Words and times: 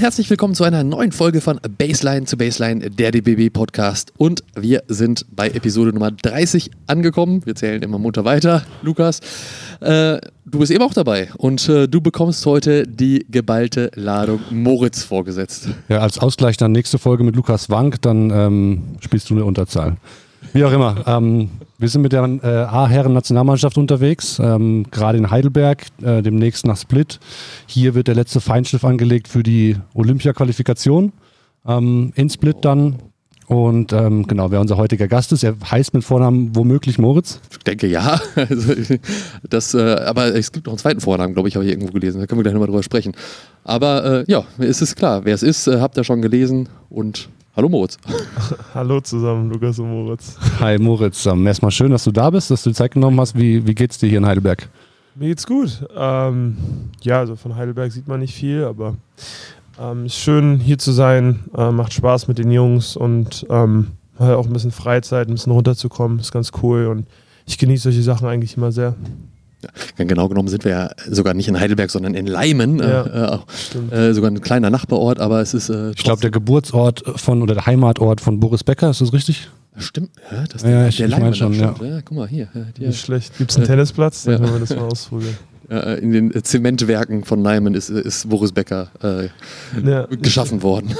herzlich 0.00 0.30
willkommen 0.30 0.54
zu 0.54 0.64
einer 0.64 0.82
neuen 0.82 1.12
Folge 1.12 1.42
von 1.42 1.60
Baseline 1.76 2.24
zu 2.24 2.38
Baseline, 2.38 2.88
der 2.88 3.10
DBB 3.10 3.52
Podcast. 3.52 4.14
Und 4.16 4.42
wir 4.56 4.82
sind 4.88 5.26
bei 5.30 5.48
Episode 5.48 5.92
Nummer 5.92 6.10
30 6.10 6.70
angekommen. 6.86 7.44
Wir 7.44 7.54
zählen 7.54 7.82
immer 7.82 7.98
munter 7.98 8.24
weiter, 8.24 8.64
Lukas. 8.80 9.20
Äh, 9.80 10.18
du 10.46 10.58
bist 10.58 10.72
eben 10.72 10.82
auch 10.82 10.94
dabei 10.94 11.28
und 11.36 11.68
äh, 11.68 11.86
du 11.86 12.00
bekommst 12.00 12.46
heute 12.46 12.86
die 12.86 13.26
geballte 13.28 13.90
Ladung 13.94 14.40
Moritz 14.48 15.02
vorgesetzt. 15.02 15.68
Ja, 15.90 15.98
als 15.98 16.18
Ausgleich 16.18 16.56
dann 16.56 16.72
nächste 16.72 16.98
Folge 16.98 17.22
mit 17.22 17.36
Lukas 17.36 17.68
Wank, 17.68 18.00
dann 18.00 18.30
ähm, 18.30 18.82
spielst 19.00 19.28
du 19.28 19.34
eine 19.34 19.44
Unterzahl. 19.44 19.98
Wie 20.52 20.64
auch 20.64 20.72
immer. 20.72 20.96
Ähm, 21.06 21.50
wir 21.78 21.88
sind 21.88 22.02
mit 22.02 22.12
der 22.12 22.22
äh, 22.24 22.46
A-Herren-Nationalmannschaft 22.46 23.78
unterwegs, 23.78 24.38
ähm, 24.38 24.86
gerade 24.90 25.18
in 25.18 25.30
Heidelberg, 25.30 25.86
äh, 26.02 26.22
demnächst 26.22 26.66
nach 26.66 26.76
Split. 26.76 27.20
Hier 27.66 27.94
wird 27.94 28.08
der 28.08 28.14
letzte 28.14 28.40
Feinschliff 28.40 28.84
angelegt 28.84 29.28
für 29.28 29.42
die 29.42 29.76
Olympia-Qualifikation 29.94 31.12
ähm, 31.66 32.12
in 32.16 32.28
Split 32.28 32.58
dann. 32.62 32.96
Und 33.46 33.92
ähm, 33.92 34.28
genau, 34.28 34.52
wer 34.52 34.60
unser 34.60 34.76
heutiger 34.76 35.08
Gast 35.08 35.32
ist, 35.32 35.42
er 35.42 35.56
heißt 35.68 35.92
mit 35.92 36.04
Vornamen 36.04 36.54
womöglich 36.54 36.98
Moritz. 36.98 37.40
Ich 37.50 37.58
denke 37.58 37.88
ja. 37.88 38.20
Also, 38.36 38.74
das, 39.48 39.74
äh, 39.74 39.96
aber 40.06 40.34
es 40.36 40.52
gibt 40.52 40.66
noch 40.66 40.74
einen 40.74 40.78
zweiten 40.78 41.00
Vornamen, 41.00 41.34
glaube 41.34 41.48
ich, 41.48 41.56
habe 41.56 41.64
ich 41.64 41.72
irgendwo 41.72 41.92
gelesen. 41.92 42.20
Da 42.20 42.26
können 42.26 42.38
wir 42.38 42.44
gleich 42.44 42.54
nochmal 42.54 42.68
drüber 42.68 42.84
sprechen. 42.84 43.12
Aber 43.64 44.20
äh, 44.20 44.24
ja, 44.28 44.44
es 44.58 44.82
ist 44.82 44.94
klar, 44.94 45.24
wer 45.24 45.34
es 45.34 45.42
ist, 45.42 45.66
äh, 45.66 45.80
habt 45.80 45.96
ihr 45.96 46.04
schon 46.04 46.22
gelesen 46.22 46.68
und 46.90 47.28
Hallo 47.56 47.68
Moritz. 47.68 47.98
Hallo 48.74 49.00
zusammen, 49.00 49.50
Lukas 49.50 49.78
und 49.80 49.90
Moritz. 49.90 50.36
Hi 50.60 50.78
Moritz, 50.78 51.26
ähm, 51.26 51.44
erstmal 51.48 51.72
schön, 51.72 51.90
dass 51.90 52.04
du 52.04 52.12
da 52.12 52.30
bist, 52.30 52.48
dass 52.50 52.62
du 52.62 52.70
Zeit 52.70 52.92
genommen 52.92 53.20
hast. 53.20 53.36
Wie, 53.36 53.66
wie 53.66 53.74
geht's 53.74 53.98
dir 53.98 54.08
hier 54.08 54.18
in 54.18 54.26
Heidelberg? 54.26 54.68
Mir 55.16 55.28
geht's 55.28 55.48
gut. 55.48 55.84
Ähm, 55.96 56.56
ja, 57.02 57.18
also 57.18 57.34
von 57.34 57.56
Heidelberg 57.56 57.90
sieht 57.90 58.06
man 58.06 58.20
nicht 58.20 58.34
viel, 58.34 58.62
aber 58.62 58.94
ähm, 59.80 60.06
ist 60.06 60.14
schön 60.14 60.60
hier 60.60 60.78
zu 60.78 60.92
sein, 60.92 61.40
äh, 61.56 61.72
macht 61.72 61.92
Spaß 61.92 62.28
mit 62.28 62.38
den 62.38 62.52
Jungs 62.52 62.96
und 62.96 63.44
ähm, 63.50 63.88
halt 64.16 64.36
auch 64.36 64.46
ein 64.46 64.52
bisschen 64.52 64.70
Freizeit, 64.70 65.26
ein 65.26 65.34
bisschen 65.34 65.52
runterzukommen, 65.52 66.20
ist 66.20 66.30
ganz 66.30 66.52
cool 66.62 66.86
und 66.86 67.08
ich 67.46 67.58
genieße 67.58 67.82
solche 67.82 68.04
Sachen 68.04 68.28
eigentlich 68.28 68.56
immer 68.56 68.70
sehr. 68.70 68.94
Ja, 69.62 70.04
genau 70.04 70.28
genommen 70.28 70.48
sind 70.48 70.64
wir 70.64 70.72
ja 70.72 70.90
sogar 71.08 71.34
nicht 71.34 71.48
in 71.48 71.58
Heidelberg, 71.58 71.90
sondern 71.90 72.14
in 72.14 72.26
Leimen. 72.26 72.78
Ja, 72.78 73.42
äh, 73.90 73.94
äh, 73.94 74.14
sogar 74.14 74.30
ein 74.30 74.40
kleiner 74.40 74.70
Nachbarort, 74.70 75.20
aber 75.20 75.40
es 75.40 75.54
ist. 75.54 75.68
Äh, 75.68 75.90
ich 75.90 76.02
glaube, 76.02 76.20
der 76.20 76.30
Geburtsort 76.30 77.02
von 77.16 77.42
oder 77.42 77.54
der 77.54 77.66
Heimatort 77.66 78.20
von 78.20 78.40
Boris 78.40 78.64
Becker, 78.64 78.90
ist 78.90 79.00
das 79.00 79.12
richtig? 79.12 79.48
Stimmt, 79.76 80.10
ja, 80.30 80.44
das 80.46 80.62
ja, 80.62 80.88
ich, 80.88 81.00
ich 81.00 81.18
meine 81.18 81.34
schon, 81.34 81.54
ja. 81.54 81.74
ja. 81.80 82.00
Guck 82.04 82.16
mal, 82.16 82.28
hier. 82.28 82.48
Die, 82.76 82.86
Nicht 82.86 83.00
schlecht. 83.00 83.36
Gibt 83.38 83.50
es 83.50 83.56
einen 83.56 83.66
Tennisplatz? 83.66 84.24
Dann 84.24 84.40
können 84.40 84.52
wir 84.52 84.60
das 84.60 84.70
mal 84.70 84.82
ausprobieren. 84.82 85.38
Äh, 85.70 86.00
in 86.00 86.10
den 86.10 86.42
Zementwerken 86.42 87.24
von 87.24 87.42
Neimen 87.42 87.74
ist, 87.74 87.90
ist 87.90 88.28
Boris 88.28 88.50
Becker 88.50 88.88
äh, 89.04 89.28
ja. 89.88 90.06
geschaffen 90.06 90.64
worden. 90.64 90.90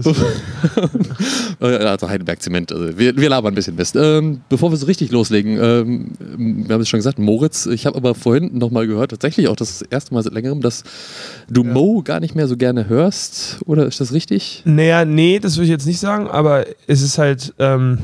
also 1.60 2.08
Heidelberg 2.08 2.40
Zement. 2.40 2.72
Also 2.72 2.96
wir, 2.98 3.14
wir 3.14 3.28
labern 3.28 3.52
ein 3.52 3.54
bisschen 3.54 3.76
Mist. 3.76 3.94
Ähm, 3.94 4.40
bevor 4.48 4.72
wir 4.72 4.78
so 4.78 4.86
richtig 4.86 5.10
loslegen, 5.10 5.58
ähm, 5.60 6.12
wir 6.66 6.74
haben 6.74 6.80
es 6.80 6.88
schon 6.88 6.98
gesagt, 6.98 7.18
Moritz, 7.18 7.66
ich 7.66 7.84
habe 7.84 7.98
aber 7.98 8.14
vorhin 8.14 8.56
nochmal 8.56 8.86
gehört, 8.86 9.10
tatsächlich 9.10 9.48
auch 9.48 9.56
das 9.56 9.82
erste 9.82 10.14
Mal 10.14 10.22
seit 10.22 10.32
längerem, 10.32 10.62
dass 10.62 10.82
du 11.50 11.62
ja. 11.62 11.72
Mo 11.72 12.00
gar 12.02 12.20
nicht 12.20 12.34
mehr 12.34 12.48
so 12.48 12.56
gerne 12.56 12.88
hörst. 12.88 13.58
Oder 13.66 13.84
ist 13.84 14.00
das 14.00 14.14
richtig? 14.14 14.62
Naja, 14.64 15.04
nee, 15.04 15.38
das 15.38 15.56
würde 15.56 15.64
ich 15.64 15.70
jetzt 15.70 15.86
nicht 15.86 16.00
sagen, 16.00 16.26
aber 16.26 16.64
es 16.86 17.02
ist 17.02 17.18
halt 17.18 17.52
ähm, 17.58 17.98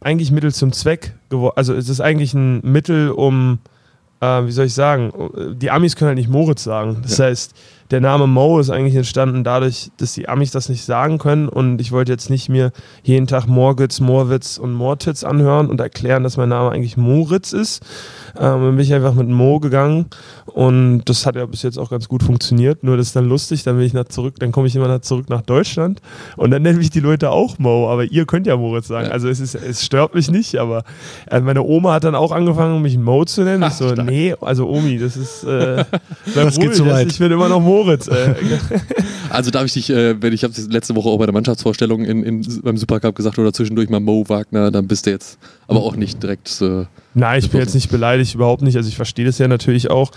eigentlich 0.00 0.30
Mittel 0.30 0.54
zum 0.54 0.72
Zweck 0.72 1.12
geworden. 1.28 1.54
Also 1.56 1.74
es 1.74 1.90
ist 1.90 2.00
eigentlich 2.00 2.32
ein 2.32 2.60
Mittel, 2.62 3.10
um 3.10 3.58
äh, 4.22 4.46
wie 4.46 4.52
soll 4.52 4.66
ich 4.66 4.74
sagen, 4.74 5.12
die 5.56 5.70
Amis 5.70 5.96
können 5.96 6.10
halt 6.10 6.18
nicht 6.18 6.30
Moritz 6.30 6.62
sagen. 6.62 6.98
Das 7.02 7.18
ja. 7.18 7.26
heißt, 7.26 7.54
der 7.90 8.00
Name 8.00 8.26
Mo 8.26 8.58
ist 8.58 8.70
eigentlich 8.70 8.94
entstanden 8.94 9.44
dadurch, 9.44 9.90
dass 9.98 10.14
die 10.14 10.28
Amis 10.28 10.50
das 10.50 10.70
nicht 10.70 10.84
sagen 10.84 11.18
können 11.18 11.48
und 11.48 11.78
ich 11.78 11.92
wollte 11.92 12.12
jetzt 12.12 12.30
nicht 12.30 12.48
mir 12.48 12.72
jeden 13.02 13.26
Tag 13.26 13.46
Morgitz, 13.46 14.00
Morwitz 14.00 14.56
und 14.56 14.72
Mortitz 14.72 15.24
anhören 15.24 15.68
und 15.68 15.78
erklären, 15.78 16.22
dass 16.22 16.38
mein 16.38 16.48
Name 16.48 16.70
eigentlich 16.70 16.96
Moritz 16.96 17.52
ist. 17.52 17.82
Ähm, 18.34 18.62
dann 18.62 18.76
bin 18.76 18.80
ich 18.80 18.94
einfach 18.94 19.12
mit 19.12 19.28
Mo 19.28 19.60
gegangen 19.60 20.06
und 20.54 21.02
das 21.06 21.26
hat 21.26 21.36
ja 21.36 21.44
bis 21.46 21.62
jetzt 21.62 21.78
auch 21.78 21.90
ganz 21.90 22.08
gut 22.08 22.22
funktioniert. 22.22 22.84
Nur 22.84 22.96
das 22.96 23.08
ist 23.08 23.16
dann 23.16 23.28
lustig, 23.28 23.62
dann 23.64 23.76
bin 23.76 23.86
ich 23.86 23.92
nach 23.92 24.04
zurück, 24.04 24.34
dann 24.38 24.52
komme 24.52 24.68
ich 24.68 24.76
immer 24.76 24.88
nach 24.88 25.00
zurück 25.00 25.28
nach 25.28 25.42
Deutschland 25.42 26.00
und 26.36 26.50
dann 26.50 26.62
nenne 26.62 26.80
ich 26.80 26.90
die 26.90 27.00
Leute 27.00 27.30
auch 27.30 27.58
Mo, 27.58 27.90
aber 27.90 28.04
ihr 28.04 28.26
könnt 28.26 28.46
ja 28.46 28.56
Moritz 28.56 28.88
sagen. 28.88 29.08
Ja. 29.08 29.12
Also 29.12 29.28
es 29.28 29.40
ist, 29.40 29.54
es 29.54 29.84
stört 29.84 30.14
mich 30.14 30.30
nicht, 30.30 30.56
aber 30.56 30.84
äh, 31.30 31.40
meine 31.40 31.62
Oma 31.62 31.94
hat 31.94 32.04
dann 32.04 32.14
auch 32.14 32.32
angefangen, 32.32 32.80
mich 32.82 32.96
Mo 32.98 33.24
zu 33.24 33.42
nennen. 33.42 33.62
Ach, 33.62 33.70
ich 33.70 33.76
so, 33.76 33.88
stark. 33.88 34.08
nee, 34.08 34.34
also 34.40 34.68
Omi, 34.68 34.98
das 34.98 35.16
ist 35.16 35.44
äh, 35.44 35.84
das 36.34 36.58
geht 36.58 36.74
zu 36.74 36.86
weit. 36.86 37.10
Ich 37.10 37.18
bin 37.18 37.32
immer 37.32 37.48
noch 37.48 37.60
Mo 37.60 37.82
Moritz. 37.82 38.08
Äh. 38.08 38.34
also 39.30 39.50
darf 39.50 39.64
ich 39.64 39.72
dich, 39.72 39.90
äh, 39.90 40.20
wenn 40.20 40.32
ich 40.32 40.44
habe 40.44 40.54
letzte 40.68 40.94
Woche 40.94 41.08
auch 41.08 41.18
bei 41.18 41.26
der 41.26 41.34
Mannschaftsvorstellung 41.34 42.04
in, 42.04 42.22
in, 42.22 42.60
beim 42.62 42.76
Supercup 42.76 43.14
gesagt 43.14 43.38
oder 43.38 43.52
zwischendurch 43.52 43.88
mal 43.88 44.00
Mo 44.00 44.28
Wagner, 44.28 44.70
dann 44.70 44.86
bist 44.86 45.06
du 45.06 45.10
jetzt 45.10 45.38
aber 45.66 45.80
auch 45.80 45.96
nicht 45.96 46.22
direkt. 46.22 46.60
Äh, 46.60 46.84
Nein, 47.14 47.38
ich 47.38 47.50
bin 47.50 47.60
jetzt 47.60 47.74
nicht 47.74 47.90
beleidigt, 47.90 48.34
überhaupt 48.34 48.62
nicht. 48.62 48.76
Also 48.76 48.88
ich 48.88 48.96
verstehe 48.96 49.24
das 49.24 49.38
ja 49.38 49.48
natürlich 49.48 49.90
auch. 49.90 50.10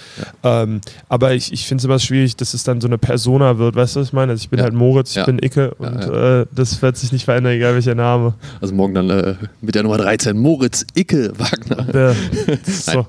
Ja. 0.44 0.64
Ähm, 0.64 0.82
aber 1.10 1.34
ich, 1.34 1.52
ich 1.52 1.68
finde 1.68 1.82
es 1.82 1.86
immer 1.86 2.00
schwierig, 2.00 2.36
dass 2.38 2.54
es 2.54 2.64
dann 2.64 2.82
so 2.82 2.88
eine 2.88 2.98
Persona 2.98 3.58
wird. 3.58 3.76
Weißt 3.76 3.96
du, 3.96 4.00
was 4.00 4.08
ich 4.08 4.14
meine? 4.14 4.32
Also 4.32 4.44
ich 4.44 4.50
bin 4.50 4.60
ja. 4.60 4.64
halt 4.64 4.74
Moritz, 4.74 5.12
ich 5.12 5.18
ja. 5.18 5.26
bin 5.26 5.40
Icke 5.40 5.74
und 5.76 6.02
äh, 6.02 6.46
das 6.54 6.82
wird 6.82 6.98
sich 6.98 7.12
nicht 7.12 7.26
verändern, 7.26 7.54
egal 7.54 7.74
welcher 7.74 7.96
Name. 7.96 8.36
Also 8.62 8.74
morgen 8.74 8.94
dann 8.94 9.10
äh, 9.10 9.36
mit 9.62 9.76
der 9.76 9.84
Nummer 9.84 9.98
13 9.98 10.38
Moritz 10.38 10.86
Icke 10.96 11.34
Wagner. 11.38 12.16
so. 12.64 13.08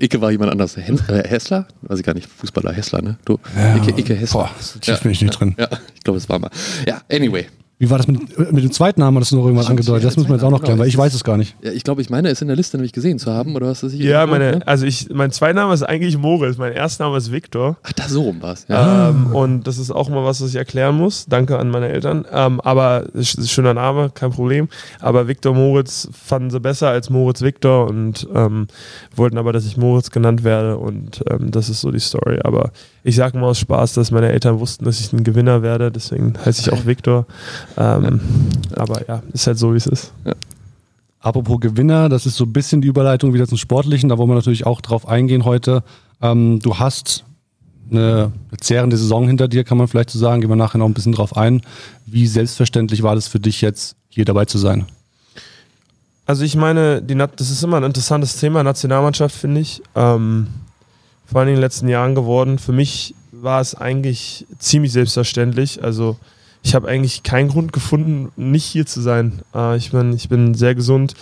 Icke 0.00 0.20
war 0.20 0.30
jemand 0.30 0.52
anders. 0.52 0.76
Äh, 0.76 1.28
Hessler? 1.28 1.66
Weiß 1.82 1.98
ich 1.98 2.04
gar 2.04 2.14
nicht. 2.14 2.28
Fußballer 2.28 2.72
Hessler, 2.72 3.02
ne? 3.02 3.16
Du? 3.24 3.38
Icke, 3.76 3.98
Icke 4.00 4.14
Hessler. 4.14 4.42
Boah, 4.42 4.50
so 4.60 4.78
tief 4.78 5.00
bin 5.00 5.12
ich 5.12 5.22
nicht 5.22 5.38
drin. 5.38 5.54
Ja, 5.58 5.68
ich 5.94 6.02
glaube, 6.02 6.18
es 6.18 6.28
war 6.28 6.38
mal. 6.38 6.50
Ja, 6.86 7.02
anyway. 7.10 7.46
Wie 7.84 7.90
war 7.90 7.98
das 7.98 8.06
mit, 8.06 8.38
mit 8.50 8.64
dem 8.64 8.72
zweiten 8.72 9.00
Namen? 9.00 9.18
Hast 9.18 9.30
du 9.30 9.36
noch 9.36 9.44
irgendwas 9.44 9.68
angedeutet? 9.68 10.06
Das 10.06 10.16
müssen 10.16 10.30
wir 10.30 10.36
jetzt 10.36 10.42
auch 10.42 10.50
noch 10.50 10.62
klären, 10.62 10.78
weil 10.78 10.88
ich 10.88 10.96
weiß 10.96 11.12
es 11.12 11.22
gar 11.22 11.36
nicht. 11.36 11.54
Ja, 11.62 11.70
ich 11.70 11.84
glaube, 11.84 12.00
ich 12.00 12.08
meine, 12.08 12.30
es 12.30 12.40
in 12.40 12.48
der 12.48 12.56
Liste 12.56 12.78
nämlich 12.78 12.94
gesehen 12.94 13.18
zu 13.18 13.30
haben, 13.30 13.54
oder 13.54 13.74
du 13.74 13.88
sicher? 13.90 14.02
Ja, 14.02 14.26
meine, 14.26 14.66
also 14.66 14.86
ich, 14.86 15.10
mein 15.12 15.32
Zweitname 15.32 15.74
ist 15.74 15.82
eigentlich 15.82 16.16
Moritz, 16.16 16.56
mein 16.56 16.72
Erstname 16.72 17.18
ist 17.18 17.30
Viktor. 17.30 17.76
Ach, 17.82 17.92
da 17.92 18.08
so 18.08 18.22
rum 18.22 18.40
war 18.40 18.54
es. 18.54 18.64
Ja. 18.68 19.10
Ähm, 19.10 19.34
und 19.34 19.66
das 19.66 19.76
ist 19.76 19.90
auch 19.90 20.08
mal 20.08 20.24
was, 20.24 20.40
was 20.40 20.48
ich 20.48 20.56
erklären 20.56 20.96
muss. 20.96 21.26
Danke 21.26 21.58
an 21.58 21.68
meine 21.68 21.90
Eltern. 21.90 22.24
Ähm, 22.32 22.58
aber 22.62 23.04
es 23.12 23.34
ist 23.34 23.38
ein 23.38 23.48
schöner 23.48 23.74
Name, 23.74 24.08
kein 24.14 24.30
Problem. 24.30 24.68
Aber 25.00 25.28
Viktor 25.28 25.52
Moritz 25.54 26.08
fanden 26.10 26.48
sie 26.48 26.60
besser 26.60 26.88
als 26.88 27.10
Moritz 27.10 27.42
Viktor 27.42 27.86
und 27.86 28.26
ähm, 28.34 28.66
wollten 29.14 29.36
aber, 29.36 29.52
dass 29.52 29.66
ich 29.66 29.76
Moritz 29.76 30.10
genannt 30.10 30.42
werde. 30.42 30.78
Und 30.78 31.22
ähm, 31.28 31.50
das 31.50 31.68
ist 31.68 31.82
so 31.82 31.90
die 31.90 32.00
Story. 32.00 32.38
Aber 32.44 32.70
ich 33.04 33.16
sage 33.16 33.38
mal 33.38 33.46
aus 33.48 33.58
Spaß, 33.58 33.92
dass 33.92 34.10
meine 34.10 34.30
Eltern 34.30 34.58
wussten, 34.58 34.86
dass 34.86 34.98
ich 34.98 35.12
ein 35.12 35.24
Gewinner 35.24 35.62
werde, 35.62 35.92
deswegen 35.92 36.32
heiße 36.42 36.62
ich 36.62 36.72
auch 36.72 36.86
Viktor. 36.86 37.26
Ähm, 37.76 38.20
ja. 38.70 38.78
Aber 38.78 39.06
ja, 39.06 39.22
ist 39.32 39.46
halt 39.46 39.58
so, 39.58 39.74
wie 39.74 39.76
es 39.76 39.86
ist. 39.86 40.12
Ja. 40.24 40.32
Apropos 41.20 41.60
Gewinner, 41.60 42.08
das 42.08 42.24
ist 42.24 42.36
so 42.36 42.44
ein 42.44 42.52
bisschen 42.52 42.80
die 42.80 42.88
Überleitung 42.88 43.34
wieder 43.34 43.46
zum 43.46 43.58
Sportlichen, 43.58 44.08
da 44.08 44.16
wollen 44.16 44.30
wir 44.30 44.34
natürlich 44.34 44.66
auch 44.66 44.80
drauf 44.80 45.06
eingehen 45.06 45.44
heute. 45.44 45.84
Ähm, 46.22 46.60
du 46.60 46.78
hast 46.78 47.24
eine 47.90 48.32
zehrende 48.58 48.96
Saison 48.96 49.26
hinter 49.26 49.48
dir, 49.48 49.64
kann 49.64 49.76
man 49.76 49.86
vielleicht 49.86 50.10
so 50.10 50.18
sagen. 50.18 50.40
Gehen 50.40 50.50
wir 50.50 50.56
nachher 50.56 50.78
noch 50.78 50.86
ein 50.86 50.94
bisschen 50.94 51.12
drauf 51.12 51.36
ein. 51.36 51.60
Wie 52.06 52.26
selbstverständlich 52.26 53.02
war 53.02 53.14
das 53.14 53.28
für 53.28 53.38
dich 53.38 53.60
jetzt, 53.60 53.96
hier 54.08 54.24
dabei 54.24 54.46
zu 54.46 54.56
sein? 54.56 54.86
Also 56.24 56.44
ich 56.44 56.56
meine, 56.56 57.02
die, 57.02 57.14
das 57.14 57.50
ist 57.50 57.62
immer 57.62 57.76
ein 57.76 57.84
interessantes 57.84 58.36
Thema, 58.38 58.62
Nationalmannschaft, 58.62 59.36
finde 59.36 59.60
ich. 59.60 59.82
Ähm, 59.94 60.46
vor 61.34 61.40
allem 61.40 61.48
in 61.48 61.56
den 61.56 61.62
letzten 61.62 61.88
Jahren 61.88 62.14
geworden. 62.14 62.60
Für 62.60 62.70
mich 62.70 63.12
war 63.32 63.60
es 63.60 63.74
eigentlich 63.74 64.46
ziemlich 64.60 64.92
selbstverständlich. 64.92 65.82
Also 65.82 66.16
ich 66.62 66.76
habe 66.76 66.86
eigentlich 66.86 67.24
keinen 67.24 67.48
Grund 67.48 67.72
gefunden, 67.72 68.30
nicht 68.36 68.64
hier 68.64 68.86
zu 68.86 69.00
sein. 69.00 69.40
Äh, 69.52 69.76
ich, 69.76 69.90
bin, 69.90 70.12
ich 70.12 70.28
bin 70.28 70.54
sehr 70.54 70.76
gesund. 70.76 71.14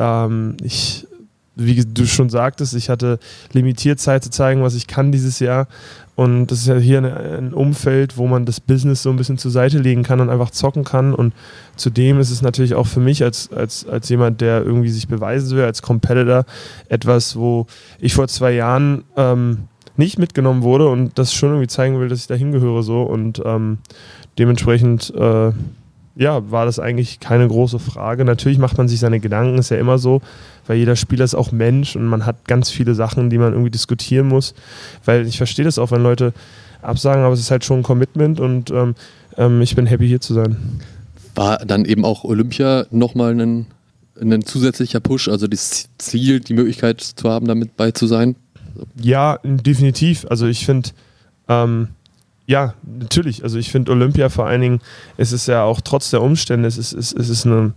Ähm, 0.00 0.56
ich, 0.64 1.06
wie 1.54 1.84
du 1.84 2.06
schon 2.06 2.30
sagtest, 2.30 2.74
ich 2.74 2.88
hatte 2.88 3.18
limitiert 3.52 4.00
Zeit 4.00 4.24
zu 4.24 4.30
zeigen, 4.30 4.62
was 4.62 4.74
ich 4.74 4.86
kann 4.86 5.12
dieses 5.12 5.38
Jahr. 5.38 5.68
Und 6.14 6.48
das 6.48 6.60
ist 6.60 6.66
ja 6.66 6.76
hier 6.76 6.98
ein 7.02 7.54
Umfeld, 7.54 8.18
wo 8.18 8.26
man 8.26 8.44
das 8.44 8.60
Business 8.60 9.02
so 9.02 9.10
ein 9.10 9.16
bisschen 9.16 9.38
zur 9.38 9.50
Seite 9.50 9.78
legen 9.78 10.02
kann 10.02 10.20
und 10.20 10.28
einfach 10.28 10.50
zocken 10.50 10.84
kann. 10.84 11.14
Und 11.14 11.32
zudem 11.76 12.20
ist 12.20 12.30
es 12.30 12.42
natürlich 12.42 12.74
auch 12.74 12.86
für 12.86 13.00
mich 13.00 13.22
als, 13.22 13.50
als, 13.52 13.86
als 13.86 14.08
jemand, 14.08 14.40
der 14.40 14.62
irgendwie 14.62 14.90
sich 14.90 15.08
beweisen 15.08 15.56
will, 15.56 15.64
als 15.64 15.80
Competitor, 15.80 16.44
etwas, 16.88 17.36
wo 17.36 17.66
ich 17.98 18.14
vor 18.14 18.28
zwei 18.28 18.52
Jahren 18.52 19.04
ähm, 19.16 19.68
nicht 19.96 20.18
mitgenommen 20.18 20.62
wurde 20.62 20.88
und 20.88 21.18
das 21.18 21.32
schon 21.32 21.50
irgendwie 21.50 21.68
zeigen 21.68 21.98
will, 21.98 22.08
dass 22.08 22.20
ich 22.20 22.26
da 22.26 22.34
hingehöre 22.34 22.82
so. 22.82 23.02
Und 23.02 23.42
ähm, 23.44 23.78
dementsprechend 24.38 25.14
äh, 25.14 25.52
ja, 26.14 26.50
war 26.50 26.66
das 26.66 26.78
eigentlich 26.78 27.20
keine 27.20 27.48
große 27.48 27.78
Frage. 27.78 28.24
Natürlich 28.24 28.58
macht 28.58 28.76
man 28.76 28.88
sich 28.88 29.00
seine 29.00 29.20
Gedanken, 29.20 29.58
ist 29.58 29.70
ja 29.70 29.78
immer 29.78 29.98
so, 29.98 30.20
weil 30.66 30.78
jeder 30.78 30.96
Spieler 30.96 31.24
ist 31.24 31.34
auch 31.34 31.52
Mensch 31.52 31.96
und 31.96 32.06
man 32.06 32.26
hat 32.26 32.46
ganz 32.46 32.70
viele 32.70 32.94
Sachen, 32.94 33.30
die 33.30 33.38
man 33.38 33.52
irgendwie 33.52 33.70
diskutieren 33.70 34.28
muss. 34.28 34.54
Weil 35.04 35.26
ich 35.26 35.38
verstehe 35.38 35.64
das 35.64 35.78
auch, 35.78 35.90
wenn 35.90 36.02
Leute 36.02 36.32
absagen, 36.82 37.24
aber 37.24 37.34
es 37.34 37.40
ist 37.40 37.50
halt 37.50 37.64
schon 37.64 37.80
ein 37.80 37.82
Commitment 37.82 38.40
und 38.40 38.70
ähm, 38.70 38.94
ähm, 39.38 39.62
ich 39.62 39.74
bin 39.74 39.86
happy 39.86 40.06
hier 40.06 40.20
zu 40.20 40.34
sein. 40.34 40.56
War 41.34 41.58
dann 41.58 41.84
eben 41.86 42.04
auch 42.04 42.24
Olympia 42.24 42.86
nochmal 42.90 43.32
ein, 43.40 43.66
ein 44.20 44.42
zusätzlicher 44.42 45.00
Push, 45.00 45.28
also 45.28 45.46
das 45.46 45.88
Ziel, 45.98 46.40
die 46.40 46.54
Möglichkeit 46.54 47.00
zu 47.00 47.30
haben, 47.30 47.46
damit 47.46 47.76
bei 47.76 47.90
zu 47.92 48.06
sein? 48.06 48.36
Ja, 49.00 49.38
definitiv. 49.44 50.26
Also 50.28 50.46
ich 50.46 50.66
finde, 50.66 50.90
ähm, 51.48 51.88
ja, 52.46 52.74
natürlich. 52.84 53.44
Also 53.44 53.58
ich 53.58 53.70
finde 53.70 53.92
Olympia 53.92 54.28
vor 54.28 54.46
allen 54.46 54.60
Dingen, 54.60 54.80
es 55.16 55.32
ist 55.32 55.46
ja 55.46 55.62
auch 55.62 55.80
trotz 55.80 56.10
der 56.10 56.22
Umstände, 56.22 56.68
es 56.68 56.78
ist, 56.78 56.92
es, 56.92 57.12
es 57.12 57.28
ist 57.28 57.46
eine 57.46 57.72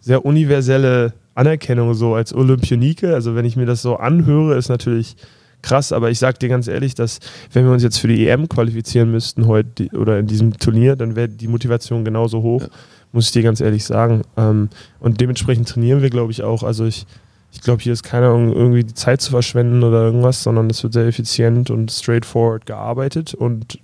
sehr 0.00 0.24
universelle 0.24 1.12
Anerkennung 1.34 1.94
so 1.94 2.14
als 2.14 2.34
Olympionike. 2.34 3.14
Also 3.14 3.34
wenn 3.34 3.44
ich 3.44 3.56
mir 3.56 3.66
das 3.66 3.82
so 3.82 3.96
anhöre, 3.96 4.56
ist 4.56 4.68
natürlich 4.68 5.16
krass, 5.62 5.92
aber 5.92 6.10
ich 6.10 6.18
sag 6.18 6.38
dir 6.40 6.48
ganz 6.48 6.68
ehrlich, 6.68 6.94
dass 6.94 7.20
wenn 7.52 7.64
wir 7.64 7.72
uns 7.72 7.82
jetzt 7.82 7.98
für 7.98 8.08
die 8.08 8.28
EM 8.28 8.48
qualifizieren 8.48 9.10
müssten 9.10 9.46
heute 9.46 9.88
oder 9.96 10.18
in 10.18 10.26
diesem 10.26 10.56
Turnier, 10.58 10.96
dann 10.96 11.16
wäre 11.16 11.28
die 11.28 11.48
Motivation 11.48 12.04
genauso 12.04 12.42
hoch, 12.42 12.62
ja. 12.62 12.68
muss 13.12 13.26
ich 13.26 13.32
dir 13.32 13.42
ganz 13.42 13.60
ehrlich 13.60 13.84
sagen. 13.84 14.22
Ähm, 14.36 14.68
und 15.00 15.20
dementsprechend 15.20 15.68
trainieren 15.68 16.02
wir, 16.02 16.10
glaube 16.10 16.32
ich, 16.32 16.42
auch. 16.42 16.62
Also 16.62 16.84
ich, 16.86 17.06
ich 17.52 17.60
glaube, 17.60 17.82
hier 17.82 17.92
ist 17.92 18.02
keiner, 18.02 18.34
um 18.34 18.52
irgendwie 18.52 18.84
die 18.84 18.94
Zeit 18.94 19.20
zu 19.20 19.30
verschwenden 19.30 19.82
oder 19.82 20.02
irgendwas, 20.02 20.42
sondern 20.42 20.70
es 20.70 20.82
wird 20.82 20.92
sehr 20.92 21.06
effizient 21.06 21.70
und 21.70 21.90
straightforward 21.90 22.66
gearbeitet 22.66 23.34
und 23.34 23.78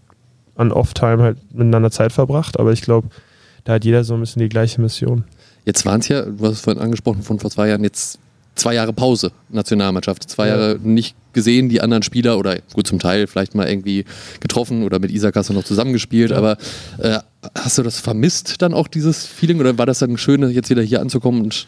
an 0.56 0.72
Off-Time 0.72 1.22
halt 1.22 1.38
miteinander 1.52 1.90
Zeit 1.90 2.12
verbracht. 2.12 2.58
Aber 2.58 2.72
ich 2.72 2.82
glaube, 2.82 3.08
da 3.64 3.74
hat 3.74 3.84
jeder 3.84 4.04
so 4.04 4.14
ein 4.14 4.20
bisschen 4.20 4.40
die 4.40 4.48
gleiche 4.48 4.80
Mission. 4.80 5.24
Jetzt 5.64 5.86
waren 5.86 6.00
es 6.00 6.08
ja, 6.08 6.22
du 6.22 6.44
hast 6.44 6.52
es 6.52 6.60
vorhin 6.60 6.82
angesprochen, 6.82 7.22
von 7.22 7.38
vor 7.38 7.50
zwei 7.50 7.68
Jahren 7.68 7.82
jetzt 7.82 8.18
zwei 8.54 8.74
Jahre 8.74 8.92
Pause, 8.92 9.32
Nationalmannschaft. 9.48 10.28
Zwei 10.28 10.48
ja. 10.48 10.56
Jahre 10.56 10.78
nicht 10.82 11.16
gesehen, 11.32 11.68
die 11.68 11.80
anderen 11.80 12.02
Spieler 12.02 12.38
oder 12.38 12.58
gut 12.72 12.86
zum 12.86 12.98
Teil 12.98 13.26
vielleicht 13.26 13.54
mal 13.54 13.68
irgendwie 13.68 14.04
getroffen 14.40 14.84
oder 14.84 14.98
mit 14.98 15.10
du 15.50 15.52
noch 15.52 15.64
zusammengespielt, 15.64 16.30
ja. 16.30 16.36
aber 16.36 16.56
äh, 16.98 17.18
hast 17.54 17.78
du 17.78 17.82
das 17.82 18.00
vermisst 18.00 18.62
dann 18.62 18.74
auch, 18.74 18.88
dieses 18.88 19.26
Feeling 19.26 19.60
oder 19.60 19.76
war 19.78 19.86
das 19.86 19.98
dann 19.98 20.16
schön, 20.18 20.48
jetzt 20.50 20.70
wieder 20.70 20.82
hier 20.82 21.00
anzukommen 21.00 21.42
und 21.42 21.66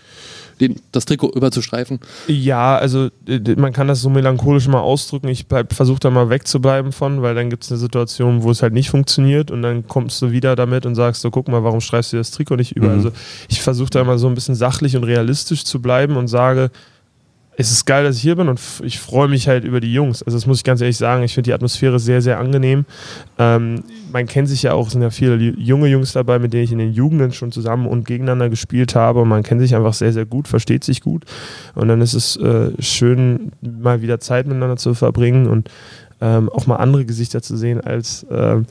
den, 0.60 0.80
das 0.92 1.04
Trikot 1.04 1.30
überzustreifen? 1.34 2.00
Ja, 2.28 2.76
also 2.76 3.10
man 3.56 3.72
kann 3.72 3.88
das 3.88 4.00
so 4.00 4.08
melancholisch 4.08 4.68
mal 4.68 4.80
ausdrücken. 4.80 5.28
Ich 5.28 5.46
versuche 5.70 6.00
da 6.00 6.10
mal 6.10 6.30
wegzubleiben 6.30 6.92
von, 6.92 7.22
weil 7.22 7.34
dann 7.34 7.50
gibt 7.50 7.64
es 7.64 7.70
eine 7.70 7.78
Situation, 7.78 8.42
wo 8.42 8.50
es 8.50 8.62
halt 8.62 8.72
nicht 8.72 8.90
funktioniert 8.90 9.50
und 9.50 9.62
dann 9.62 9.86
kommst 9.86 10.20
du 10.22 10.30
wieder 10.30 10.56
damit 10.56 10.86
und 10.86 10.94
sagst 10.94 11.22
so, 11.22 11.30
guck 11.30 11.48
mal, 11.48 11.62
warum 11.62 11.80
streifst 11.80 12.12
du 12.12 12.16
das 12.16 12.30
Trikot 12.30 12.56
nicht 12.56 12.72
über? 12.72 12.88
Mhm. 12.88 12.94
Also 12.94 13.12
ich 13.48 13.60
versuche 13.60 13.90
da 13.90 14.04
mal 14.04 14.18
so 14.18 14.28
ein 14.28 14.34
bisschen 14.34 14.54
sachlich 14.54 14.96
und 14.96 15.04
realistisch 15.04 15.64
zu 15.64 15.82
bleiben 15.82 16.16
und 16.16 16.28
sage, 16.28 16.70
es 17.58 17.70
ist 17.70 17.86
geil, 17.86 18.04
dass 18.04 18.16
ich 18.16 18.22
hier 18.22 18.36
bin 18.36 18.48
und 18.48 18.60
ich 18.82 18.98
freue 18.98 19.28
mich 19.28 19.48
halt 19.48 19.64
über 19.64 19.80
die 19.80 19.92
Jungs. 19.92 20.22
Also 20.22 20.36
das 20.36 20.46
muss 20.46 20.58
ich 20.58 20.64
ganz 20.64 20.82
ehrlich 20.82 20.98
sagen. 20.98 21.22
Ich 21.22 21.34
finde 21.34 21.48
die 21.48 21.54
Atmosphäre 21.54 21.98
sehr, 21.98 22.20
sehr 22.20 22.38
angenehm. 22.38 22.84
Ähm, 23.38 23.82
man 24.12 24.26
kennt 24.26 24.48
sich 24.48 24.62
ja 24.62 24.74
auch, 24.74 24.90
sind 24.90 25.00
ja 25.00 25.08
viele 25.08 25.36
junge 25.36 25.88
Jungs 25.88 26.12
dabei, 26.12 26.38
mit 26.38 26.52
denen 26.52 26.64
ich 26.64 26.72
in 26.72 26.78
den 26.78 26.92
Jugenden 26.92 27.32
schon 27.32 27.52
zusammen 27.52 27.86
und 27.86 28.06
gegeneinander 28.06 28.50
gespielt 28.50 28.94
habe. 28.94 29.20
Und 29.20 29.28
man 29.28 29.42
kennt 29.42 29.62
sich 29.62 29.74
einfach 29.74 29.94
sehr, 29.94 30.12
sehr 30.12 30.26
gut, 30.26 30.48
versteht 30.48 30.84
sich 30.84 31.00
gut. 31.00 31.24
Und 31.74 31.88
dann 31.88 32.02
ist 32.02 32.12
es 32.12 32.36
äh, 32.36 32.70
schön, 32.78 33.52
mal 33.62 34.02
wieder 34.02 34.20
Zeit 34.20 34.46
miteinander 34.46 34.76
zu 34.76 34.92
verbringen 34.92 35.46
und 35.46 35.70
ähm, 36.20 36.50
auch 36.50 36.66
mal 36.66 36.76
andere 36.76 37.06
Gesichter 37.06 37.40
zu 37.40 37.56
sehen 37.56 37.80
als 37.80 38.24
äh, 38.24 38.62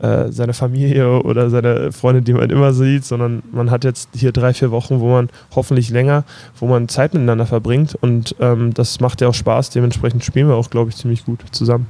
äh, 0.00 0.30
seine 0.30 0.54
Familie 0.54 1.22
oder 1.22 1.50
seine 1.50 1.92
Freunde, 1.92 2.22
die 2.22 2.32
man 2.32 2.50
immer 2.50 2.72
sieht, 2.72 3.04
sondern 3.04 3.42
man 3.52 3.70
hat 3.70 3.84
jetzt 3.84 4.10
hier 4.14 4.32
drei, 4.32 4.54
vier 4.54 4.70
Wochen, 4.70 5.00
wo 5.00 5.10
man 5.10 5.28
hoffentlich 5.54 5.90
länger, 5.90 6.24
wo 6.58 6.66
man 6.66 6.88
Zeit 6.88 7.14
miteinander 7.14 7.46
verbringt 7.46 7.94
und 7.96 8.36
ähm, 8.40 8.74
das 8.74 9.00
macht 9.00 9.20
ja 9.20 9.28
auch 9.28 9.34
Spaß. 9.34 9.70
Dementsprechend 9.70 10.24
spielen 10.24 10.48
wir 10.48 10.54
auch, 10.54 10.70
glaube 10.70 10.90
ich, 10.90 10.96
ziemlich 10.96 11.24
gut 11.24 11.40
zusammen. 11.50 11.86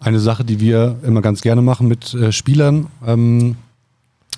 Eine 0.00 0.20
Sache, 0.20 0.44
die 0.44 0.60
wir 0.60 0.96
immer 1.02 1.22
ganz 1.22 1.40
gerne 1.40 1.62
machen 1.62 1.88
mit 1.88 2.12
äh, 2.14 2.30
Spielern, 2.32 2.88
ähm, 3.06 3.56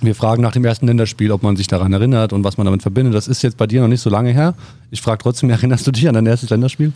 wir 0.03 0.15
fragen 0.15 0.43
nach 0.43 0.53
dem 0.53 0.65
ersten 0.65 0.87
Länderspiel, 0.87 1.33
ob 1.33 1.43
man 1.43 1.57
sich 1.57 1.69
daran 1.69 1.93
erinnert 1.93 2.35
und 2.35 2.45
was 2.45 2.59
man 2.59 2.67
damit 2.67 2.83
verbindet. 2.83 3.15
Das 3.15 3.29
ist 3.29 3.43
jetzt 3.43 3.57
bei 3.57 3.67
dir 3.67 3.81
noch 3.81 3.89
nicht 3.89 4.03
so 4.03 4.11
lange 4.11 4.31
her. 4.31 4.55
Ich 4.91 5.01
frage 5.01 5.23
trotzdem, 5.23 5.51
erinnerst 5.51 5.87
du 5.87 5.91
dich 5.91 6.07
an 6.09 6.15
dein 6.15 6.27
erstes 6.27 6.51
Länderspiel? 6.51 6.93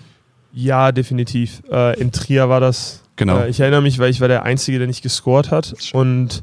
Ja, 0.53 0.93
definitiv. 0.93 1.63
Äh, 1.71 1.99
in 2.01 2.13
Trier 2.13 2.49
war 2.49 2.61
das 2.61 3.03
Genau. 3.21 3.41
Äh, 3.41 3.51
ich 3.51 3.61
erinnere 3.61 3.83
mich, 3.83 3.99
weil 3.99 4.11
ich 4.11 4.23
war 4.23 4.29
der 4.29 4.45
Einzige, 4.45 4.79
der 4.79 4.87
nicht 4.87 5.03
gescored 5.03 5.51
hat. 5.51 5.75
Und 5.93 6.43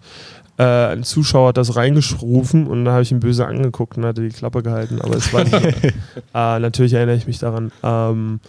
äh, 0.59 0.63
ein 0.63 1.03
Zuschauer 1.03 1.49
hat 1.49 1.57
das 1.57 1.75
reingeschrufen 1.75 2.67
und 2.67 2.85
da 2.85 2.91
habe 2.91 3.01
ich 3.01 3.11
ihn 3.11 3.19
böse 3.19 3.47
angeguckt 3.47 3.97
und 3.97 4.05
hatte 4.05 4.21
die 4.21 4.29
Klappe 4.29 4.61
gehalten. 4.61 5.01
Aber 5.01 5.15
es 5.15 5.33
war 5.33 5.43
nicht. 5.43 5.55
äh, 5.85 5.91
natürlich 6.33 6.93
erinnere 6.93 7.15
ich 7.15 7.25
mich 7.25 7.39
daran. 7.39 7.71
Ähm, 7.81 8.39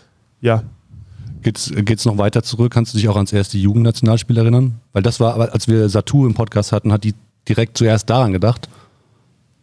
ja. 0.42 0.62
Geht's, 1.40 1.72
geht's 1.74 2.04
noch 2.04 2.18
weiter 2.18 2.42
zurück? 2.42 2.70
Kannst 2.70 2.92
du 2.92 2.98
dich 2.98 3.08
auch 3.08 3.16
ans 3.16 3.32
erste 3.32 3.56
Jugendnationalspiel 3.56 4.36
erinnern? 4.36 4.78
Weil 4.92 5.02
das 5.02 5.20
war, 5.20 5.40
als 5.50 5.66
wir 5.66 5.88
Satu 5.88 6.26
im 6.26 6.34
Podcast 6.34 6.72
hatten, 6.72 6.92
hat 6.92 7.04
die 7.04 7.14
direkt 7.48 7.78
zuerst 7.78 8.10
daran 8.10 8.34
gedacht. 8.34 8.68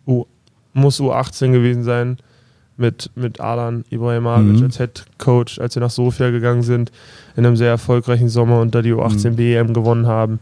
Oh, 0.07 0.25
muss 0.73 0.99
U18 0.99 1.51
gewesen 1.51 1.83
sein 1.83 2.17
mit, 2.77 3.09
mit 3.15 3.39
Alan 3.39 3.85
Ibrahimovic 3.89 4.59
mhm. 4.59 4.63
als 4.63 4.77
Head 4.77 5.05
Coach, 5.17 5.59
als 5.59 5.75
wir 5.75 5.81
nach 5.81 5.89
Sofia 5.89 6.29
gegangen 6.29 6.63
sind, 6.63 6.91
in 7.35 7.45
einem 7.45 7.55
sehr 7.55 7.69
erfolgreichen 7.69 8.29
Sommer 8.29 8.61
und 8.61 8.75
da 8.75 8.81
die 8.81 8.93
U18 8.93 9.31
mhm. 9.31 9.35
BM 9.35 9.73
gewonnen 9.73 10.07
haben. 10.07 10.39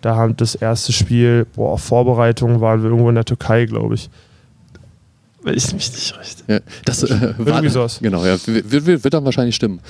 Da 0.00 0.16
haben 0.16 0.36
das 0.36 0.54
erste 0.54 0.92
Spiel, 0.92 1.46
boah, 1.54 1.72
auf 1.72 1.82
Vorbereitung 1.82 2.60
waren 2.60 2.82
wir 2.82 2.90
irgendwo 2.90 3.08
in 3.08 3.14
der 3.14 3.24
Türkei, 3.24 3.64
glaube 3.66 3.94
ich. 3.94 4.10
Wenn 5.42 5.56
ich 5.56 5.72
mich 5.74 5.92
nicht 5.92 6.18
recht. 6.18 6.44
Ja, 6.48 6.60
das 6.86 7.02
äh, 7.02 7.34
war. 7.38 7.62
Genau, 8.00 8.24
ja, 8.24 8.36
wird, 8.46 8.86
wird, 8.86 9.04
wird, 9.04 9.14
dann 9.14 9.26
wahrscheinlich 9.26 9.54
stimmen. 9.54 9.80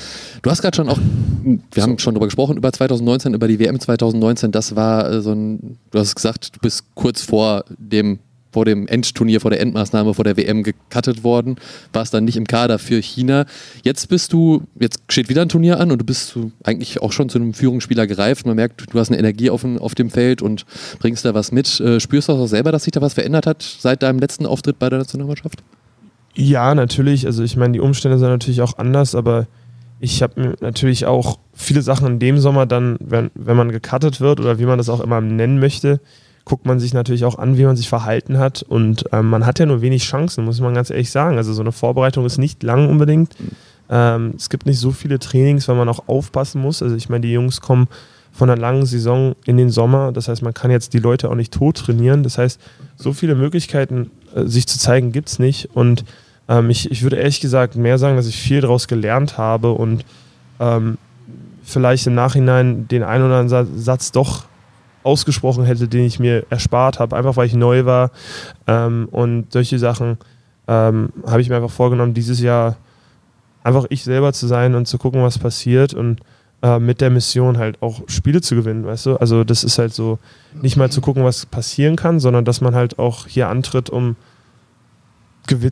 Du 0.43 0.50
hast 0.50 0.62
gerade 0.62 0.76
schon 0.76 0.88
auch, 0.88 0.99
wir 0.99 1.61
so. 1.76 1.82
haben 1.82 1.99
schon 2.00 2.14
darüber 2.14 2.26
gesprochen, 2.26 2.56
über 2.56 2.73
2019, 2.73 3.35
über 3.35 3.46
die 3.46 3.61
WM 3.61 3.79
2019. 3.79 4.50
Das 4.50 4.75
war 4.75 5.08
äh, 5.08 5.23
so 5.23 5.32
ein, 5.32 5.79
du 5.93 5.99
hast 5.99 6.17
gesagt, 6.17 6.56
du 6.56 6.61
bist 6.61 6.85
kurz 6.96 7.23
vor 7.23 7.64
dem 7.79 8.19
vor 8.55 8.65
dem 8.65 8.87
Endturnier, 8.87 9.41
vor 9.41 9.51
der 9.51 9.61
Endmaßnahme, 9.61 10.15
vor 10.15 10.25
der 10.25 10.37
WM 10.37 10.62
gecuttet 10.62 11.25
worden, 11.25 11.56
warst 11.93 12.15
dann 12.15 12.25
nicht 12.25 12.37
im 12.37 12.47
Kader 12.47 12.79
für 12.79 13.03
China. 13.03 13.47
Jetzt 13.83 14.09
bist 14.09 14.33
du, 14.33 14.62
jetzt 14.79 15.01
steht 15.09 15.29
wieder 15.29 15.43
ein 15.43 15.49
Turnier 15.49 15.81
an 15.81 15.91
und 15.91 15.99
du 15.99 16.05
bist 16.05 16.39
eigentlich 16.62 17.03
auch 17.03 17.11
schon 17.11 17.29
zu 17.29 17.39
einem 17.39 17.53
Führungsspieler 17.53 18.06
gereift. 18.06 18.47
Man 18.47 18.55
merkt, 18.55 18.85
du 18.93 18.99
hast 19.01 19.09
eine 19.09 19.19
Energie 19.19 19.51
auf, 19.51 19.65
auf 19.81 19.97
dem 19.97 20.09
Feld 20.09 20.41
und 20.41 20.67
bringst 21.01 21.25
da 21.25 21.35
was 21.35 21.51
mit. 21.51 21.81
Äh, 21.81 21.99
spürst 21.99 22.29
du 22.29 22.35
auch 22.35 22.47
selber, 22.47 22.71
dass 22.71 22.85
sich 22.85 22.93
da 22.93 23.01
was 23.01 23.15
verändert 23.15 23.49
hat 23.49 23.62
seit 23.62 24.05
deinem 24.05 24.21
letzten 24.21 24.47
Auftritt 24.47 24.79
bei 24.79 24.89
der 24.89 25.01
Nationalmannschaft? 25.01 25.65
Ja, 26.37 26.77
natürlich. 26.77 27.27
Also 27.27 27.43
ich 27.43 27.56
meine, 27.56 27.73
die 27.73 27.81
Umstände 27.81 28.19
sind 28.19 28.29
natürlich 28.29 28.62
auch 28.62 28.79
anders, 28.79 29.17
aber 29.17 29.49
ich 29.99 30.23
habe 30.23 30.55
natürlich 30.61 31.06
auch 31.06 31.41
viele 31.55 31.83
Sachen 31.83 32.06
in 32.06 32.19
dem 32.21 32.39
Sommer 32.39 32.67
dann, 32.67 32.99
wenn, 33.01 33.33
wenn 33.35 33.56
man 33.56 33.73
gecuttet 33.73 34.21
wird 34.21 34.39
oder 34.39 34.61
wie 34.61 34.67
man 34.67 34.79
das 34.79 34.89
auch 34.89 35.01
immer 35.01 35.21
nennen 35.21 35.59
möchte, 35.59 36.01
guckt 36.44 36.67
man 36.67 36.79
sich 36.79 36.93
natürlich 36.93 37.25
auch 37.25 37.38
an, 37.38 37.56
wie 37.56 37.64
man 37.64 37.76
sich 37.76 37.88
verhalten 37.88 38.38
hat. 38.38 38.62
Und 38.62 39.05
ähm, 39.12 39.31
man 39.31 39.46
hat 39.46 39.58
ja 39.58 39.67
nur 39.67 39.81
wenig 39.81 40.05
Chancen, 40.05 40.44
muss 40.44 40.61
man 40.61 40.75
ganz 40.75 40.91
ehrlich 40.91 41.11
sagen. 41.11 41.37
Also 41.37 41.52
so 41.52 41.62
eine 41.62 41.73
Vorbereitung 41.73 42.27
ist 42.27 42.39
nicht 42.39 42.63
lang 42.63 42.89
unbedingt. 42.89 43.34
Ähm, 43.89 44.34
es 44.36 44.51
gibt 44.51 44.67
nicht 44.67 44.79
so 44.79 44.91
viele 44.91 45.19
Trainings, 45.19 45.69
weil 45.69 45.77
man 45.77 45.89
auch 45.89 46.08
aufpassen 46.08 46.60
muss. 46.60 46.82
Also 46.82 46.96
ich 46.96 47.08
meine, 47.08 47.22
die 47.22 47.32
Jungs 47.32 47.60
kommen 47.60 47.89
von 48.32 48.51
einer 48.51 48.60
langen 48.60 48.84
Saison 48.84 49.36
in 49.46 49.56
den 49.56 49.70
Sommer. 49.70 50.13
Das 50.13 50.29
heißt, 50.29 50.43
man 50.43 50.53
kann 50.53 50.70
jetzt 50.70 50.93
die 50.93 50.98
Leute 50.98 51.31
auch 51.31 51.34
nicht 51.34 51.53
tot 51.53 51.77
trainieren. 51.77 52.22
Das 52.22 52.36
heißt, 52.36 52.60
so 52.96 53.13
viele 53.13 53.34
Möglichkeiten, 53.34 54.10
äh, 54.34 54.44
sich 54.44 54.67
zu 54.67 54.79
zeigen, 54.79 55.13
gibt 55.13 55.29
es 55.29 55.39
nicht. 55.39 55.70
Und 55.74 56.05
ähm, 56.48 56.69
ich, 56.69 56.91
ich 56.91 57.03
würde 57.03 57.17
ehrlich 57.17 57.41
gesagt 57.41 57.77
mehr 57.77 57.96
sagen, 57.96 58.17
dass 58.17 58.27
ich 58.27 58.36
viel 58.36 58.60
daraus 58.60 58.86
gelernt 58.86 59.39
habe 59.39 59.72
und 59.72 60.05
ähm, 60.60 60.98
vielleicht 61.63 62.06
im 62.06 62.15
Nachhinein 62.15 62.86
den 62.89 63.03
einen 63.03 63.24
oder 63.24 63.39
anderen 63.39 63.79
Satz 63.81 64.13
doch 64.13 64.44
ausgesprochen 65.05 65.65
hätte, 65.65 65.87
den 65.87 66.05
ich 66.05 66.19
mir 66.19 66.44
erspart 66.51 66.99
habe, 66.99 67.17
einfach 67.17 67.37
weil 67.37 67.46
ich 67.46 67.55
neu 67.55 67.84
war. 67.84 68.11
Ähm, 68.67 69.08
und 69.11 69.53
solche 69.53 69.79
Sachen 69.79 70.19
ähm, 70.67 71.11
habe 71.27 71.41
ich 71.41 71.49
mir 71.49 71.56
einfach 71.56 71.70
vorgenommen, 71.70 72.15
dieses 72.15 72.41
Jahr 72.41 72.77
einfach 73.63 73.87
ich 73.89 74.05
selber 74.05 74.32
zu 74.32 74.46
sein 74.46 74.75
und 74.75 74.87
zu 74.87 74.99
gucken, 74.99 75.23
was 75.23 75.39
passiert 75.39 75.94
und 75.94 76.20
äh, 76.63 76.79
mit 76.79 77.01
der 77.01 77.11
Mission 77.11 77.58
halt 77.58 77.82
auch 77.82 78.03
Spiele 78.08 78.41
zu 78.41 78.55
gewinnen, 78.55 78.87
weißt 78.87 79.06
du? 79.06 79.17
Also 79.17 79.44
das 79.44 79.65
ist 79.65 79.79
halt 79.79 79.93
so, 79.93 80.19
nicht 80.61 80.77
mal 80.77 80.91
zu 80.91 81.01
gucken, 81.01 81.25
was 81.25 81.46
passieren 81.46 81.96
kann, 81.96 82.20
sondern 82.20 82.44
dass 82.44 82.61
man 82.61 82.75
halt 82.75 82.99
auch 82.99 83.27
hier 83.27 83.49
antritt, 83.49 83.91
um 83.91 84.17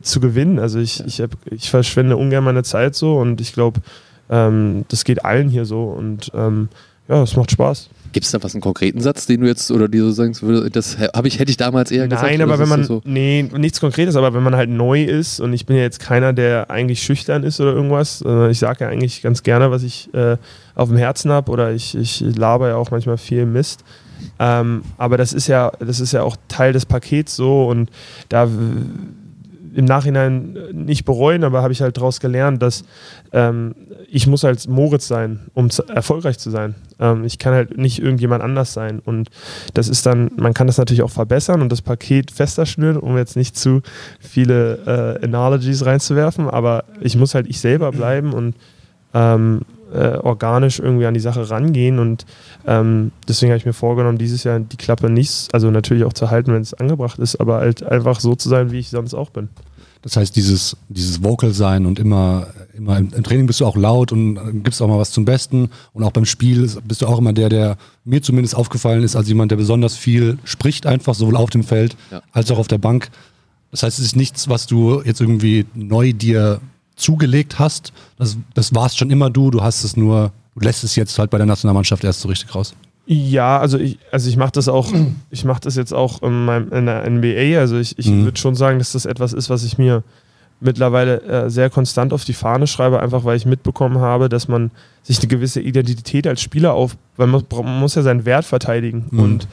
zu 0.03 0.19
gewinnen. 0.19 0.59
Also 0.59 0.79
ich, 0.79 1.03
ich, 1.05 1.19
hab, 1.19 1.31
ich 1.49 1.71
verschwende 1.71 2.15
ungern 2.15 2.43
meine 2.43 2.63
Zeit 2.63 2.93
so 2.93 3.17
und 3.17 3.41
ich 3.41 3.53
glaube, 3.53 3.81
ähm, 4.29 4.85
das 4.89 5.03
geht 5.03 5.25
allen 5.25 5.49
hier 5.49 5.65
so 5.65 5.85
und 5.85 6.31
ähm, 6.35 6.69
ja, 7.07 7.23
es 7.23 7.35
macht 7.35 7.51
Spaß. 7.51 7.89
Gibt 8.13 8.25
es 8.25 8.31
da 8.31 8.41
was, 8.41 8.53
einen 8.53 8.61
konkreten 8.61 9.01
Satz, 9.01 9.25
den 9.25 9.41
du 9.41 9.47
jetzt 9.47 9.71
oder 9.71 9.87
die 9.87 9.97
so 9.99 10.11
sagst, 10.11 10.43
das 10.71 10.97
habe 11.13 11.27
ich, 11.27 11.39
hätte 11.39 11.49
ich 11.51 11.57
damals 11.57 11.91
eher 11.91 12.07
gesagt? 12.07 12.23
Nein, 12.23 12.41
aber 12.41 12.59
wenn 12.59 12.69
man, 12.69 12.83
so? 12.83 13.01
nee, 13.05 13.43
nichts 13.57 13.79
Konkretes, 13.79 14.15
aber 14.15 14.33
wenn 14.33 14.43
man 14.43 14.55
halt 14.55 14.69
neu 14.69 15.03
ist 15.03 15.39
und 15.39 15.51
ich 15.53 15.65
bin 15.65 15.75
ja 15.75 15.81
jetzt 15.81 15.99
keiner, 15.99 16.31
der 16.31 16.69
eigentlich 16.69 17.03
schüchtern 17.03 17.43
ist 17.43 17.59
oder 17.59 17.73
irgendwas, 17.73 18.23
äh, 18.25 18.51
ich 18.51 18.59
sage 18.59 18.85
ja 18.85 18.89
eigentlich 18.89 19.21
ganz 19.21 19.43
gerne, 19.43 19.71
was 19.71 19.83
ich 19.83 20.13
äh, 20.13 20.37
auf 20.75 20.89
dem 20.89 20.97
Herzen 20.97 21.31
habe 21.31 21.51
oder 21.51 21.71
ich, 21.73 21.95
ich 21.95 22.21
laber 22.21 22.69
ja 22.69 22.75
auch 22.75 22.91
manchmal 22.91 23.17
viel 23.17 23.45
Mist. 23.45 23.83
Ähm, 24.39 24.83
aber 24.97 25.17
das 25.17 25.33
ist 25.33 25.47
ja, 25.47 25.71
das 25.79 25.99
ist 25.99 26.13
ja 26.13 26.23
auch 26.23 26.37
Teil 26.47 26.71
des 26.71 26.85
Pakets 26.85 27.35
so 27.35 27.67
und 27.67 27.89
da 28.29 28.47
im 29.75 29.85
Nachhinein 29.85 30.57
nicht 30.71 31.05
bereuen, 31.05 31.43
aber 31.43 31.61
habe 31.61 31.73
ich 31.73 31.81
halt 31.81 31.97
daraus 31.97 32.19
gelernt, 32.19 32.61
dass 32.61 32.83
ähm, 33.31 33.75
ich 34.09 34.27
muss 34.27 34.45
als 34.45 34.67
Moritz 34.67 35.07
sein, 35.07 35.39
um 35.53 35.69
zu, 35.69 35.83
erfolgreich 35.87 36.37
zu 36.37 36.49
sein. 36.49 36.75
Ähm, 36.99 37.23
ich 37.23 37.39
kann 37.39 37.53
halt 37.53 37.77
nicht 37.77 37.99
irgendjemand 37.99 38.43
anders 38.43 38.73
sein. 38.73 38.99
Und 39.03 39.29
das 39.73 39.89
ist 39.89 40.05
dann, 40.05 40.31
man 40.37 40.53
kann 40.53 40.67
das 40.67 40.77
natürlich 40.77 41.03
auch 41.03 41.09
verbessern 41.09 41.61
und 41.61 41.71
das 41.71 41.81
Paket 41.81 42.31
fester 42.31 42.65
schnüren, 42.65 42.97
um 42.97 43.17
jetzt 43.17 43.35
nicht 43.35 43.57
zu 43.57 43.81
viele 44.19 45.19
äh, 45.21 45.25
Analogies 45.25 45.85
reinzuwerfen, 45.85 46.49
aber 46.49 46.85
ich 47.01 47.15
muss 47.15 47.35
halt 47.35 47.47
ich 47.47 47.59
selber 47.59 47.91
bleiben 47.91 48.33
und 48.33 48.55
ähm, 49.13 49.61
äh, 49.93 50.17
organisch 50.21 50.79
irgendwie 50.79 51.05
an 51.05 51.13
die 51.13 51.19
Sache 51.19 51.49
rangehen 51.49 51.99
und 51.99 52.25
ähm, 52.65 53.11
deswegen 53.27 53.51
habe 53.51 53.57
ich 53.57 53.65
mir 53.65 53.73
vorgenommen, 53.73 54.17
dieses 54.17 54.43
Jahr 54.43 54.59
die 54.59 54.77
Klappe 54.77 55.09
nicht, 55.09 55.53
also 55.53 55.71
natürlich 55.71 56.03
auch 56.03 56.13
zu 56.13 56.29
halten, 56.29 56.53
wenn 56.53 56.61
es 56.61 56.73
angebracht 56.73 57.19
ist, 57.19 57.37
aber 57.37 57.57
halt 57.57 57.83
einfach 57.83 58.19
so 58.19 58.35
zu 58.35 58.49
sein, 58.49 58.71
wie 58.71 58.79
ich 58.79 58.89
sonst 58.89 59.13
auch 59.13 59.29
bin. 59.29 59.49
Das 60.03 60.17
heißt, 60.17 60.35
dieses, 60.35 60.75
dieses 60.89 61.23
Vocal 61.23 61.53
sein 61.53 61.85
und 61.85 61.97
immer, 61.97 62.47
immer 62.75 62.97
im, 62.97 63.13
im 63.15 63.23
Training 63.23 63.47
bist 63.47 63.61
du 63.61 63.65
auch 63.65 63.77
laut 63.77 64.11
und 64.11 64.35
äh, 64.35 64.51
gibst 64.51 64.81
auch 64.81 64.87
mal 64.87 64.99
was 64.99 65.11
zum 65.11 65.23
Besten. 65.23 65.69
Und 65.93 66.03
auch 66.03 66.11
beim 66.11 66.25
Spiel 66.25 66.69
bist 66.85 67.01
du 67.01 67.07
auch 67.07 67.17
immer 67.17 67.31
der, 67.31 67.47
der 67.47 67.77
mir 68.03 68.21
zumindest 68.21 68.55
aufgefallen 68.55 69.01
ist, 69.03 69.15
als 69.15 69.29
jemand, 69.29 69.51
der 69.51 69.55
besonders 69.55 69.95
viel 69.95 70.37
spricht, 70.43 70.85
einfach 70.85 71.15
sowohl 71.15 71.37
auf 71.37 71.51
dem 71.51 71.63
Feld 71.63 71.95
ja. 72.11 72.21
als 72.33 72.51
auch 72.51 72.59
auf 72.59 72.67
der 72.67 72.79
Bank. 72.79 73.11
Das 73.71 73.81
heißt, 73.81 73.97
es 73.97 74.05
ist 74.05 74.15
nichts, 74.17 74.49
was 74.49 74.67
du 74.67 75.01
jetzt 75.03 75.21
irgendwie 75.21 75.65
neu 75.73 76.11
dir 76.11 76.59
zugelegt 76.95 77.59
hast. 77.59 77.93
Das, 78.17 78.37
das 78.53 78.73
warst 78.73 78.97
schon 78.97 79.09
immer 79.09 79.29
du, 79.29 79.51
du 79.51 79.61
hast 79.61 79.83
es 79.83 79.97
nur, 79.97 80.31
du 80.55 80.61
lässt 80.61 80.83
es 80.83 80.95
jetzt 80.95 81.17
halt 81.19 81.29
bei 81.29 81.37
der 81.37 81.47
Nationalmannschaft 81.47 82.03
erst 82.03 82.21
so 82.21 82.27
richtig 82.29 82.53
raus. 82.53 82.73
Ja, 83.05 83.59
also 83.59 83.77
ich, 83.77 83.99
also 84.11 84.29
ich 84.29 84.37
mache 84.37 84.53
das 84.53 84.69
auch, 84.69 84.91
ich 85.29 85.43
mache 85.43 85.61
das 85.61 85.75
jetzt 85.75 85.93
auch 85.93 86.21
in, 86.21 86.45
meinem, 86.45 86.71
in 86.71 86.85
der 86.85 87.09
NBA. 87.09 87.59
Also 87.59 87.77
ich, 87.77 87.97
ich 87.99 88.07
mhm. 88.07 88.25
würde 88.25 88.39
schon 88.39 88.55
sagen, 88.55 88.79
dass 88.79 88.93
das 88.93 89.05
etwas 89.05 89.33
ist, 89.33 89.49
was 89.49 89.63
ich 89.63 89.77
mir 89.77 90.03
mittlerweile 90.63 91.21
äh, 91.23 91.49
sehr 91.49 91.69
konstant 91.69 92.13
auf 92.13 92.23
die 92.23 92.33
Fahne 92.33 92.67
schreibe, 92.67 93.01
einfach 93.01 93.25
weil 93.25 93.35
ich 93.35 93.45
mitbekommen 93.45 93.99
habe, 93.99 94.29
dass 94.29 94.47
man 94.47 94.71
sich 95.03 95.19
eine 95.19 95.27
gewisse 95.27 95.59
Identität 95.59 96.25
als 96.25 96.41
Spieler 96.41 96.73
auf, 96.73 96.95
weil 97.17 97.27
man, 97.27 97.43
man 97.51 97.79
muss 97.79 97.95
ja 97.95 98.01
seinen 98.01 98.23
Wert 98.23 98.45
verteidigen 98.45 99.07
mhm. 99.11 99.19
und 99.19 99.47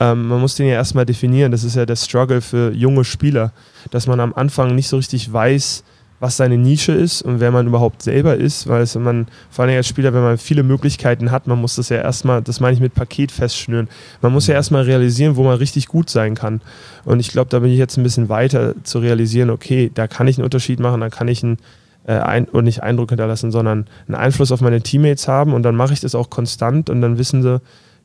ähm, 0.00 0.26
man 0.28 0.40
muss 0.40 0.54
den 0.54 0.66
ja 0.66 0.74
erstmal 0.74 1.04
definieren. 1.04 1.52
Das 1.52 1.64
ist 1.64 1.76
ja 1.76 1.84
der 1.84 1.96
Struggle 1.96 2.40
für 2.40 2.72
junge 2.72 3.04
Spieler, 3.04 3.52
dass 3.90 4.06
man 4.06 4.20
am 4.20 4.32
Anfang 4.32 4.74
nicht 4.74 4.88
so 4.88 4.96
richtig 4.96 5.30
weiß, 5.30 5.84
was 6.24 6.38
seine 6.38 6.56
Nische 6.56 6.92
ist 6.92 7.20
und 7.20 7.38
wer 7.40 7.50
man 7.50 7.66
überhaupt 7.66 8.00
selber 8.00 8.34
ist, 8.34 8.66
weil 8.66 8.80
es, 8.80 8.94
wenn 8.94 9.02
man, 9.02 9.26
vor 9.50 9.66
allem 9.66 9.76
als 9.76 9.86
Spieler, 9.86 10.14
wenn 10.14 10.22
man 10.22 10.38
viele 10.38 10.62
Möglichkeiten 10.62 11.30
hat, 11.30 11.46
man 11.46 11.60
muss 11.60 11.76
das 11.76 11.90
ja 11.90 11.98
erstmal, 11.98 12.40
das 12.40 12.60
meine 12.60 12.72
ich 12.72 12.80
mit 12.80 12.94
Paket 12.94 13.30
festschnüren, 13.30 13.88
man 14.22 14.32
muss 14.32 14.46
ja 14.46 14.54
erstmal 14.54 14.84
realisieren, 14.84 15.36
wo 15.36 15.44
man 15.44 15.58
richtig 15.58 15.86
gut 15.86 16.08
sein 16.08 16.34
kann. 16.34 16.62
Und 17.04 17.20
ich 17.20 17.28
glaube, 17.28 17.50
da 17.50 17.58
bin 17.58 17.70
ich 17.70 17.76
jetzt 17.76 17.98
ein 17.98 18.02
bisschen 18.02 18.30
weiter 18.30 18.74
zu 18.84 19.00
realisieren, 19.00 19.50
okay, 19.50 19.90
da 19.92 20.06
kann 20.06 20.26
ich 20.26 20.38
einen 20.38 20.44
Unterschied 20.44 20.80
machen, 20.80 21.02
da 21.02 21.10
kann 21.10 21.28
ich 21.28 21.44
einen 21.44 21.58
äh, 22.06 22.14
ein, 22.14 22.46
und 22.46 22.64
nicht 22.64 22.82
Eindruck 22.82 23.10
hinterlassen, 23.10 23.50
sondern 23.50 23.86
einen 24.06 24.14
Einfluss 24.14 24.50
auf 24.50 24.62
meine 24.62 24.80
Teammates 24.80 25.28
haben 25.28 25.52
und 25.52 25.62
dann 25.62 25.76
mache 25.76 25.92
ich 25.92 26.00
das 26.00 26.14
auch 26.14 26.30
konstant 26.30 26.88
und 26.88 27.02
dann 27.02 27.18
wissen 27.18 27.42
sie, 27.42 27.60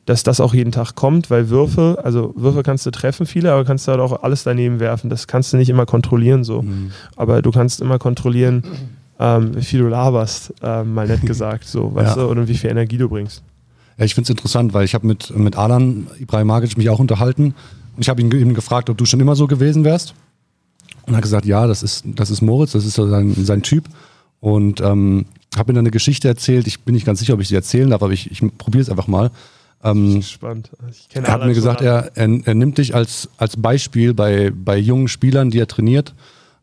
dass 0.06 0.22
das 0.22 0.40
auch 0.40 0.54
jeden 0.54 0.72
Tag 0.72 0.94
kommt, 0.94 1.30
weil 1.30 1.50
Würfe, 1.50 1.98
also 2.02 2.32
Würfe 2.36 2.62
kannst 2.62 2.86
du 2.86 2.90
treffen, 2.90 3.26
viele, 3.26 3.52
aber 3.52 3.64
kannst 3.64 3.86
du 3.86 3.92
halt 3.92 4.00
auch 4.00 4.22
alles 4.22 4.42
daneben 4.42 4.80
werfen. 4.80 5.10
Das 5.10 5.26
kannst 5.26 5.52
du 5.52 5.56
nicht 5.56 5.68
immer 5.68 5.86
kontrollieren 5.86 6.42
so. 6.42 6.62
Mhm. 6.62 6.90
Aber 7.16 7.42
du 7.42 7.50
kannst 7.50 7.80
immer 7.80 7.98
kontrollieren, 7.98 8.64
ähm, 9.18 9.54
wie 9.54 9.62
viel 9.62 9.80
du 9.80 9.88
laberst, 9.88 10.54
ähm, 10.62 10.94
mal 10.94 11.06
nett 11.06 11.22
gesagt, 11.26 11.66
so, 11.66 11.94
weißt 11.94 12.16
ja. 12.16 12.22
du, 12.22 12.30
und 12.30 12.48
wie 12.48 12.56
viel 12.56 12.70
Energie 12.70 12.96
du 12.96 13.08
bringst. 13.08 13.42
Ja, 13.98 14.04
ich 14.04 14.14
finde 14.14 14.24
es 14.24 14.30
interessant, 14.30 14.72
weil 14.72 14.84
ich 14.84 14.94
habe 14.94 15.06
mit, 15.06 15.36
mit 15.36 15.56
Alan 15.56 16.06
Ibrahimagic 16.18 16.78
mich 16.78 16.88
auch 16.88 16.98
unterhalten 16.98 17.54
und 17.96 18.02
ich 18.02 18.08
habe 18.08 18.20
ihn 18.22 18.32
eben 18.32 18.54
gefragt, 18.54 18.88
ob 18.88 18.96
du 18.96 19.04
schon 19.04 19.20
immer 19.20 19.36
so 19.36 19.46
gewesen 19.46 19.84
wärst. 19.84 20.14
Und 21.06 21.14
er 21.14 21.16
hat 21.16 21.22
gesagt, 21.22 21.44
ja, 21.44 21.66
das 21.66 21.82
ist, 21.82 22.04
das 22.06 22.30
ist 22.30 22.40
Moritz, 22.40 22.72
das 22.72 22.86
ist 22.86 22.94
so 22.94 23.08
sein, 23.08 23.34
sein 23.36 23.62
Typ. 23.62 23.84
Und 24.40 24.80
ähm, 24.80 25.26
habe 25.56 25.72
mir 25.72 25.76
dann 25.76 25.82
eine 25.82 25.90
Geschichte 25.90 26.28
erzählt. 26.28 26.66
Ich 26.66 26.80
bin 26.80 26.94
nicht 26.94 27.04
ganz 27.04 27.18
sicher, 27.18 27.34
ob 27.34 27.40
ich 27.40 27.48
sie 27.48 27.54
erzählen 27.54 27.90
darf, 27.90 28.02
aber 28.02 28.12
ich, 28.12 28.30
ich 28.30 28.40
probiere 28.56 28.82
es 28.82 28.88
einfach 28.88 29.06
mal. 29.06 29.30
Ähm, 29.82 30.20
spannend. 30.22 30.70
er 31.14 31.32
hat 31.32 31.44
mir 31.44 31.54
gesagt, 31.54 31.80
er, 31.80 32.10
er, 32.14 32.28
er, 32.44 32.54
nimmt 32.54 32.78
dich 32.78 32.94
als, 32.94 33.30
als 33.38 33.56
Beispiel 33.56 34.12
bei, 34.12 34.52
bei 34.54 34.76
jungen 34.76 35.08
Spielern, 35.08 35.50
die 35.50 35.58
er 35.58 35.68
trainiert, 35.68 36.14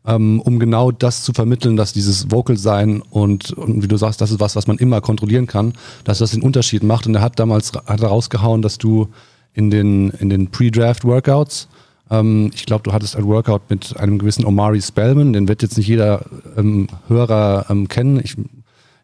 ähm, 0.06 0.40
um 0.40 0.60
genau 0.60 0.92
das 0.92 1.24
zu 1.24 1.32
vermitteln, 1.32 1.76
dass 1.76 1.92
dieses 1.92 2.30
Vocal 2.30 2.56
sein 2.56 3.02
und, 3.02 3.50
und 3.52 3.82
wie 3.82 3.88
du 3.88 3.96
sagst, 3.96 4.20
das 4.20 4.30
ist 4.30 4.38
was, 4.38 4.54
was 4.54 4.68
man 4.68 4.78
immer 4.78 5.00
kontrollieren 5.00 5.48
kann, 5.48 5.72
dass 6.04 6.18
das 6.18 6.30
den 6.30 6.42
Unterschied 6.42 6.84
macht. 6.84 7.06
Und 7.06 7.16
er 7.16 7.20
hat 7.20 7.40
damals 7.40 7.72
hat 7.72 8.02
rausgehauen, 8.02 8.62
dass 8.62 8.78
du 8.78 9.08
in 9.52 9.70
den, 9.70 10.10
in 10.10 10.30
den 10.30 10.48
Pre-Draft-Workouts, 10.52 11.68
ähm, 12.10 12.52
ich 12.54 12.66
glaube, 12.66 12.84
du 12.84 12.92
hattest 12.92 13.16
ein 13.16 13.26
Workout 13.26 13.62
mit 13.68 13.96
einem 13.96 14.18
gewissen 14.18 14.44
Omari 14.44 14.80
Spellman, 14.80 15.32
den 15.32 15.48
wird 15.48 15.62
jetzt 15.62 15.76
nicht 15.76 15.88
jeder 15.88 16.24
ähm, 16.56 16.86
Hörer 17.08 17.66
ähm, 17.68 17.88
kennen. 17.88 18.20
Ich 18.22 18.36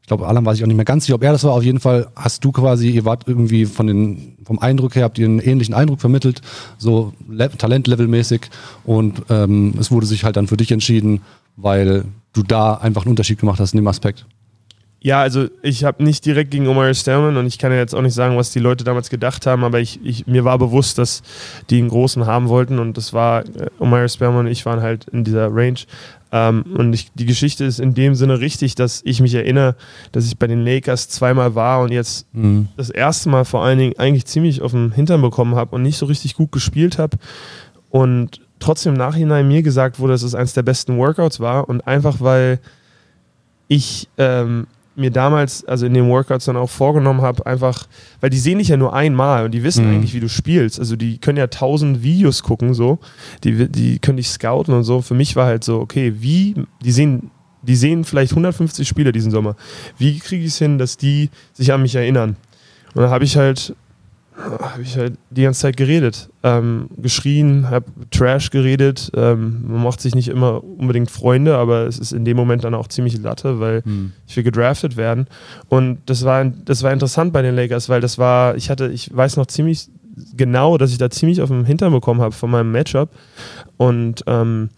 ich 0.05 0.09
glaube, 0.09 0.29
Alan 0.29 0.45
weiß 0.45 0.59
ich 0.59 0.63
auch 0.63 0.67
nicht 0.67 0.77
mehr 0.77 0.85
ganz 0.85 1.07
sicher, 1.07 1.15
ob 1.15 1.23
er 1.23 1.33
das 1.33 1.45
war. 1.45 1.53
Auf 1.53 1.63
jeden 1.63 1.81
Fall 1.81 2.09
hast 2.15 2.45
du 2.45 2.53
quasi, 2.53 2.91
ihr 2.91 3.07
wart 3.07 3.25
irgendwie 3.27 3.65
von 3.65 3.87
den, 3.87 4.37
vom 4.45 4.59
Eindruck 4.59 4.97
her, 4.97 5.05
habt 5.05 5.19
ihr 5.19 5.25
einen 5.25 5.39
ähnlichen 5.39 5.73
Eindruck 5.73 5.99
vermittelt, 5.99 6.43
so 6.77 7.15
Talentlevelmäßig. 7.57 8.51
Und 8.85 9.23
ähm, 9.31 9.73
es 9.81 9.91
wurde 9.91 10.05
sich 10.05 10.23
halt 10.23 10.37
dann 10.37 10.47
für 10.47 10.59
dich 10.59 10.73
entschieden, 10.73 11.23
weil 11.57 12.05
du 12.35 12.43
da 12.43 12.75
einfach 12.75 13.05
einen 13.05 13.13
Unterschied 13.13 13.39
gemacht 13.39 13.59
hast 13.61 13.73
in 13.73 13.79
dem 13.79 13.87
Aspekt. 13.87 14.27
Ja, 15.01 15.23
also 15.23 15.49
ich 15.63 15.85
habe 15.85 16.05
nicht 16.05 16.27
direkt 16.27 16.51
gegen 16.51 16.67
Omar 16.67 16.93
Sterman 16.93 17.39
und 17.39 17.47
ich 17.47 17.59
kann 17.59 17.73
ja 17.73 17.79
jetzt 17.79 17.95
auch 17.95 18.03
nicht 18.03 18.15
sagen, 18.15 18.37
was 18.37 18.53
die 18.53 18.59
Leute 18.59 18.85
damals 18.85 19.09
gedacht 19.09 19.47
haben, 19.47 19.65
aber 19.65 19.81
ich, 19.81 20.01
ich 20.05 20.27
mir 20.27 20.45
war 20.45 20.59
bewusst, 20.59 20.99
dass 20.99 21.23
die 21.71 21.79
einen 21.79 21.89
großen 21.89 22.27
haben 22.27 22.49
wollten 22.49 22.79
und 22.79 22.99
das 22.99 23.15
war 23.15 23.47
äh, 23.47 23.71
Omar 23.79 24.07
Sperman 24.09 24.47
und 24.47 24.53
ich 24.53 24.67
waren 24.67 24.83
halt 24.83 25.07
in 25.09 25.25
dieser 25.25 25.55
Range. 25.55 25.79
Ähm, 26.35 26.65
und 26.77 26.93
ich, 26.93 27.13
die 27.15 27.27
Geschichte 27.27 27.65
ist 27.65 27.79
in 27.79 27.95
dem 27.95 28.17
Sinne 28.17 28.41
richtig, 28.41 28.75
dass 28.75 29.03
ich 29.05 29.21
mich 29.21 29.35
erinnere, 29.35 29.77
dass 30.11 30.27
ich 30.27 30.37
bei 30.37 30.49
den 30.49 30.65
Lakers 30.65 31.09
zweimal 31.09 31.55
war 31.55 31.81
und 31.81 31.93
jetzt 31.93 32.27
mhm. 32.35 32.67
das 32.77 32.91
erste 32.91 33.29
Mal 33.29 33.45
vor 33.45 33.63
allen 33.63 33.79
Dingen 33.79 33.95
eigentlich 33.99 34.27
ziemlich 34.27 34.61
auf 34.61 34.73
den 34.73 34.91
Hintern 34.91 35.23
bekommen 35.23 35.55
habe 35.55 35.77
und 35.77 35.83
nicht 35.83 35.97
so 35.97 36.07
richtig 36.07 36.35
gut 36.35 36.51
gespielt 36.51 36.99
habe. 36.99 37.19
Und 37.89 38.41
trotzdem 38.59 38.95
im 38.95 38.99
Nachhinein 38.99 39.47
mir 39.47 39.63
gesagt 39.63 40.01
wurde, 40.01 40.15
dass 40.15 40.25
es 40.25 40.35
eines 40.35 40.55
der 40.55 40.65
besten 40.65 40.99
Workouts 40.99 41.39
war 41.39 41.69
und 41.69 41.87
einfach 41.87 42.17
weil 42.19 42.59
ich 43.69 44.09
ähm, 44.19 44.67
mir 44.97 45.11
damals, 45.11 45.65
also 45.65 45.87
in 45.87 45.95
den 45.95 46.09
Workouts 46.09 46.45
dann 46.45 46.57
auch 46.57 46.71
vorgenommen 46.71 47.23
habe, 47.23 47.45
einfach, 47.47 47.87
weil 48.21 48.31
die 48.31 48.39
sehen 48.39 48.59
dich 48.59 48.69
ja 48.69 48.77
nur 48.77 48.95
einmal 48.95 49.45
und 49.45 49.51
die 49.53 49.63
wissen 49.63 49.87
mhm. 49.87 49.95
eigentlich, 49.95 50.15
wie 50.15 50.21
du 50.21 50.29
spielst. 50.29 50.79
Also 50.79 50.97
die 50.97 51.19
können 51.19 51.39
ja 51.39 51.49
tausend 51.49 52.03
Videos 52.03 52.43
gucken, 52.43 52.75
so, 52.75 52.99
die, 53.43 53.69
die 53.69 53.99
können 53.99 54.17
dich 54.17 54.29
scouten 54.29 54.75
und 54.75 54.85
so. 54.85 55.01
Für 55.01 55.15
mich 55.15 55.37
war 55.37 55.47
halt 55.47 55.65
so, 55.65 55.81
okay, 55.81 56.15
wie, 56.19 56.55
die 56.83 56.93
sehen, 56.93 57.31
die 57.63 57.77
sehen 57.77 58.05
vielleicht 58.05 58.33
150 58.33 58.87
Spieler 58.87 59.13
diesen 59.13 59.31
Sommer. 59.31 59.57
Wie 59.99 60.19
kriege 60.19 60.45
ich 60.45 60.53
es 60.53 60.59
hin, 60.59 60.79
dass 60.79 60.97
die 60.97 61.31
sich 61.53 61.73
an 61.73 61.83
mich 61.83 61.95
erinnern? 61.95 62.37
Und 62.95 63.03
dann 63.03 63.11
habe 63.11 63.25
ich 63.25 63.37
halt 63.37 63.75
habe 64.37 64.83
ich 64.83 64.97
halt 64.97 65.15
die 65.31 65.43
ganze 65.43 65.61
Zeit 65.61 65.77
geredet, 65.77 66.29
ähm, 66.43 66.89
geschrien, 66.97 67.71
habe 67.71 67.87
Trash 68.11 68.51
geredet. 68.51 69.11
Ähm, 69.15 69.65
man 69.67 69.83
macht 69.83 70.01
sich 70.01 70.15
nicht 70.15 70.29
immer 70.29 70.63
unbedingt 70.65 71.11
Freunde, 71.11 71.57
aber 71.57 71.87
es 71.87 71.99
ist 71.99 72.13
in 72.13 72.25
dem 72.25 72.37
Moment 72.37 72.65
dann 72.65 72.75
auch 72.75 72.89
ziemlich 72.89 73.17
Latte, 73.19 73.61
weil 73.61 73.83
hm. 73.85 74.13
ich 74.27 74.37
will 74.37 74.43
gedraftet 74.43 74.97
werden. 74.97 75.29
Und 75.69 75.99
das 76.07 76.25
war, 76.25 76.45
das 76.45 76.83
war 76.83 76.93
interessant 76.93 77.33
bei 77.33 77.43
den 77.43 77.55
Lakers, 77.55 77.89
weil 77.89 78.01
das 78.01 78.19
war, 78.19 78.57
ich 78.57 78.71
hatte, 78.71 78.89
ich 78.89 79.15
weiß 79.15 79.37
noch 79.37 79.47
ziemlich 79.47 79.89
genau, 80.37 80.79
dass 80.79 80.91
ich 80.91 80.99
da 80.99 81.11
ziemlich 81.11 81.41
auf 81.41 81.49
dem 81.49 81.65
Hintern 81.65 81.93
bekommen 81.93 82.21
habe 82.21 82.35
von 82.35 82.51
meinem 82.51 82.73
Matchup. 82.73 83.11
Und 83.77 84.25
ähm, 84.27 84.71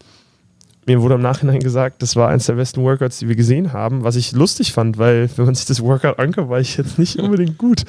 mir 0.87 1.01
wurde 1.01 1.15
im 1.15 1.21
Nachhinein 1.21 1.59
gesagt, 1.59 2.01
das 2.01 2.15
war 2.15 2.29
eines 2.29 2.45
der 2.45 2.53
besten 2.53 2.81
Workouts, 2.81 3.19
die 3.19 3.27
wir 3.27 3.35
gesehen 3.35 3.73
haben, 3.73 4.03
was 4.03 4.15
ich 4.15 4.31
lustig 4.31 4.71
fand, 4.71 4.97
weil 4.97 5.29
wenn 5.35 5.45
man 5.45 5.55
sich 5.55 5.65
das 5.65 5.83
Workout 5.83 6.17
anguckt, 6.17 6.49
war 6.49 6.59
ich 6.59 6.77
jetzt 6.77 6.97
nicht 6.97 7.19
unbedingt 7.19 7.57
gut. 7.57 7.83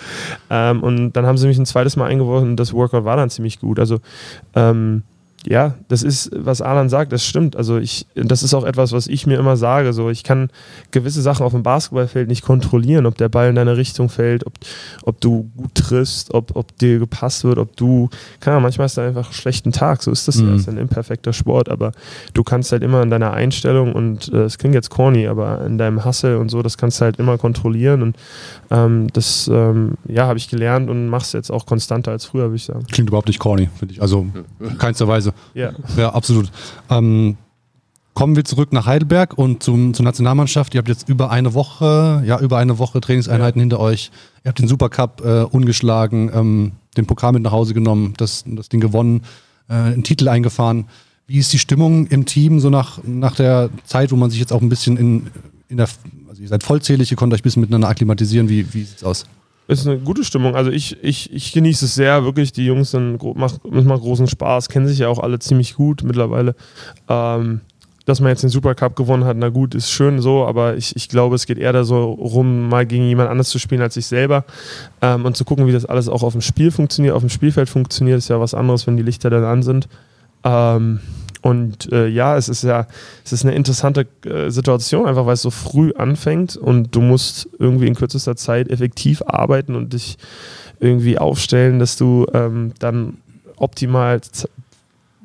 Ähm, 0.50 0.82
und 0.82 1.12
dann 1.12 1.24
haben 1.24 1.38
sie 1.38 1.46
mich 1.46 1.58
ein 1.58 1.66
zweites 1.66 1.96
Mal 1.96 2.06
eingeworfen 2.06 2.50
und 2.50 2.56
das 2.56 2.72
Workout 2.72 3.04
war 3.04 3.16
dann 3.16 3.30
ziemlich 3.30 3.60
gut. 3.60 3.78
Also 3.78 4.00
ähm, 4.54 5.04
ja, 5.46 5.74
das 5.86 6.02
ist, 6.02 6.30
was 6.34 6.60
Alan 6.60 6.88
sagt, 6.88 7.12
das 7.12 7.24
stimmt. 7.24 7.54
Also 7.54 7.78
ich, 7.78 8.06
das 8.14 8.42
ist 8.42 8.54
auch 8.54 8.64
etwas, 8.64 8.92
was 8.92 9.06
ich 9.06 9.26
mir 9.26 9.38
immer 9.38 9.56
sage. 9.56 9.92
So, 9.92 10.10
ich 10.10 10.24
kann 10.24 10.50
gewisse 10.90 11.22
Sachen 11.22 11.46
auf 11.46 11.52
dem 11.52 11.62
Basketballfeld 11.62 12.28
nicht 12.28 12.42
kontrollieren, 12.42 13.06
ob 13.06 13.16
der 13.16 13.28
Ball 13.28 13.48
in 13.48 13.54
deine 13.54 13.76
Richtung 13.76 14.08
fällt, 14.08 14.46
ob, 14.46 14.54
ob 15.04 15.20
du 15.20 15.50
gut 15.56 15.74
triffst, 15.74 16.34
ob, 16.34 16.56
ob 16.56 16.76
dir 16.78 16.98
gepasst 16.98 17.44
wird, 17.44 17.58
ob 17.58 17.76
du, 17.76 18.10
kann 18.40 18.54
ja, 18.54 18.60
manchmal 18.60 18.86
ist 18.86 18.98
da 18.98 19.06
einfach 19.06 19.26
einen 19.26 19.32
schlechten 19.32 19.70
Tag, 19.72 20.02
so 20.02 20.10
ist 20.10 20.26
das 20.26 20.36
mhm. 20.36 20.46
ja, 20.46 20.52
das 20.52 20.60
ist 20.62 20.68
ein 20.68 20.76
imperfekter 20.76 21.32
Sport, 21.32 21.68
aber 21.68 21.92
du 22.34 22.42
kannst 22.42 22.72
halt 22.72 22.82
immer 22.82 23.02
in 23.02 23.10
deiner 23.10 23.32
Einstellung 23.32 23.92
und 23.92 24.32
äh, 24.32 24.42
es 24.42 24.56
äh, 24.56 24.58
klingt 24.58 24.74
jetzt 24.74 24.90
corny, 24.90 25.28
aber 25.28 25.64
in 25.64 25.78
deinem 25.78 26.04
Hustle 26.04 26.38
und 26.38 26.48
so, 26.50 26.62
das 26.62 26.76
kannst 26.76 27.00
du 27.00 27.04
halt 27.04 27.18
immer 27.18 27.38
kontrollieren 27.38 28.02
und 28.02 28.16
ähm, 28.70 29.06
das, 29.12 29.48
ähm, 29.52 29.94
ja, 30.06 30.26
habe 30.26 30.38
ich 30.38 30.48
gelernt 30.48 30.90
und 30.90 31.08
machst 31.08 31.32
jetzt 31.32 31.50
auch 31.50 31.64
konstanter 31.64 32.10
als 32.10 32.24
früher, 32.24 32.44
würde 32.44 32.56
ich 32.56 32.64
sagen. 32.64 32.84
Klingt 32.90 33.08
überhaupt 33.08 33.28
nicht 33.28 33.38
corny, 33.38 33.68
finde 33.78 33.94
ich. 33.94 34.02
Also, 34.02 34.26
keinster 34.78 35.08
Weise. 35.08 35.27
Ja, 35.54 35.72
ja 35.96 36.12
absolut. 36.12 36.50
Ähm, 36.90 37.36
kommen 38.18 38.34
wir 38.34 38.44
zurück 38.44 38.72
nach 38.72 38.86
Heidelberg 38.86 39.38
und 39.38 39.62
zum, 39.62 39.94
zur 39.94 40.04
Nationalmannschaft. 40.04 40.74
Ihr 40.74 40.78
habt 40.78 40.88
jetzt 40.88 41.08
über 41.08 41.30
eine 41.30 41.54
Woche, 41.54 42.22
ja, 42.26 42.40
über 42.40 42.58
eine 42.58 42.78
Woche 42.78 43.00
Trainingseinheiten 43.00 43.60
ja. 43.60 43.62
hinter 43.62 43.78
euch. 43.78 44.10
Ihr 44.44 44.48
habt 44.48 44.58
den 44.58 44.66
Supercup 44.66 45.22
äh, 45.24 45.42
ungeschlagen, 45.42 46.28
ähm, 46.34 46.72
den 46.96 47.06
Pokal 47.06 47.32
mit 47.32 47.44
nach 47.44 47.52
Hause 47.52 47.74
genommen, 47.74 48.14
das, 48.16 48.42
das 48.44 48.68
Ding 48.68 48.80
gewonnen, 48.80 49.22
äh, 49.68 49.74
einen 49.74 50.02
Titel 50.02 50.28
eingefahren. 50.28 50.86
Wie 51.28 51.38
ist 51.38 51.52
die 51.52 51.60
Stimmung 51.60 52.08
im 52.08 52.26
Team 52.26 52.58
so 52.58 52.70
nach, 52.70 52.98
nach 53.04 53.36
der 53.36 53.70
Zeit, 53.84 54.10
wo 54.10 54.16
man 54.16 54.30
sich 54.30 54.40
jetzt 54.40 54.52
auch 54.52 54.62
ein 54.62 54.68
bisschen 54.68 54.96
in, 54.96 55.26
in 55.68 55.76
der, 55.76 55.88
also 56.28 56.42
ihr 56.42 56.48
seid 56.48 56.64
vollzählig, 56.64 57.12
ihr 57.12 57.16
konntet 57.16 57.38
euch 57.38 57.42
ein 57.42 57.44
bisschen 57.44 57.60
miteinander 57.60 57.88
akklimatisieren. 57.88 58.48
Wie, 58.48 58.74
wie 58.74 58.82
es 58.82 59.04
aus? 59.04 59.26
Ist 59.68 59.86
eine 59.86 59.98
gute 59.98 60.24
Stimmung. 60.24 60.56
Also 60.56 60.70
ich, 60.70 61.02
ich, 61.04 61.32
ich 61.32 61.52
genieße 61.52 61.84
es 61.84 61.94
sehr, 61.94 62.24
wirklich. 62.24 62.52
Die 62.52 62.64
Jungs 62.64 62.90
sind, 62.90 63.22
macht, 63.36 63.64
macht 63.64 64.00
großen 64.00 64.26
Spaß, 64.26 64.68
kennen 64.70 64.88
sich 64.88 64.98
ja 64.98 65.08
auch 65.08 65.18
alle 65.18 65.38
ziemlich 65.38 65.74
gut 65.74 66.02
mittlerweile. 66.02 66.56
Ähm, 67.08 67.60
dass 68.06 68.20
man 68.20 68.30
jetzt 68.30 68.42
den 68.42 68.48
Supercup 68.48 68.96
gewonnen 68.96 69.24
hat, 69.24 69.36
na 69.36 69.50
gut, 69.50 69.74
ist 69.74 69.90
schön 69.90 70.22
so, 70.22 70.46
aber 70.46 70.76
ich, 70.76 70.96
ich 70.96 71.10
glaube, 71.10 71.34
es 71.34 71.44
geht 71.44 71.58
eher 71.58 71.74
da 71.74 71.84
so 71.84 72.12
rum, 72.12 72.70
mal 72.70 72.86
gegen 72.86 73.04
jemand 73.04 73.28
anders 73.28 73.50
zu 73.50 73.58
spielen 73.58 73.82
als 73.82 73.92
sich 73.92 74.06
selber 74.06 74.44
ähm, 75.02 75.26
und 75.26 75.36
zu 75.36 75.44
gucken, 75.44 75.66
wie 75.66 75.72
das 75.72 75.84
alles 75.84 76.08
auch 76.08 76.22
auf 76.22 76.32
dem 76.32 76.40
Spiel 76.40 76.70
funktioniert, 76.70 77.14
auf 77.14 77.20
dem 77.20 77.28
Spielfeld 77.28 77.68
funktioniert, 77.68 78.16
ist 78.16 78.28
ja 78.28 78.40
was 78.40 78.54
anderes, 78.54 78.86
wenn 78.86 78.96
die 78.96 79.02
Lichter 79.02 79.28
dann 79.28 79.44
an 79.44 79.62
sind. 79.62 79.88
Ähm, 80.42 81.00
und 81.42 81.92
äh, 81.92 82.08
ja, 82.08 82.36
es 82.36 82.48
ist 82.48 82.64
ja, 82.64 82.86
es 83.24 83.32
ist 83.32 83.44
eine 83.44 83.54
interessante 83.54 84.06
äh, 84.24 84.50
Situation, 84.50 85.06
einfach 85.06 85.26
weil 85.26 85.34
es 85.34 85.42
so 85.42 85.50
früh 85.50 85.92
anfängt 85.92 86.56
und 86.56 86.94
du 86.94 87.00
musst 87.00 87.48
irgendwie 87.58 87.86
in 87.86 87.94
kürzester 87.94 88.36
Zeit 88.36 88.68
effektiv 88.68 89.22
arbeiten 89.26 89.76
und 89.76 89.92
dich 89.92 90.18
irgendwie 90.80 91.18
aufstellen, 91.18 91.78
dass 91.78 91.96
du 91.96 92.26
ähm, 92.32 92.72
dann 92.78 93.18
optimal 93.56 94.20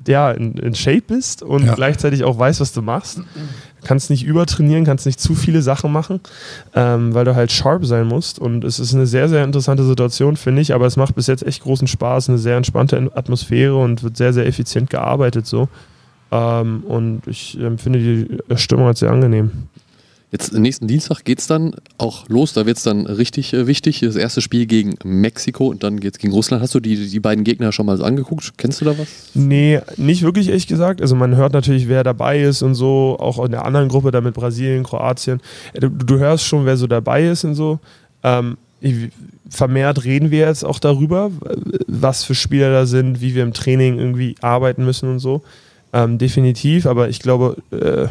ja, 0.08 0.32
in, 0.32 0.54
in 0.54 0.76
Shape 0.76 1.04
bist 1.08 1.44
und 1.44 1.66
ja. 1.66 1.76
gleichzeitig 1.76 2.24
auch 2.24 2.38
weißt, 2.38 2.60
was 2.60 2.74
du 2.74 2.82
machst. 2.82 3.22
Kannst 3.84 4.10
nicht 4.10 4.24
übertrainieren, 4.24 4.86
kannst 4.86 5.06
nicht 5.06 5.20
zu 5.20 5.36
viele 5.36 5.62
Sachen 5.62 5.92
machen, 5.92 6.22
ähm, 6.74 7.14
weil 7.14 7.26
du 7.26 7.36
halt 7.36 7.52
sharp 7.52 7.86
sein 7.86 8.08
musst. 8.08 8.40
Und 8.40 8.64
es 8.64 8.80
ist 8.80 8.94
eine 8.94 9.06
sehr, 9.06 9.28
sehr 9.30 9.44
interessante 9.44 9.84
Situation, 9.84 10.38
finde 10.38 10.62
ich. 10.62 10.74
Aber 10.74 10.86
es 10.86 10.96
macht 10.96 11.16
bis 11.16 11.28
jetzt 11.28 11.46
echt 11.46 11.64
großen 11.64 11.88
Spaß, 11.88 12.30
eine 12.30 12.38
sehr 12.38 12.58
entspannte 12.58 13.12
Atmosphäre 13.14 13.76
und 13.76 14.04
wird 14.04 14.18
sehr, 14.18 14.34
sehr 14.34 14.46
effizient 14.46 14.90
gearbeitet 14.90 15.46
so. 15.46 15.68
Ähm, 16.34 16.84
und 16.88 17.22
ich 17.28 17.60
empfinde 17.60 18.00
die 18.00 18.58
Stimmung 18.58 18.88
als 18.88 19.00
sehr 19.00 19.12
angenehm. 19.12 19.52
Jetzt 20.32 20.52
nächsten 20.52 20.88
Dienstag 20.88 21.24
geht 21.26 21.38
es 21.38 21.46
dann 21.46 21.76
auch 22.00 22.28
los, 22.28 22.54
da 22.54 22.66
wird 22.66 22.78
es 22.78 22.84
dann 22.84 23.06
richtig 23.06 23.54
äh, 23.54 23.68
wichtig. 23.68 24.00
Das 24.00 24.16
erste 24.16 24.42
Spiel 24.42 24.66
gegen 24.66 24.96
Mexiko 25.04 25.68
und 25.68 25.84
dann 25.84 26.00
geht 26.00 26.16
es 26.16 26.20
gegen 26.20 26.34
Russland. 26.34 26.64
Hast 26.64 26.74
du 26.74 26.80
die, 26.80 27.08
die 27.08 27.20
beiden 27.20 27.44
Gegner 27.44 27.72
schon 27.72 27.86
mal 27.86 27.98
so 27.98 28.04
angeguckt? 28.04 28.54
Kennst 28.58 28.82
du 28.82 28.86
da 28.86 28.98
was? 28.98 29.08
Nee, 29.36 29.80
nicht 29.98 30.24
wirklich, 30.24 30.48
ehrlich 30.48 30.66
gesagt. 30.66 31.04
Also 31.04 31.16
man 31.16 31.36
hört 31.36 31.54
natürlich, 31.54 31.88
wer 31.88 32.04
dabei 32.04 32.42
ist 32.42 32.64
und 32.64 32.74
so, 32.74 33.16
auch 33.20 33.46
in 33.46 33.52
der 33.52 33.64
anderen 33.64 33.90
Gruppe, 33.90 34.10
da 34.10 34.22
mit 34.22 34.34
Brasilien, 34.34 34.84
Kroatien. 34.84 35.40
Äh, 35.74 35.82
du, 35.82 35.90
du 35.90 36.18
hörst 36.18 36.46
schon, 36.46 36.66
wer 36.66 36.78
so 36.78 36.88
dabei 36.88 37.28
ist 37.28 37.44
und 37.44 37.54
so. 37.54 37.78
Ähm, 38.24 38.58
vermehrt 39.52 40.04
reden 40.04 40.32
wir 40.32 40.48
jetzt 40.48 40.66
auch 40.66 40.80
darüber, 40.80 41.30
was 41.86 42.24
für 42.24 42.34
Spieler 42.34 42.72
da 42.72 42.88
sind, 42.88 43.22
wie 43.22 43.36
wir 43.36 43.44
im 43.44 43.54
Training 43.54 44.00
irgendwie 44.00 44.36
arbeiten 44.42 44.84
müssen 44.84 45.10
und 45.10 45.20
so. 45.20 45.44
Ähm, 45.94 46.18
definitiv, 46.18 46.88
aber 46.88 47.10
ich 47.10 47.20
glaube, 47.20 47.58
äh, 47.72 48.08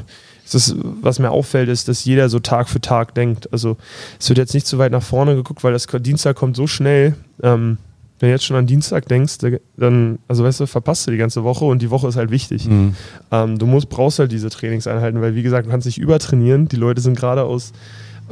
das, 0.52 0.74
was 0.78 1.18
mir 1.18 1.30
auffällt, 1.30 1.68
ist, 1.68 1.88
dass 1.88 2.04
jeder 2.04 2.28
so 2.28 2.38
Tag 2.38 2.68
für 2.68 2.80
Tag 2.80 3.14
denkt. 3.14 3.52
Also 3.52 3.76
es 4.18 4.28
wird 4.28 4.38
jetzt 4.38 4.54
nicht 4.54 4.66
so 4.66 4.78
weit 4.78 4.92
nach 4.92 5.02
vorne 5.02 5.34
geguckt, 5.34 5.64
weil 5.64 5.72
das 5.72 5.86
Dienstag 5.86 6.36
kommt 6.36 6.56
so 6.56 6.66
schnell. 6.66 7.16
Ähm, 7.42 7.78
wenn 8.18 8.28
du 8.28 8.34
jetzt 8.34 8.44
schon 8.44 8.56
an 8.56 8.66
Dienstag 8.66 9.08
denkst, 9.08 9.38
dann, 9.76 10.18
also 10.28 10.44
weißt 10.44 10.60
du, 10.60 10.66
verpasst 10.66 11.06
du 11.06 11.10
die 11.10 11.16
ganze 11.16 11.42
Woche 11.42 11.64
und 11.64 11.82
die 11.82 11.90
Woche 11.90 12.06
ist 12.06 12.16
halt 12.16 12.30
wichtig. 12.30 12.68
Mhm. 12.68 12.94
Ähm, 13.32 13.58
du 13.58 13.66
musst, 13.66 13.88
brauchst 13.88 14.20
halt 14.20 14.30
diese 14.30 14.48
Trainingseinheiten, 14.48 15.20
weil 15.20 15.34
wie 15.34 15.42
gesagt, 15.42 15.66
du 15.66 15.70
kannst 15.70 15.88
dich 15.88 15.98
übertrainieren. 15.98 16.68
Die 16.68 16.76
Leute 16.76 17.00
sind 17.00 17.16
gerade 17.16 17.42
aus 17.42 17.72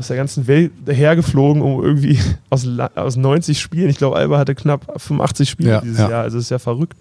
aus 0.00 0.08
der 0.08 0.16
ganzen 0.16 0.46
Welt 0.46 0.72
hergeflogen, 0.86 1.62
um 1.62 1.84
irgendwie 1.84 2.18
aus, 2.50 2.66
aus 2.94 3.16
90 3.16 3.60
Spielen, 3.60 3.90
ich 3.90 3.98
glaube, 3.98 4.16
Alba 4.16 4.38
hatte 4.38 4.54
knapp 4.54 4.86
85 4.96 5.48
Spiele 5.48 5.70
ja, 5.70 5.80
dieses 5.80 5.98
ja. 5.98 6.10
Jahr, 6.10 6.22
also 6.22 6.38
ist 6.38 6.50
ja 6.50 6.58
verrückt. 6.58 6.96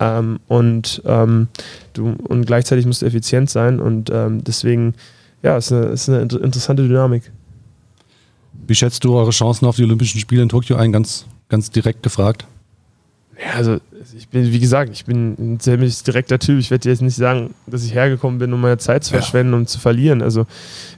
Ähm, 0.00 0.40
und, 0.48 1.02
ähm, 1.04 1.48
du, 1.92 2.16
und 2.28 2.46
gleichzeitig 2.46 2.86
musst 2.86 3.02
du 3.02 3.06
effizient 3.06 3.50
sein 3.50 3.80
und 3.80 4.10
ähm, 4.10 4.42
deswegen, 4.42 4.94
ja, 5.42 5.56
ist 5.58 5.72
eine, 5.72 5.86
ist 5.86 6.08
eine 6.08 6.20
interessante 6.20 6.82
Dynamik. 6.82 7.30
Wie 8.66 8.74
schätzt 8.74 9.04
du 9.04 9.14
eure 9.14 9.30
Chancen 9.30 9.66
auf 9.66 9.76
die 9.76 9.84
Olympischen 9.84 10.18
Spiele 10.18 10.42
in 10.42 10.48
Tokio 10.48 10.76
ein? 10.76 10.90
Ganz, 10.90 11.26
ganz 11.48 11.70
direkt 11.70 12.02
gefragt. 12.02 12.46
Ja, 13.44 13.56
also 13.56 13.78
ich 14.16 14.28
bin, 14.28 14.52
wie 14.52 14.60
gesagt, 14.60 14.90
ich 14.92 15.04
bin 15.04 15.34
ein 15.38 15.60
ziemlich 15.60 16.02
direkter 16.02 16.38
Typ. 16.38 16.58
Ich 16.60 16.70
werde 16.70 16.88
jetzt 16.88 17.02
nicht 17.02 17.16
sagen, 17.16 17.54
dass 17.66 17.84
ich 17.84 17.92
hergekommen 17.92 18.38
bin, 18.38 18.52
um 18.52 18.60
meine 18.60 18.78
Zeit 18.78 19.02
zu 19.02 19.12
verschwenden 19.12 19.52
ja. 19.52 19.58
und 19.58 19.68
zu 19.68 19.80
verlieren. 19.80 20.22
Also 20.22 20.46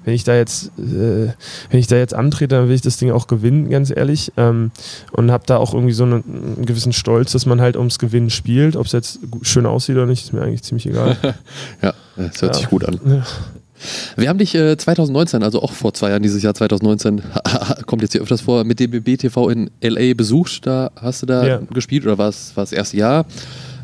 wenn 0.04 0.14
ich 0.14 0.24
da 0.24 0.34
jetzt, 0.34 0.66
äh, 0.78 1.32
wenn 1.70 1.80
ich 1.80 1.86
da 1.86 1.96
jetzt 1.96 2.12
antrete, 2.12 2.56
dann 2.56 2.68
will 2.68 2.74
ich 2.74 2.82
das 2.82 2.98
Ding 2.98 3.10
auch 3.12 3.28
gewinnen, 3.28 3.70
ganz 3.70 3.90
ehrlich. 3.94 4.32
Ähm, 4.36 4.72
und 5.12 5.30
habe 5.30 5.44
da 5.46 5.56
auch 5.56 5.72
irgendwie 5.72 5.94
so 5.94 6.04
einen, 6.04 6.22
einen, 6.56 6.66
gewissen 6.66 6.92
Stolz, 6.92 7.32
dass 7.32 7.46
man 7.46 7.60
halt 7.60 7.76
ums 7.76 7.98
Gewinnen 7.98 8.30
spielt. 8.30 8.76
Ob 8.76 8.86
es 8.86 8.92
jetzt 8.92 9.20
schön 9.42 9.64
aussieht 9.64 9.96
oder 9.96 10.06
nicht, 10.06 10.24
ist 10.24 10.32
mir 10.32 10.42
eigentlich 10.42 10.62
ziemlich 10.62 10.86
egal. 10.86 11.16
ja, 11.82 11.94
das 12.16 12.42
hört 12.42 12.54
ja. 12.54 12.60
sich 12.60 12.68
gut 12.68 12.84
an. 12.84 13.00
Ja. 13.06 13.24
Wir 14.16 14.28
haben 14.28 14.38
dich 14.38 14.54
äh, 14.54 14.76
2019, 14.76 15.42
also 15.42 15.62
auch 15.62 15.72
vor 15.72 15.94
zwei 15.94 16.10
Jahren, 16.10 16.22
dieses 16.22 16.42
Jahr 16.42 16.54
2019, 16.54 17.22
kommt 17.86 18.02
jetzt 18.02 18.12
hier 18.12 18.22
öfters 18.22 18.42
vor, 18.42 18.64
mit 18.64 18.80
dem 18.80 18.90
BBTV 18.90 19.48
in 19.48 19.70
LA 19.82 20.14
besucht. 20.14 20.66
Da 20.66 20.90
hast 20.96 21.22
du 21.22 21.26
da 21.26 21.46
ja. 21.46 21.60
gespielt 21.72 22.04
oder 22.04 22.18
war 22.18 22.28
es 22.28 22.52
das 22.54 22.72
erste 22.72 22.96
Jahr? 22.96 23.26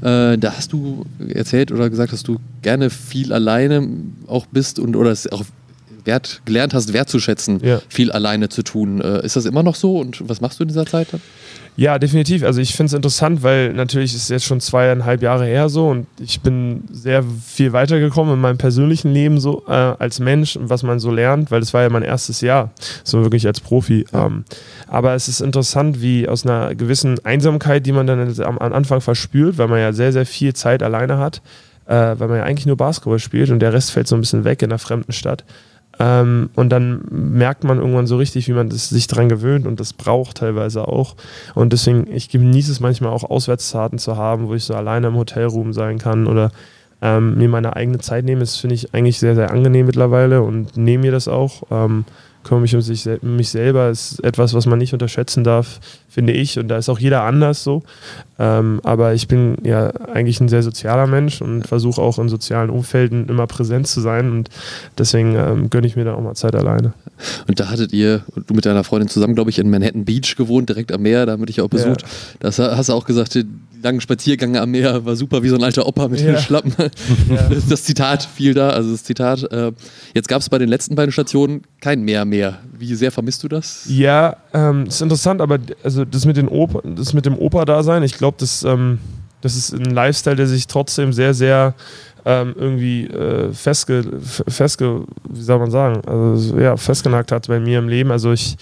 Äh, 0.02 0.38
da 0.38 0.54
hast 0.56 0.72
du 0.72 1.04
erzählt 1.28 1.72
oder 1.72 1.90
gesagt, 1.90 2.12
dass 2.12 2.22
du 2.22 2.38
gerne 2.62 2.90
viel 2.90 3.32
alleine 3.32 3.86
auch 4.26 4.46
bist 4.46 4.78
und 4.78 4.96
oder 4.96 5.10
es 5.10 5.30
auch 5.30 5.44
Wert, 6.10 6.42
gelernt 6.44 6.74
hast, 6.74 6.92
wertzuschätzen, 6.92 7.60
ja. 7.62 7.80
viel 7.88 8.10
alleine 8.10 8.48
zu 8.48 8.62
tun. 8.62 9.00
Äh, 9.00 9.24
ist 9.24 9.36
das 9.36 9.44
immer 9.44 9.62
noch 9.62 9.76
so 9.76 9.98
und 9.98 10.28
was 10.28 10.40
machst 10.40 10.58
du 10.58 10.64
in 10.64 10.68
dieser 10.68 10.86
Zeit 10.86 11.12
dann? 11.12 11.20
Ja, 11.76 11.98
definitiv. 11.98 12.42
Also 12.42 12.60
ich 12.60 12.74
finde 12.74 12.88
es 12.88 12.92
interessant, 12.94 13.42
weil 13.42 13.72
natürlich 13.72 14.14
ist 14.14 14.24
es 14.24 14.28
jetzt 14.28 14.44
schon 14.44 14.60
zweieinhalb 14.60 15.22
Jahre 15.22 15.46
her 15.46 15.68
so 15.68 15.88
und 15.88 16.06
ich 16.18 16.40
bin 16.40 16.84
sehr 16.90 17.22
viel 17.22 17.72
weitergekommen 17.72 18.34
in 18.34 18.40
meinem 18.40 18.58
persönlichen 18.58 19.12
Leben 19.12 19.40
so 19.40 19.62
äh, 19.66 19.72
als 19.72 20.18
Mensch 20.18 20.56
und 20.56 20.68
was 20.68 20.82
man 20.82 20.98
so 20.98 21.10
lernt, 21.10 21.50
weil 21.50 21.60
das 21.60 21.72
war 21.72 21.82
ja 21.82 21.88
mein 21.88 22.02
erstes 22.02 22.40
Jahr, 22.40 22.70
so 23.04 23.22
wirklich 23.22 23.46
als 23.46 23.60
Profi. 23.60 24.04
Ja. 24.12 24.26
Ähm, 24.26 24.44
aber 24.88 25.14
es 25.14 25.28
ist 25.28 25.40
interessant, 25.40 26.02
wie 26.02 26.28
aus 26.28 26.44
einer 26.44 26.74
gewissen 26.74 27.24
Einsamkeit, 27.24 27.86
die 27.86 27.92
man 27.92 28.06
dann 28.06 28.20
am, 28.40 28.58
am 28.58 28.72
Anfang 28.72 29.00
verspürt, 29.00 29.56
weil 29.56 29.68
man 29.68 29.78
ja 29.78 29.92
sehr, 29.92 30.12
sehr 30.12 30.26
viel 30.26 30.52
Zeit 30.54 30.82
alleine 30.82 31.18
hat, 31.18 31.40
äh, 31.86 31.94
weil 31.94 32.28
man 32.28 32.38
ja 32.38 32.42
eigentlich 32.42 32.66
nur 32.66 32.76
Basketball 32.76 33.20
spielt 33.20 33.50
und 33.50 33.60
der 33.60 33.72
Rest 33.72 33.92
fällt 33.92 34.08
so 34.08 34.16
ein 34.16 34.20
bisschen 34.20 34.44
weg 34.44 34.60
in 34.62 34.70
einer 34.70 34.78
fremden 34.78 35.12
Stadt. 35.12 35.44
Ähm, 36.00 36.48
und 36.56 36.70
dann 36.70 37.02
merkt 37.10 37.62
man 37.62 37.78
irgendwann 37.78 38.06
so 38.06 38.16
richtig, 38.16 38.48
wie 38.48 38.54
man 38.54 38.70
das, 38.70 38.88
sich 38.88 39.06
daran 39.06 39.28
gewöhnt 39.28 39.66
und 39.66 39.80
das 39.80 39.92
braucht 39.92 40.38
teilweise 40.38 40.88
auch. 40.88 41.14
Und 41.54 41.74
deswegen, 41.74 42.10
ich 42.10 42.30
genieße 42.30 42.72
es 42.72 42.80
manchmal 42.80 43.12
auch, 43.12 43.22
Auswärtsfahrten 43.22 43.98
zu 43.98 44.16
haben, 44.16 44.48
wo 44.48 44.54
ich 44.54 44.64
so 44.64 44.74
alleine 44.74 45.08
im 45.08 45.16
Hotelroom 45.16 45.74
sein 45.74 45.98
kann 45.98 46.26
oder 46.26 46.52
ähm, 47.02 47.36
mir 47.36 47.50
meine 47.50 47.76
eigene 47.76 47.98
Zeit 47.98 48.24
nehme. 48.24 48.40
Das 48.40 48.56
finde 48.56 48.76
ich 48.76 48.94
eigentlich 48.94 49.18
sehr, 49.18 49.34
sehr 49.34 49.50
angenehm 49.50 49.84
mittlerweile 49.84 50.40
und 50.42 50.74
nehme 50.78 51.02
mir 51.02 51.12
das 51.12 51.28
auch. 51.28 51.64
Ähm, 51.70 52.06
kümmere 52.44 52.62
mich 52.62 52.74
um 52.74 52.80
sich, 52.80 53.06
mich 53.20 53.50
selber 53.50 53.90
ist 53.90 54.24
etwas, 54.24 54.54
was 54.54 54.64
man 54.64 54.78
nicht 54.78 54.94
unterschätzen 54.94 55.44
darf, 55.44 55.80
finde 56.10 56.32
ich. 56.32 56.58
Und 56.58 56.68
da 56.68 56.76
ist 56.76 56.88
auch 56.88 56.98
jeder 56.98 57.22
anders 57.22 57.62
so. 57.62 57.82
Ähm, 58.38 58.80
aber 58.82 59.14
ich 59.14 59.28
bin 59.28 59.56
ja 59.64 59.90
eigentlich 60.12 60.40
ein 60.40 60.48
sehr 60.48 60.62
sozialer 60.62 61.06
Mensch 61.06 61.40
und 61.40 61.66
versuche 61.66 62.02
auch 62.02 62.18
in 62.18 62.28
sozialen 62.28 62.68
Umfelden 62.68 63.28
immer 63.28 63.46
präsent 63.46 63.86
zu 63.86 64.00
sein. 64.00 64.30
Und 64.32 64.50
deswegen 64.98 65.36
ähm, 65.36 65.70
gönne 65.70 65.86
ich 65.86 65.96
mir 65.96 66.04
dann 66.04 66.16
auch 66.16 66.22
mal 66.22 66.34
Zeit 66.34 66.54
alleine. 66.54 66.92
Und 67.46 67.60
da 67.60 67.70
hattet 67.70 67.92
ihr, 67.92 68.22
du 68.46 68.54
mit 68.54 68.66
deiner 68.66 68.84
Freundin 68.84 69.08
zusammen, 69.08 69.34
glaube 69.34 69.50
ich, 69.50 69.58
in 69.58 69.70
Manhattan 69.70 70.04
Beach 70.04 70.36
gewohnt, 70.36 70.68
direkt 70.68 70.92
am 70.92 71.02
Meer, 71.02 71.26
da 71.26 71.32
haben 71.32 71.42
wir 71.42 71.46
dich 71.46 71.60
auch 71.60 71.68
besucht. 71.68 72.02
Ja. 72.02 72.08
Das 72.40 72.58
hast 72.58 72.88
du 72.88 72.92
auch 72.92 73.04
gesagt, 73.04 73.34
die 73.34 73.44
langen 73.82 74.00
Spaziergänge 74.00 74.60
am 74.60 74.70
Meer 74.70 75.04
war 75.04 75.16
super, 75.16 75.42
wie 75.42 75.48
so 75.48 75.56
ein 75.56 75.64
alter 75.64 75.86
Opa 75.86 76.08
mit 76.08 76.20
ja. 76.20 76.32
den 76.32 76.38
Schlappen. 76.38 76.74
Ja. 76.78 77.50
Das 77.68 77.84
Zitat 77.84 78.24
fiel 78.24 78.54
da, 78.54 78.70
also 78.70 78.90
das 78.90 79.04
Zitat. 79.04 79.42
Äh, 79.52 79.72
jetzt 80.14 80.28
gab 80.28 80.40
es 80.40 80.48
bei 80.48 80.58
den 80.58 80.68
letzten 80.68 80.94
beiden 80.94 81.12
Stationen 81.12 81.62
kein 81.80 82.02
Meer 82.02 82.24
mehr. 82.24 82.58
Wie 82.76 82.94
sehr 82.94 83.12
vermisst 83.12 83.42
du 83.42 83.48
das? 83.48 83.84
Ja, 83.88 84.36
ähm, 84.52 84.86
ist 84.86 85.00
interessant, 85.00 85.40
aber 85.40 85.58
also 85.84 85.99
das 86.04 86.24
mit, 86.24 86.36
den 86.36 86.48
Oper, 86.48 86.82
das 86.84 87.12
mit 87.12 87.26
dem 87.26 87.36
Opa-Dasein, 87.36 88.02
ich 88.02 88.14
glaube, 88.14 88.36
das, 88.40 88.62
ähm, 88.62 88.98
das 89.40 89.56
ist 89.56 89.72
ein 89.72 89.84
Lifestyle, 89.84 90.36
der 90.36 90.46
sich 90.46 90.66
trotzdem 90.66 91.12
sehr, 91.12 91.34
sehr 91.34 91.74
ähm, 92.24 92.54
irgendwie 92.56 93.06
äh, 93.06 93.52
festge, 93.52 94.04
festge, 94.20 95.04
wie 95.28 95.40
soll 95.40 95.58
man 95.58 95.70
sagen, 95.70 96.02
also 96.06 96.58
ja, 96.58 96.76
festgenagt 96.76 97.32
hat 97.32 97.48
bei 97.48 97.60
mir 97.60 97.78
im 97.78 97.88
Leben. 97.88 98.10
Also 98.10 98.32
ich 98.32 98.56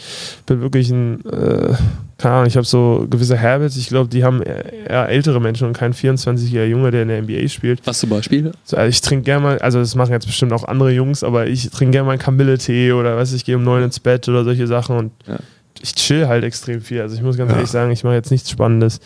bin 0.47 0.61
wirklich 0.61 0.91
ein, 0.91 1.25
äh, 1.27 1.75
keine 2.19 2.35
Ahnung, 2.35 2.47
ich 2.47 2.57
habe 2.57 2.67
so 2.67 3.07
gewisse 3.11 3.41
Habits, 3.41 3.77
ich 3.77 3.89
glaube, 3.89 4.09
die 4.09 4.25
haben 4.25 4.43
eher 4.43 5.09
ältere 5.09 5.41
Menschen 5.41 5.67
und 5.67 5.77
kein 5.77 5.93
24-jähriger 5.93 6.65
Junge, 6.65 6.91
der 6.91 7.03
in 7.03 7.09
der 7.09 7.23
NBA 7.23 7.49
spielt. 7.49 7.81
Was 7.85 7.99
zum 7.99 8.11
Beispiel? 8.11 8.53
So, 8.65 8.77
also 8.77 8.89
ich 8.89 9.01
trinke 9.01 9.25
gerne 9.25 9.43
mal, 9.43 9.59
also 9.59 9.79
das 9.81 9.95
machen 9.95 10.13
jetzt 10.13 10.27
bestimmt 10.27 10.53
auch 10.53 10.65
andere 10.65 10.93
Jungs, 10.93 11.25
aber 11.25 11.47
ich 11.47 11.71
trinke 11.71 11.93
gerne 11.93 12.07
mal 12.07 12.13
einen 12.13 12.21
Kamille-Tee 12.21 12.93
oder 12.93 13.17
weiß 13.17 13.33
ich, 13.33 13.45
gehe 13.45 13.57
um 13.57 13.65
neun 13.65 13.83
ins 13.83 14.01
Bett 14.01 14.29
oder 14.29 14.45
solche 14.45 14.67
Sachen 14.67 14.97
und 14.97 15.13
ja. 15.27 15.39
Ich 15.83 15.95
chill 15.95 16.29
halt 16.29 16.45
extrem 16.45 16.81
viel. 16.81 17.01
Also 17.01 17.17
ich 17.17 17.23
muss 17.23 17.37
ganz 17.37 17.51
ja. 17.51 17.57
ehrlich 17.57 17.71
sagen, 17.71 17.91
ich 17.91 18.05
mache 18.05 18.15
jetzt 18.15 18.31
nichts 18.31 18.51
Spannendes 18.51 19.01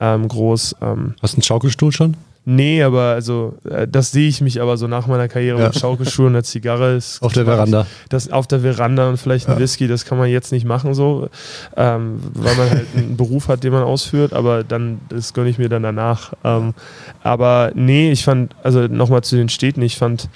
ähm, 0.00 0.28
groß. 0.28 0.76
Ähm. 0.80 1.14
Hast 1.22 1.34
du 1.34 1.36
einen 1.38 1.42
Schaukelstuhl 1.42 1.92
schon? 1.92 2.16
Nee, 2.46 2.82
aber 2.82 3.12
also 3.12 3.54
äh, 3.68 3.88
das 3.88 4.12
sehe 4.12 4.28
ich 4.28 4.42
mich 4.42 4.60
aber 4.60 4.76
so 4.76 4.86
nach 4.86 5.06
meiner 5.06 5.28
Karriere 5.28 5.58
ja. 5.58 5.66
mit 5.68 5.78
Schaukelschuhen 5.78 6.28
und 6.28 6.32
der 6.34 6.44
Zigarre. 6.44 6.94
Ist 6.94 7.22
auf 7.22 7.32
der 7.32 7.46
Veranda. 7.46 7.86
Das 8.10 8.30
auf 8.30 8.46
der 8.46 8.60
Veranda 8.60 9.08
und 9.08 9.16
vielleicht 9.16 9.48
ein 9.48 9.54
ja. 9.54 9.60
Whisky, 9.60 9.88
das 9.88 10.04
kann 10.04 10.18
man 10.18 10.28
jetzt 10.28 10.52
nicht 10.52 10.66
machen 10.66 10.92
so, 10.92 11.30
ähm, 11.76 12.20
weil 12.34 12.54
man 12.56 12.70
halt 12.70 12.86
einen 12.94 13.16
Beruf 13.16 13.48
hat, 13.48 13.64
den 13.64 13.72
man 13.72 13.82
ausführt, 13.82 14.34
aber 14.34 14.62
dann, 14.62 15.00
das 15.08 15.32
gönne 15.32 15.48
ich 15.48 15.56
mir 15.56 15.70
dann 15.70 15.82
danach. 15.82 16.34
Ähm, 16.44 16.74
aber 17.22 17.72
nee, 17.74 18.12
ich 18.12 18.24
fand, 18.24 18.54
also 18.62 18.88
nochmal 18.88 19.24
zu 19.24 19.36
den 19.36 19.48
Städten, 19.48 19.80
ich 19.80 19.96
fand 19.96 20.28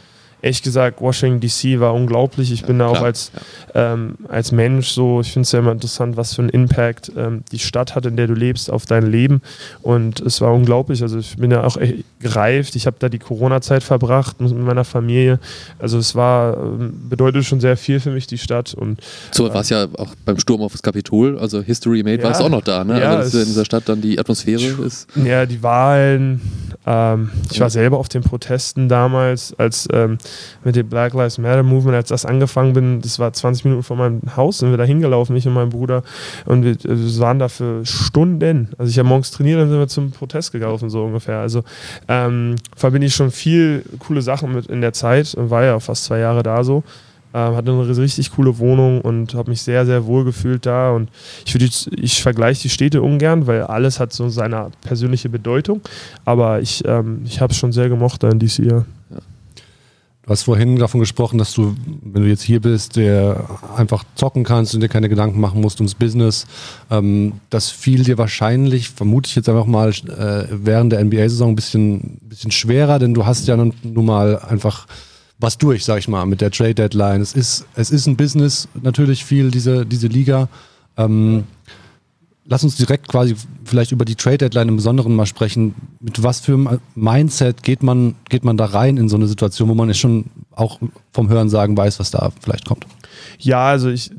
ehrlich 0.42 0.62
gesagt, 0.62 1.00
Washington 1.00 1.40
DC 1.40 1.80
war 1.80 1.94
unglaublich. 1.94 2.52
Ich 2.52 2.64
bin 2.64 2.78
da 2.78 2.88
auch 2.88 3.02
als, 3.02 3.32
ähm, 3.74 4.14
als 4.28 4.52
Mensch 4.52 4.88
so, 4.88 5.20
ich 5.20 5.32
finde 5.32 5.44
es 5.44 5.52
ja 5.52 5.58
immer 5.58 5.72
interessant, 5.72 6.16
was 6.16 6.34
für 6.34 6.42
einen 6.42 6.50
Impact 6.50 7.12
ähm, 7.16 7.42
die 7.52 7.58
Stadt 7.58 7.94
hat, 7.94 8.06
in 8.06 8.16
der 8.16 8.26
du 8.26 8.34
lebst, 8.34 8.70
auf 8.70 8.86
dein 8.86 9.10
Leben. 9.10 9.42
Und 9.82 10.20
es 10.20 10.40
war 10.40 10.52
unglaublich. 10.52 11.02
Also 11.02 11.18
ich 11.18 11.36
bin 11.36 11.50
ja 11.50 11.64
auch 11.64 11.76
echt 11.76 12.04
gereift. 12.20 12.76
Ich 12.76 12.86
habe 12.86 12.96
da 12.98 13.08
die 13.08 13.18
Corona-Zeit 13.18 13.82
verbracht 13.82 14.40
mit 14.40 14.56
meiner 14.56 14.84
Familie. 14.84 15.38
Also 15.78 15.98
es 15.98 16.14
war, 16.14 16.56
ähm, 16.56 17.08
bedeutet 17.08 17.44
schon 17.44 17.60
sehr 17.60 17.76
viel 17.76 18.00
für 18.00 18.10
mich, 18.10 18.26
die 18.26 18.38
Stadt. 18.38 18.74
Und, 18.74 19.00
so 19.30 19.52
war 19.52 19.60
es 19.60 19.70
ja 19.70 19.86
auch 19.96 20.14
beim 20.24 20.38
Sturm 20.38 20.62
auf 20.62 20.72
das 20.72 20.82
Kapitol, 20.82 21.38
also 21.38 21.60
History 21.60 22.02
Made 22.02 22.18
ja, 22.18 22.24
war 22.24 22.30
es 22.32 22.40
auch 22.40 22.48
noch 22.48 22.62
da, 22.62 22.84
ne? 22.84 23.00
Ja, 23.00 23.16
also 23.16 23.38
dass 23.38 23.46
in 23.46 23.52
dieser 23.52 23.64
Stadt 23.64 23.88
dann 23.88 24.00
die 24.00 24.18
Atmosphäre 24.18 24.62
ist. 24.84 25.08
Ja, 25.16 25.46
die 25.46 25.62
Wahlen. 25.62 26.40
Ähm, 26.88 27.30
ich 27.50 27.60
war 27.60 27.68
selber 27.68 27.98
auf 27.98 28.08
den 28.08 28.22
Protesten 28.22 28.88
damals, 28.88 29.54
als 29.58 29.86
ähm, 29.92 30.16
mit 30.64 30.74
dem 30.74 30.88
Black 30.88 31.12
Lives 31.12 31.36
Matter 31.36 31.62
Movement, 31.62 31.96
als 31.96 32.08
das 32.08 32.24
angefangen 32.24 32.72
bin, 32.72 33.02
das 33.02 33.18
war 33.18 33.30
20 33.30 33.66
Minuten 33.66 33.82
vor 33.82 33.98
meinem 33.98 34.22
Haus, 34.36 34.58
sind 34.58 34.70
wir 34.70 34.78
da 34.78 34.84
hingelaufen, 34.84 35.36
ich 35.36 35.46
und 35.46 35.52
mein 35.52 35.68
Bruder. 35.68 36.02
Und 36.46 36.64
wir, 36.64 36.76
wir 36.82 37.20
waren 37.20 37.38
da 37.38 37.48
für 37.48 37.84
Stunden. 37.84 38.70
Also 38.78 38.88
ich 38.88 38.98
habe 38.98 39.08
morgens 39.08 39.30
trainiert, 39.32 39.60
dann 39.60 39.68
sind 39.68 39.78
wir 39.78 39.88
zum 39.88 40.12
Protest 40.12 40.50
gelaufen, 40.52 40.88
so 40.88 41.04
ungefähr. 41.04 41.40
Also 41.40 41.62
ähm, 42.08 42.56
verbinde 42.74 43.06
ich 43.06 43.14
schon 43.14 43.30
viel 43.30 43.84
coole 43.98 44.22
Sachen 44.22 44.54
mit 44.54 44.66
in 44.66 44.80
der 44.80 44.94
Zeit 44.94 45.34
und 45.34 45.50
war 45.50 45.64
ja 45.64 45.78
fast 45.80 46.04
zwei 46.04 46.20
Jahre 46.20 46.42
da 46.42 46.64
so. 46.64 46.84
Ähm, 47.34 47.56
hatte 47.56 47.70
eine 47.70 47.96
richtig 47.98 48.30
coole 48.32 48.58
Wohnung 48.58 49.00
und 49.00 49.34
habe 49.34 49.50
mich 49.50 49.62
sehr, 49.62 49.84
sehr 49.84 50.06
wohl 50.06 50.24
gefühlt 50.24 50.64
da. 50.64 50.92
Und 50.92 51.10
ich, 51.44 51.92
ich 51.92 52.22
vergleiche 52.22 52.62
die 52.62 52.70
Städte 52.70 53.02
ungern, 53.02 53.46
weil 53.46 53.62
alles 53.62 54.00
hat 54.00 54.12
so 54.12 54.28
seine 54.28 54.70
persönliche 54.82 55.28
Bedeutung. 55.28 55.82
Aber 56.24 56.60
ich, 56.60 56.84
ähm, 56.86 57.22
ich 57.24 57.40
habe 57.40 57.52
es 57.52 57.58
schon 57.58 57.72
sehr 57.72 57.88
gemocht 57.88 58.22
in 58.24 58.38
DC. 58.38 58.58
Ja. 58.58 58.84
Du 60.28 60.32
hast 60.32 60.42
vorhin 60.42 60.76
davon 60.76 61.00
gesprochen, 61.00 61.38
dass 61.38 61.54
du, 61.54 61.74
wenn 62.02 62.22
du 62.22 62.28
jetzt 62.28 62.42
hier 62.42 62.60
bist, 62.60 62.96
der 62.96 63.48
einfach 63.74 64.04
zocken 64.14 64.44
kannst 64.44 64.74
und 64.74 64.82
dir 64.82 64.88
keine 64.90 65.08
Gedanken 65.08 65.40
machen 65.40 65.62
musst 65.62 65.80
ums 65.80 65.94
Business. 65.94 66.46
Ähm, 66.90 67.40
das 67.48 67.70
fiel 67.70 68.04
dir 68.04 68.18
wahrscheinlich, 68.18 68.90
vermute 68.90 69.28
ich 69.28 69.36
jetzt 69.36 69.48
einfach 69.48 69.64
mal, 69.64 69.88
äh, 69.88 70.46
während 70.50 70.92
der 70.92 71.02
NBA-Saison 71.02 71.52
ein 71.52 71.56
bisschen, 71.56 72.18
bisschen 72.22 72.50
schwerer, 72.50 72.98
denn 72.98 73.14
du 73.14 73.24
hast 73.24 73.48
ja 73.48 73.56
nun, 73.56 73.72
nun 73.82 74.04
mal 74.04 74.38
einfach 74.38 74.86
was 75.38 75.58
durch, 75.58 75.84
sag 75.84 75.98
ich 75.98 76.08
mal, 76.08 76.26
mit 76.26 76.40
der 76.40 76.50
Trade 76.50 76.74
Deadline. 76.74 77.20
Es 77.20 77.32
ist, 77.32 77.66
es 77.74 77.90
ist 77.90 78.06
ein 78.06 78.16
Business, 78.16 78.68
natürlich 78.82 79.24
viel, 79.24 79.50
diese, 79.50 79.86
diese 79.86 80.08
Liga. 80.08 80.48
Ähm, 80.96 81.44
lass 82.44 82.64
uns 82.64 82.76
direkt 82.76 83.08
quasi 83.08 83.36
vielleicht 83.64 83.92
über 83.92 84.04
die 84.04 84.16
Trade 84.16 84.38
Deadline 84.38 84.68
im 84.68 84.76
Besonderen 84.76 85.14
mal 85.14 85.26
sprechen. 85.26 85.74
Mit 86.00 86.22
was 86.22 86.40
für 86.40 86.54
einem 86.54 86.80
Mindset 86.94 87.62
geht 87.62 87.82
man, 87.82 88.16
geht 88.28 88.44
man 88.44 88.56
da 88.56 88.64
rein 88.64 88.96
in 88.96 89.08
so 89.08 89.16
eine 89.16 89.28
Situation, 89.28 89.68
wo 89.68 89.74
man 89.74 89.92
schon 89.94 90.26
auch 90.50 90.80
vom 91.12 91.28
Hören 91.28 91.48
sagen 91.50 91.76
weiß, 91.76 92.00
was 92.00 92.10
da 92.10 92.30
vielleicht 92.40 92.66
kommt? 92.66 92.86
Ja, 93.38 93.68
also 93.68 93.90
ich, 93.90 94.10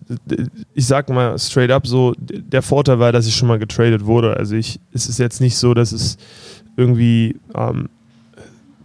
ich 0.74 0.86
sag 0.86 1.10
mal 1.10 1.38
straight 1.38 1.72
up 1.72 1.88
so, 1.88 2.14
der 2.20 2.62
Vorteil 2.62 3.00
war, 3.00 3.12
dass 3.12 3.28
ich 3.28 3.36
schon 3.36 3.48
mal 3.48 3.60
getradet 3.60 4.06
wurde. 4.06 4.38
Also 4.38 4.56
ich, 4.56 4.80
es 4.94 5.10
ist 5.10 5.20
jetzt 5.20 5.42
nicht 5.42 5.58
so, 5.58 5.74
dass 5.74 5.92
es 5.92 6.18
irgendwie 6.78 7.36
ähm, 7.56 7.90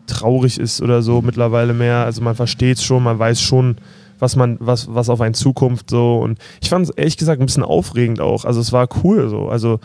traurig 0.06 0.58
ist 0.58 0.82
oder 0.82 1.02
so 1.02 1.22
mittlerweile 1.22 1.74
mehr. 1.74 2.04
Also 2.04 2.22
man 2.22 2.34
versteht 2.34 2.78
es 2.78 2.84
schon, 2.84 3.02
man 3.02 3.18
weiß 3.18 3.40
schon, 3.40 3.76
was 4.18 4.36
man, 4.36 4.56
was, 4.60 4.94
was 4.94 5.08
auf 5.08 5.20
einen 5.20 5.34
zukommt 5.34 5.90
so 5.90 6.18
und 6.18 6.38
ich 6.62 6.70
fand 6.70 6.88
es 6.88 6.90
ehrlich 6.90 7.16
gesagt 7.16 7.40
ein 7.40 7.46
bisschen 7.46 7.62
aufregend 7.62 8.20
auch. 8.20 8.44
Also 8.44 8.60
es 8.60 8.72
war 8.72 8.88
cool 9.02 9.28
so. 9.28 9.48
Also 9.48 9.80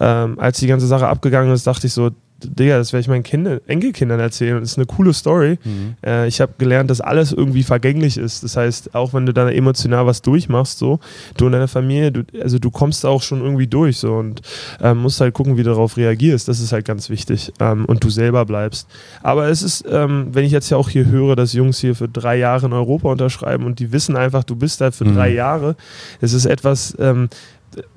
ähm, 0.00 0.38
als 0.38 0.58
die 0.58 0.66
ganze 0.66 0.86
Sache 0.86 1.06
abgegangen 1.06 1.52
ist, 1.52 1.66
dachte 1.66 1.86
ich 1.86 1.92
so, 1.92 2.10
Digga, 2.48 2.78
das 2.78 2.92
werde 2.92 3.02
ich 3.02 3.08
meinen 3.08 3.22
Kinder, 3.22 3.60
Enkelkindern 3.66 4.20
erzählen. 4.20 4.60
Das 4.60 4.72
ist 4.72 4.78
eine 4.78 4.86
coole 4.86 5.12
Story. 5.12 5.58
Mhm. 5.64 5.94
Äh, 6.04 6.28
ich 6.28 6.40
habe 6.40 6.54
gelernt, 6.58 6.90
dass 6.90 7.00
alles 7.00 7.32
irgendwie 7.32 7.62
vergänglich 7.62 8.18
ist. 8.18 8.44
Das 8.44 8.56
heißt, 8.56 8.94
auch 8.94 9.14
wenn 9.14 9.26
du 9.26 9.32
dann 9.32 9.48
emotional 9.48 10.06
was 10.06 10.22
durchmachst, 10.22 10.78
so, 10.78 11.00
du 11.36 11.46
und 11.46 11.52
deine 11.52 11.68
Familie, 11.68 12.12
du, 12.12 12.22
also 12.40 12.58
du 12.58 12.70
kommst 12.70 13.04
da 13.04 13.08
auch 13.08 13.22
schon 13.22 13.40
irgendwie 13.40 13.66
durch 13.66 13.98
so 13.98 14.14
und 14.14 14.42
ähm, 14.80 14.98
musst 14.98 15.20
halt 15.20 15.34
gucken, 15.34 15.56
wie 15.56 15.62
du 15.62 15.70
darauf 15.70 15.96
reagierst. 15.96 16.48
Das 16.48 16.60
ist 16.60 16.72
halt 16.72 16.84
ganz 16.84 17.10
wichtig. 17.10 17.52
Ähm, 17.60 17.84
und 17.84 18.02
du 18.04 18.10
selber 18.10 18.44
bleibst. 18.44 18.88
Aber 19.22 19.48
es 19.48 19.62
ist, 19.62 19.84
ähm, 19.90 20.28
wenn 20.32 20.44
ich 20.44 20.52
jetzt 20.52 20.70
ja 20.70 20.76
auch 20.76 20.88
hier 20.88 21.06
höre, 21.06 21.36
dass 21.36 21.52
Jungs 21.52 21.78
hier 21.78 21.94
für 21.94 22.08
drei 22.08 22.36
Jahre 22.36 22.66
in 22.66 22.72
Europa 22.72 23.08
unterschreiben 23.10 23.64
und 23.64 23.78
die 23.78 23.92
wissen 23.92 24.16
einfach, 24.16 24.44
du 24.44 24.56
bist 24.56 24.80
da 24.80 24.90
für 24.90 25.04
mhm. 25.04 25.14
drei 25.14 25.32
Jahre, 25.32 25.76
es 26.20 26.32
ist 26.32 26.46
etwas, 26.46 26.96
ähm, 26.98 27.28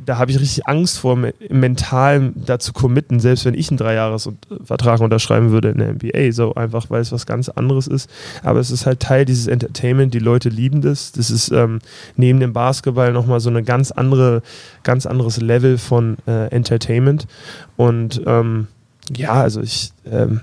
da 0.04 0.18
habe 0.18 0.32
ich 0.32 0.40
richtig 0.40 0.68
Angst 0.68 1.00
vor, 1.00 1.18
mental 1.50 2.32
dazu 2.36 2.74
committen, 2.74 3.20
selbst 3.20 3.46
wenn 3.46 3.54
ich 3.54 3.70
einen 3.70 3.78
Dreijahresvertrag 3.78 5.02
unterschreiben 5.02 5.52
würde 5.52 5.70
in 5.70 5.78
der 5.78 5.94
NBA, 5.94 6.32
so 6.32 6.56
einfach, 6.56 6.90
weil 6.90 7.02
es 7.02 7.12
was 7.12 7.26
ganz 7.26 7.50
anderes 7.50 7.88
ist. 7.88 8.10
Aber 8.44 8.60
es 8.60 8.72
ist 8.72 8.86
halt 8.86 9.00
Teil 9.00 9.26
dieses 9.26 9.48
Entertainment, 9.48 10.14
die 10.14 10.20
Leute 10.20 10.50
lieben 10.50 10.82
das. 10.82 11.12
Das 11.12 11.30
ist 11.30 11.52
ähm, 11.52 11.80
neben 12.16 12.40
dem 12.40 12.54
Basketball 12.54 13.12
nochmal 13.14 13.40
so 13.40 13.50
eine 13.50 13.64
ganz 13.64 13.92
andere, 13.92 14.42
ganz 14.84 15.06
anderes 15.06 15.40
Level 15.42 15.78
von 15.78 16.18
äh, 16.28 16.48
Entertainment. 16.48 17.28
Und 17.76 18.22
ähm, 18.26 18.68
ja, 19.16 19.34
also 19.34 19.62
ich, 19.62 19.92
ähm, 20.06 20.42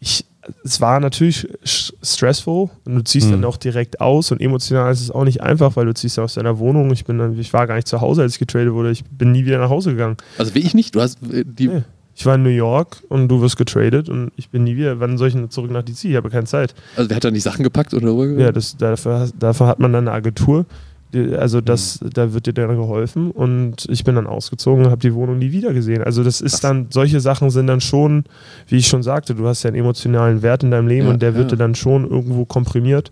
ich 0.00 0.24
es 0.64 0.80
war 0.80 1.00
natürlich 1.00 1.48
stressful 1.64 2.70
und 2.84 2.94
du 2.94 3.02
ziehst 3.04 3.28
mhm. 3.28 3.32
dann 3.32 3.44
auch 3.44 3.56
direkt 3.56 4.00
aus 4.00 4.30
und 4.32 4.40
emotional 4.40 4.92
ist 4.92 5.00
es 5.00 5.10
auch 5.10 5.24
nicht 5.24 5.40
einfach, 5.42 5.76
weil 5.76 5.86
du 5.86 5.94
ziehst 5.94 6.18
aus 6.18 6.34
deiner 6.34 6.58
Wohnung. 6.58 6.92
Ich 6.92 7.04
bin 7.04 7.18
dann, 7.18 7.38
ich 7.38 7.52
war 7.52 7.66
gar 7.66 7.76
nicht 7.76 7.88
zu 7.88 8.00
Hause, 8.00 8.22
als 8.22 8.34
ich 8.34 8.38
getradet 8.38 8.72
wurde. 8.72 8.90
Ich 8.90 9.04
bin 9.04 9.32
nie 9.32 9.44
wieder 9.44 9.58
nach 9.58 9.70
Hause 9.70 9.90
gegangen. 9.90 10.16
Also 10.38 10.54
wie 10.54 10.60
ich 10.60 10.74
nicht. 10.74 10.94
Du 10.94 11.00
hast 11.00 11.18
äh, 11.32 11.44
die. 11.46 11.68
Nee. 11.68 11.82
Ich 12.14 12.26
war 12.26 12.34
in 12.34 12.42
New 12.42 12.50
York 12.50 13.02
und 13.08 13.28
du 13.28 13.40
wirst 13.40 13.56
getradet 13.56 14.10
und 14.10 14.32
ich 14.36 14.50
bin 14.50 14.64
nie 14.64 14.76
wieder. 14.76 15.00
Wann 15.00 15.16
soll 15.16 15.28
ich 15.28 15.34
denn 15.34 15.48
zurück 15.48 15.70
nach 15.70 15.82
DC? 15.82 16.04
Ich 16.04 16.16
habe 16.16 16.28
keine 16.28 16.44
Zeit. 16.44 16.74
Also 16.94 17.08
wer 17.08 17.16
hat 17.16 17.24
dann 17.24 17.32
die 17.32 17.40
Sachen 17.40 17.62
gepackt 17.62 17.94
oder? 17.94 18.12
Ja, 18.38 18.52
das, 18.52 18.76
dafür, 18.76 19.30
dafür 19.38 19.66
hat 19.66 19.78
man 19.78 19.92
dann 19.92 20.06
eine 20.06 20.14
Agentur 20.14 20.66
also 21.14 21.60
das, 21.60 22.00
mhm. 22.00 22.10
da 22.10 22.32
wird 22.32 22.46
dir 22.46 22.52
dann 22.52 22.76
geholfen 22.76 23.30
und 23.30 23.86
ich 23.88 24.04
bin 24.04 24.14
dann 24.14 24.26
ausgezogen 24.26 24.84
und 24.84 24.90
habe 24.90 25.00
die 25.00 25.14
Wohnung 25.14 25.38
nie 25.38 25.52
wieder 25.52 25.72
gesehen. 25.72 26.02
Also 26.02 26.24
das 26.24 26.40
ist 26.40 26.64
dann, 26.64 26.86
solche 26.90 27.20
Sachen 27.20 27.50
sind 27.50 27.66
dann 27.66 27.80
schon, 27.80 28.24
wie 28.68 28.76
ich 28.76 28.86
schon 28.86 29.02
sagte, 29.02 29.34
du 29.34 29.46
hast 29.46 29.62
ja 29.62 29.68
einen 29.68 29.78
emotionalen 29.78 30.42
Wert 30.42 30.62
in 30.62 30.70
deinem 30.70 30.88
Leben 30.88 31.06
ja, 31.06 31.12
und 31.12 31.22
der 31.22 31.34
wird 31.34 31.50
ja. 31.50 31.56
dir 31.56 31.56
dann 31.56 31.74
schon 31.74 32.08
irgendwo 32.08 32.44
komprimiert. 32.44 33.10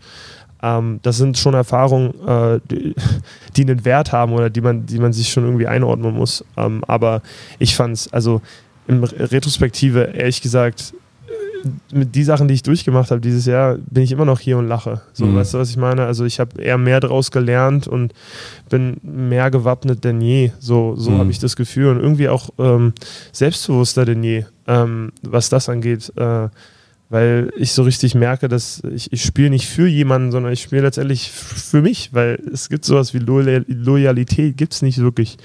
Ähm, 0.63 1.01
das 1.03 1.17
sind 1.17 1.39
schon 1.39 1.55
Erfahrungen, 1.55 2.15
äh, 2.27 2.61
die, 2.71 2.95
die, 3.57 3.63
einen 3.63 3.85
Wert 3.85 4.13
haben 4.13 4.33
oder 4.33 4.51
die 4.51 4.61
man, 4.61 4.87
die 4.87 4.99
man 4.99 5.13
sich 5.13 5.31
schon 5.31 5.45
irgendwie 5.45 5.67
einordnen 5.67 6.15
muss. 6.15 6.45
Ähm, 6.57 6.85
aber 6.87 7.23
ich 7.59 7.77
fand 7.77 7.95
es, 7.95 8.13
also 8.13 8.41
in 8.87 9.05
Retrospektive, 9.05 10.11
ehrlich 10.15 10.43
gesagt, 10.43 10.95
mit 11.92 12.14
die 12.14 12.25
Sachen, 12.25 12.49
die 12.49 12.55
ich 12.55 12.62
durchgemacht 12.62 13.11
habe 13.11 13.20
dieses 13.20 13.46
Jahr, 13.46 13.79
bin 13.90 14.03
ich 14.03 14.12
immer 14.12 14.25
noch 14.25 14.40
hier 14.40 14.59
und 14.59 14.68
lache. 14.68 15.01
So, 15.12 15.27
mhm. 15.27 15.37
weißt 15.37 15.55
du, 15.55 15.59
was 15.59 15.70
ich 15.70 15.77
meine? 15.77 16.07
Also 16.07 16.25
ich 16.25 16.40
habe 16.40 16.61
eher 16.61 16.79
mehr 16.79 17.01
daraus 17.01 17.31
gelernt 17.31 17.88
und 17.88 18.12
bin 18.68 18.96
mehr 19.03 19.51
gewappnet 19.51 20.05
denn 20.05 20.20
je. 20.20 20.53
So, 20.59 20.96
so 20.96 21.11
mhm. 21.11 21.18
habe 21.18 21.31
ich 21.31 21.38
das 21.38 21.57
Gefühl 21.57 21.88
und 21.88 22.01
irgendwie 22.01 22.29
auch 22.29 22.51
ähm, 22.59 22.92
selbstbewusster 23.33 24.05
denn 24.05 24.23
je, 24.23 24.44
ähm, 24.66 25.12
was 25.23 25.49
das 25.49 25.68
angeht. 25.68 26.12
Äh, 26.16 26.49
weil 27.11 27.53
ich 27.57 27.73
so 27.73 27.83
richtig 27.83 28.14
merke, 28.14 28.46
dass 28.49 28.83
ich, 28.85 29.12
ich 29.12 29.25
spiele 29.25 29.51
nicht 29.51 29.66
für 29.66 29.88
jemanden, 29.88 30.31
sondern 30.31 30.53
ich 30.53 30.62
spiele 30.62 30.83
letztendlich 30.83 31.31
für 31.33 31.83
mich, 31.83 32.14
weil 32.14 32.40
es 32.53 32.68
gibt 32.68 32.85
sowas 32.85 33.12
wie 33.12 33.18
Loyal 33.18 33.64
Loyalität, 33.66 34.57
gibt 34.57 34.75
es 34.75 34.83
nicht 34.83 34.99
wirklich, 34.99 35.37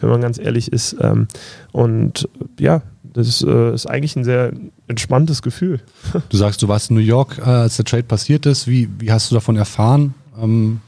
wenn 0.00 0.10
man 0.10 0.20
ganz 0.20 0.38
ehrlich 0.38 0.70
ist. 0.70 0.96
Ähm, 1.00 1.26
und 1.72 2.28
ja, 2.60 2.82
das 3.14 3.42
äh, 3.42 3.72
ist 3.72 3.86
eigentlich 3.86 4.16
ein 4.16 4.24
sehr 4.24 4.52
entspanntes 4.88 5.40
Gefühl. 5.40 5.80
Du 6.28 6.36
sagst, 6.36 6.60
du 6.62 6.68
warst 6.68 6.90
in 6.90 6.96
New 6.96 7.02
York, 7.02 7.38
äh, 7.38 7.42
als 7.42 7.76
der 7.76 7.84
Trade 7.84 8.02
passiert 8.02 8.44
ist. 8.44 8.66
Wie, 8.66 8.88
wie 8.98 9.10
hast 9.10 9.30
du 9.30 9.34
davon 9.34 9.56
erfahren? 9.56 10.14
Ähm 10.40 10.80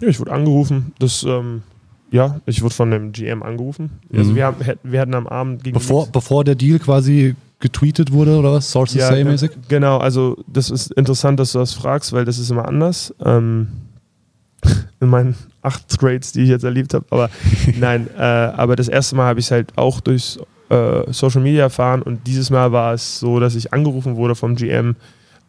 ja, 0.00 0.08
ich 0.08 0.18
wurde 0.18 0.32
angerufen. 0.32 0.92
Das, 0.98 1.22
ähm, 1.22 1.62
ja, 2.10 2.40
ich 2.46 2.62
wurde 2.62 2.74
von 2.74 2.90
dem 2.90 3.12
GM 3.12 3.42
angerufen. 3.42 3.90
Also 4.10 4.12
mhm. 4.12 4.18
Also 4.18 4.36
wir, 4.36 4.44
haben, 4.46 4.78
wir 4.82 5.00
hatten 5.00 5.14
am 5.14 5.26
Abend 5.26 5.64
gegen 5.64 5.74
bevor, 5.74 6.06
bevor 6.06 6.44
der 6.44 6.54
Deal 6.54 6.78
quasi 6.78 7.36
getweetet 7.60 8.10
wurde 8.10 8.38
oder 8.38 8.52
was? 8.52 8.70
Sources 8.70 9.00
ja, 9.00 9.08
say 9.08 9.24
mäßig? 9.24 9.50
Genau, 9.68 9.98
also 9.98 10.36
das 10.46 10.70
ist 10.70 10.92
interessant, 10.92 11.38
dass 11.40 11.52
du 11.52 11.58
das 11.58 11.74
fragst, 11.74 12.12
weil 12.12 12.24
das 12.24 12.38
ist 12.38 12.50
immer 12.50 12.66
anders. 12.66 13.14
Ähm, 13.22 13.68
in 15.00 15.08
meinen 15.08 15.34
acht 15.60 15.98
Grades, 15.98 16.32
die 16.32 16.42
ich 16.42 16.48
jetzt 16.48 16.64
erlebt 16.64 16.94
habe. 16.94 17.04
Aber 17.10 17.28
nein, 17.78 18.08
äh, 18.16 18.22
aber 18.22 18.76
das 18.76 18.88
erste 18.88 19.16
Mal 19.16 19.26
habe 19.26 19.40
ich 19.40 19.46
es 19.46 19.50
halt 19.50 19.76
auch 19.76 20.00
durch 20.00 20.38
äh, 20.68 21.10
Social 21.12 21.42
Media 21.42 21.62
erfahren 21.62 22.02
und 22.02 22.26
dieses 22.26 22.50
Mal 22.50 22.72
war 22.72 22.92
es 22.94 23.20
so, 23.20 23.40
dass 23.40 23.54
ich 23.54 23.72
angerufen 23.72 24.16
wurde 24.16 24.34
vom 24.34 24.56
GM 24.56 24.96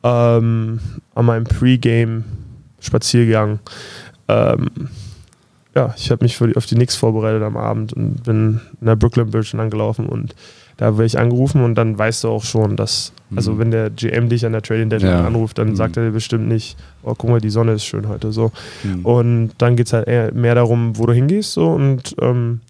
ähm, 0.03 0.80
an 1.15 1.25
meinem 1.25 1.45
Pre-Game-Spaziergang. 1.45 3.60
Ähm, 4.27 4.69
ja, 5.75 5.93
ich 5.95 6.12
habe 6.12 6.25
mich 6.25 6.38
die, 6.38 6.56
auf 6.56 6.65
die 6.65 6.75
Knicks 6.75 6.95
vorbereitet 6.95 7.43
am 7.43 7.58
Abend 7.58 7.93
und 7.93 8.23
bin 8.23 8.62
in 8.82 8.88
der 8.88 8.95
Brooklyn 8.95 9.30
Bridge 9.30 9.58
angelaufen 9.58 10.08
und 10.08 10.36
da 10.77 10.93
werde 10.93 11.06
ich 11.06 11.17
angerufen 11.17 11.63
und 11.63 11.75
dann 11.75 11.97
weißt 11.97 12.23
du 12.23 12.30
auch 12.30 12.43
schon, 12.43 12.75
dass, 12.75 13.12
also 13.36 13.53
mhm. 13.53 13.60
wenn 13.60 13.71
der 13.71 13.89
GM 13.89 14.30
dich 14.30 14.45
an 14.45 14.51
der 14.51 14.62
Trading 14.62 14.89
Deadline 14.89 15.12
ja. 15.12 15.25
anruft, 15.25 15.58
dann 15.58 15.69
mhm. 15.69 15.75
sagt 15.75 15.97
er 15.97 16.06
dir 16.06 16.12
bestimmt 16.12 16.47
nicht, 16.47 16.77
oh 17.03 17.15
guck 17.17 17.30
mal, 17.30 17.41
die 17.41 17.49
Sonne 17.49 17.73
ist 17.73 17.86
schön 17.86 18.08
heute 18.08 18.32
so. 18.32 18.51
Mhm. 18.84 19.06
Und 19.06 19.51
dann 19.58 19.75
geht 19.75 19.88
es 19.88 19.93
halt 19.93 20.08
eher 20.08 20.34
mehr 20.34 20.56
darum, 20.56 20.97
wo 20.97 21.08
du 21.08 21.13
hingehst 21.13 21.53
so 21.53 21.71
und 21.71 22.15
ähm, 22.21 22.62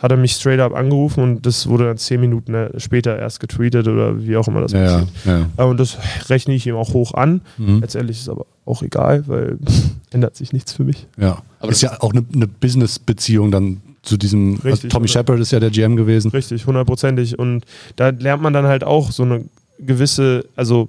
hat 0.00 0.10
er 0.10 0.16
mich 0.16 0.32
straight 0.32 0.60
up 0.60 0.74
angerufen 0.74 1.22
und 1.22 1.46
das 1.46 1.66
wurde 1.66 1.84
dann 1.84 1.98
zehn 1.98 2.20
Minuten 2.20 2.54
äh, 2.54 2.78
später 2.80 3.18
erst 3.18 3.40
getweetet 3.40 3.88
oder 3.88 4.22
wie 4.26 4.36
auch 4.36 4.46
immer 4.48 4.60
das 4.60 4.72
Ja, 4.72 4.80
passiert. 5.00 5.08
ja, 5.24 5.46
ja. 5.58 5.64
Und 5.64 5.78
das 5.80 5.98
rechne 6.28 6.54
ich 6.54 6.66
ihm 6.66 6.76
auch 6.76 6.92
hoch 6.92 7.14
an. 7.14 7.40
Mhm. 7.58 7.80
Letztendlich 7.80 8.16
ist 8.18 8.22
es 8.24 8.28
aber 8.28 8.46
auch 8.66 8.82
egal, 8.82 9.24
weil 9.26 9.58
ändert 10.10 10.36
sich 10.36 10.52
nichts 10.52 10.72
für 10.72 10.84
mich. 10.84 11.06
ja. 11.18 11.38
Aber 11.60 11.72
ist 11.72 11.80
ja 11.82 12.00
auch 12.00 12.12
eine, 12.12 12.24
eine 12.34 12.46
Business-Beziehung 12.46 13.50
dann 13.50 13.80
zu 14.02 14.18
diesem. 14.18 14.56
also 14.56 14.68
Richtig, 14.68 14.90
Tommy 14.92 15.04
oder? 15.04 15.12
Shepard 15.12 15.40
ist 15.40 15.50
ja 15.52 15.60
der 15.60 15.70
GM 15.70 15.96
gewesen. 15.96 16.30
Richtig, 16.30 16.66
hundertprozentig. 16.66 17.38
Und 17.38 17.64
da 17.96 18.10
lernt 18.10 18.42
man 18.42 18.52
dann 18.52 18.66
halt 18.66 18.84
auch 18.84 19.10
so 19.12 19.22
eine 19.22 19.44
gewisse, 19.78 20.44
also 20.56 20.88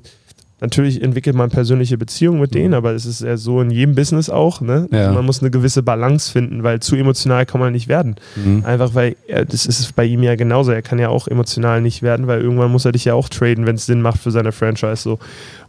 natürlich 0.61 1.01
entwickelt 1.01 1.35
man 1.35 1.49
persönliche 1.49 1.97
Beziehungen 1.97 2.39
mit 2.39 2.53
denen, 2.55 2.73
aber 2.73 2.93
es 2.93 3.05
ist 3.05 3.21
ja 3.21 3.37
so 3.37 3.61
in 3.61 3.71
jedem 3.71 3.95
Business 3.95 4.29
auch. 4.29 4.61
Ne? 4.61 4.87
Ja. 4.91 5.11
Man 5.11 5.25
muss 5.25 5.41
eine 5.41 5.51
gewisse 5.51 5.83
Balance 5.83 6.31
finden, 6.31 6.63
weil 6.63 6.79
zu 6.79 6.95
emotional 6.95 7.45
kann 7.45 7.59
man 7.59 7.73
nicht 7.73 7.87
werden. 7.87 8.15
Mhm. 8.35 8.63
Einfach 8.65 8.93
weil, 8.95 9.15
das 9.27 9.65
ist 9.65 9.95
bei 9.95 10.05
ihm 10.05 10.23
ja 10.23 10.35
genauso. 10.35 10.71
Er 10.71 10.81
kann 10.81 10.99
ja 10.99 11.09
auch 11.09 11.27
emotional 11.27 11.81
nicht 11.81 12.01
werden, 12.01 12.27
weil 12.27 12.41
irgendwann 12.41 12.71
muss 12.71 12.85
er 12.85 12.91
dich 12.93 13.05
ja 13.05 13.13
auch 13.13 13.29
traden, 13.29 13.65
wenn 13.65 13.75
es 13.75 13.85
Sinn 13.85 14.01
macht 14.01 14.19
für 14.19 14.31
seine 14.31 14.51
Franchise. 14.51 14.97
So. 15.03 15.19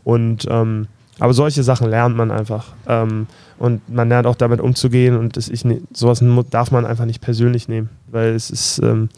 Und 0.04 0.46
ähm, 0.48 0.86
aber 1.18 1.32
solche 1.32 1.62
Sachen 1.62 1.88
lernt 1.88 2.16
man 2.16 2.30
einfach. 2.30 2.74
Ähm, 2.86 3.26
und 3.58 3.88
man 3.88 4.08
lernt 4.10 4.26
auch 4.26 4.34
damit 4.36 4.60
umzugehen 4.60 5.16
und 5.16 5.36
das, 5.38 5.48
ich, 5.48 5.64
ne- 5.64 5.80
sowas 5.92 6.22
darf 6.50 6.70
man 6.70 6.84
einfach 6.84 7.06
nicht 7.06 7.22
persönlich 7.22 7.68
nehmen, 7.68 7.88
weil 8.10 8.34
es 8.34 8.50
ist, 8.50 8.78
ähm, 8.82 9.08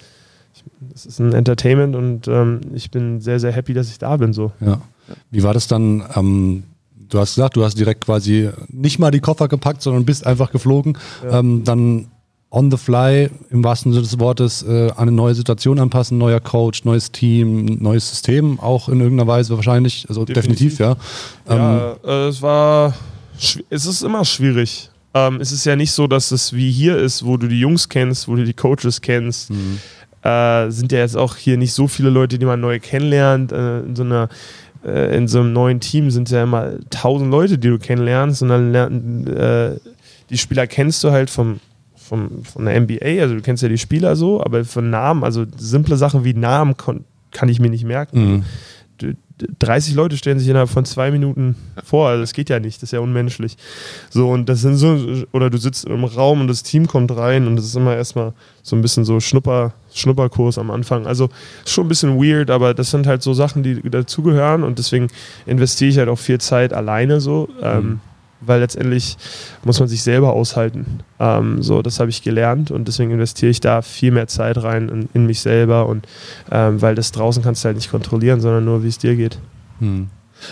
ich, 0.54 0.62
es 0.94 1.06
ist 1.06 1.18
ein 1.18 1.32
Entertainment 1.32 1.96
und 1.96 2.28
ähm, 2.28 2.60
ich 2.72 2.92
bin 2.92 3.20
sehr, 3.20 3.40
sehr 3.40 3.50
happy, 3.50 3.74
dass 3.74 3.88
ich 3.88 3.98
da 3.98 4.16
bin. 4.16 4.32
So. 4.32 4.52
Ja. 4.60 4.80
Wie 5.30 5.42
war 5.42 5.54
das 5.54 5.66
dann? 5.68 6.04
Ähm, 6.14 6.64
du 7.08 7.18
hast 7.18 7.34
gesagt, 7.36 7.56
du 7.56 7.64
hast 7.64 7.78
direkt 7.78 8.04
quasi 8.04 8.50
nicht 8.68 8.98
mal 8.98 9.10
die 9.10 9.20
Koffer 9.20 9.48
gepackt, 9.48 9.82
sondern 9.82 10.04
bist 10.04 10.26
einfach 10.26 10.52
geflogen. 10.52 10.98
Ja. 11.24 11.38
Ähm, 11.40 11.64
dann 11.64 12.08
on 12.50 12.70
the 12.70 12.78
fly, 12.78 13.28
im 13.50 13.62
wahrsten 13.62 13.92
Sinne 13.92 14.02
des 14.02 14.18
Wortes, 14.18 14.62
äh, 14.62 14.90
eine 14.96 15.12
neue 15.12 15.34
Situation 15.34 15.78
anpassen, 15.78 16.16
neuer 16.16 16.40
Coach, 16.40 16.84
neues 16.84 17.12
Team, 17.12 17.78
neues 17.80 18.08
System, 18.08 18.58
auch 18.58 18.88
in 18.88 19.00
irgendeiner 19.00 19.26
Weise 19.28 19.54
wahrscheinlich. 19.54 20.06
Also 20.08 20.24
definitiv, 20.24 20.78
Definitiv. 20.78 20.96
ja. 21.48 21.54
Ähm, 21.54 21.98
Ja, 22.06 22.26
äh, 22.26 22.28
es 22.28 22.40
war, 22.40 22.94
es 23.68 23.86
ist 23.86 24.02
immer 24.02 24.24
schwierig. 24.24 24.90
Ähm, 25.14 25.40
es 25.40 25.52
ist 25.52 25.64
ja 25.66 25.76
nicht 25.76 25.92
so, 25.92 26.06
dass 26.06 26.30
es 26.30 26.52
wie 26.52 26.70
hier 26.70 26.96
ist, 26.96 27.24
wo 27.24 27.36
du 27.36 27.48
die 27.48 27.60
Jungs 27.60 27.88
kennst, 27.88 28.28
wo 28.28 28.36
du 28.36 28.44
die 28.44 28.54
Coaches 28.54 29.00
kennst. 29.00 29.50
Mhm. 29.50 29.78
Äh, 30.22 30.70
sind 30.70 30.90
ja 30.90 30.98
jetzt 30.98 31.16
auch 31.16 31.36
hier 31.36 31.56
nicht 31.56 31.72
so 31.72 31.86
viele 31.86 32.10
Leute, 32.10 32.38
die 32.38 32.46
man 32.46 32.60
neu 32.60 32.80
kennenlernt. 32.80 33.52
Äh, 33.52 33.80
in 33.80 33.94
so 33.94 34.02
einer 34.02 34.28
äh, 34.84 35.16
in 35.16 35.28
so 35.28 35.40
einem 35.40 35.52
neuen 35.52 35.80
Team 35.80 36.10
sind 36.10 36.30
ja 36.30 36.42
immer 36.42 36.72
tausend 36.90 37.30
Leute, 37.30 37.58
die 37.58 37.68
du 37.68 37.78
kennenlernst 37.78 38.42
und 38.42 38.48
dann 38.48 38.72
lernen 38.72 39.26
äh, 39.26 39.76
die 40.30 40.38
Spieler 40.38 40.66
kennst 40.66 41.02
du 41.04 41.10
halt 41.10 41.30
vom, 41.30 41.60
vom 41.96 42.44
von 42.44 42.64
der 42.66 42.80
NBA, 42.80 43.22
also 43.22 43.34
du 43.34 43.40
kennst 43.40 43.62
ja 43.62 43.68
die 43.68 43.78
Spieler 43.78 44.14
so, 44.16 44.42
aber 44.42 44.64
von 44.64 44.90
Namen, 44.90 45.24
also 45.24 45.44
simple 45.56 45.96
Sachen 45.96 46.24
wie 46.24 46.34
Namen 46.34 46.76
kann 46.76 47.48
ich 47.48 47.60
mir 47.60 47.70
nicht 47.70 47.84
merken. 47.84 48.32
Mhm. 48.32 48.44
D- 49.00 49.12
d- 49.12 49.16
30 49.58 49.94
Leute 49.94 50.16
stellen 50.16 50.38
sich 50.38 50.48
innerhalb 50.48 50.70
von 50.70 50.84
zwei 50.84 51.10
Minuten 51.10 51.56
vor. 51.84 52.08
Also 52.08 52.22
das 52.22 52.32
geht 52.32 52.50
ja 52.50 52.60
nicht, 52.60 52.76
das 52.78 52.88
ist 52.88 52.92
ja 52.92 53.00
unmenschlich. 53.00 53.56
So, 54.10 54.28
und 54.28 54.48
das 54.48 54.60
sind 54.60 54.76
so, 54.76 55.24
oder 55.32 55.50
du 55.50 55.58
sitzt 55.58 55.84
im 55.84 56.04
Raum 56.04 56.40
und 56.40 56.48
das 56.48 56.62
Team 56.62 56.86
kommt 56.86 57.14
rein 57.16 57.46
und 57.46 57.56
das 57.56 57.64
ist 57.64 57.76
immer 57.76 57.96
erstmal 57.96 58.32
so 58.62 58.76
ein 58.76 58.82
bisschen 58.82 59.04
so 59.04 59.20
Schnupper, 59.20 59.72
Schnupperkurs 59.92 60.58
am 60.58 60.70
Anfang. 60.70 61.06
Also 61.06 61.28
schon 61.66 61.86
ein 61.86 61.88
bisschen 61.88 62.18
weird, 62.18 62.50
aber 62.50 62.74
das 62.74 62.90
sind 62.90 63.06
halt 63.06 63.22
so 63.22 63.34
Sachen, 63.34 63.62
die 63.62 63.80
dazugehören 63.82 64.62
und 64.62 64.78
deswegen 64.78 65.08
investiere 65.46 65.90
ich 65.90 65.98
halt 65.98 66.08
auch 66.08 66.18
viel 66.18 66.38
Zeit 66.38 66.72
alleine 66.72 67.20
so. 67.20 67.48
Ähm, 67.62 68.00
weil 68.40 68.60
letztendlich 68.60 69.16
muss 69.64 69.80
man 69.80 69.88
sich 69.88 70.02
selber 70.02 70.32
aushalten. 70.32 71.00
Ähm, 71.18 71.62
so, 71.62 71.82
das 71.82 72.00
habe 72.00 72.10
ich 72.10 72.22
gelernt 72.22 72.70
und 72.70 72.88
deswegen 72.88 73.10
investiere 73.10 73.50
ich 73.50 73.60
da 73.60 73.82
viel 73.82 74.10
mehr 74.10 74.28
Zeit 74.28 74.62
rein 74.62 74.88
in, 74.88 75.08
in 75.14 75.26
mich 75.26 75.40
selber 75.40 75.86
und 75.86 76.06
ähm, 76.50 76.80
weil 76.80 76.94
das 76.94 77.12
draußen 77.12 77.42
kannst 77.42 77.64
du 77.64 77.66
halt 77.66 77.76
nicht 77.76 77.90
kontrollieren, 77.90 78.40
sondern 78.40 78.64
nur 78.64 78.82
wie 78.82 78.88
es 78.88 78.98
dir 78.98 79.16
geht. 79.16 79.38
Mhm. 79.80 80.08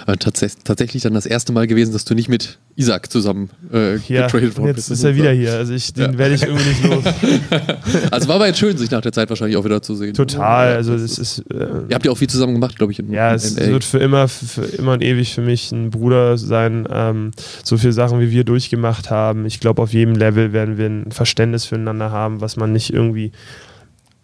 Aber 0.07 0.17
tats 0.19 0.57
tatsächlich 0.65 1.03
dann 1.03 1.15
das 1.15 1.27
erste 1.27 1.53
Mal 1.53 1.67
gewesen, 1.67 1.93
dass 1.93 2.05
du 2.05 2.15
nicht 2.15 2.29
mit 2.29 2.59
Isaac 2.77 3.11
zusammen 3.11 3.51
äh, 3.73 3.97
Ja, 4.09 4.27
getradet 4.27 4.57
worden 4.57 4.69
jetzt 4.69 4.77
bist. 4.77 4.91
ist 4.91 5.05
er 5.05 5.15
wieder 5.17 5.33
hier. 5.33 5.55
Also 5.55 5.73
ich, 5.73 5.93
den 5.95 6.13
Ja. 6.13 6.19
werde 6.19 6.35
ich 6.35 6.43
irgendwie 6.43 6.69
nicht 6.69 6.85
los. 6.85 7.05
Also 8.11 8.29
war 8.29 8.37
aber 8.37 8.47
jetzt 8.47 8.59
schön, 8.59 8.77
sich 8.77 8.91
nach 8.91 9.01
der 9.01 9.13
Zeit 9.13 9.29
wahrscheinlich 9.31 9.57
auch 9.57 9.65
wieder 9.65 9.81
zu 9.83 9.95
sehen. 9.95 10.15
Total. 10.15 10.75
Also 10.75 10.97
das 10.97 11.19
ist. 11.19 11.39
Äh, 11.51 11.55
Ihr 11.89 11.95
habt 11.95 12.05
ja 12.05 12.13
auch 12.13 12.19
viel 12.19 12.29
zusammen 12.29 12.55
gemacht, 12.55 12.77
glaube 12.77 12.93
ich. 12.93 12.99
In, 12.99 13.13
Ja, 13.13 13.31
in 13.31 13.37
es 13.37 13.57
LA. 13.59 13.67
wird 13.69 13.85
für 13.85 13.99
immer, 13.99 14.29
für 14.29 14.63
immer 14.65 14.93
und 14.93 15.03
ewig 15.03 15.35
für 15.35 15.41
mich 15.43 15.73
ein 15.73 15.91
Bruder 15.91 16.37
sein. 16.39 16.87
Ähm, 16.91 17.31
so 17.65 17.77
viele 17.79 17.93
Sachen, 17.93 18.21
wie 18.21 18.31
wir 18.31 18.45
durchgemacht 18.45 19.11
haben. 19.11 19.47
Ich 19.47 19.61
glaube, 19.61 19.83
auf 19.83 19.93
jedem 19.93 20.15
Level 20.15 20.53
werden 20.53 20.77
wir 20.79 20.87
ein 20.87 21.13
Verständnis 21.13 21.65
füreinander 21.65 22.11
haben, 22.11 22.41
was 22.41 22.57
man 22.57 22.73
nicht 22.73 22.93
irgendwie 22.93 23.33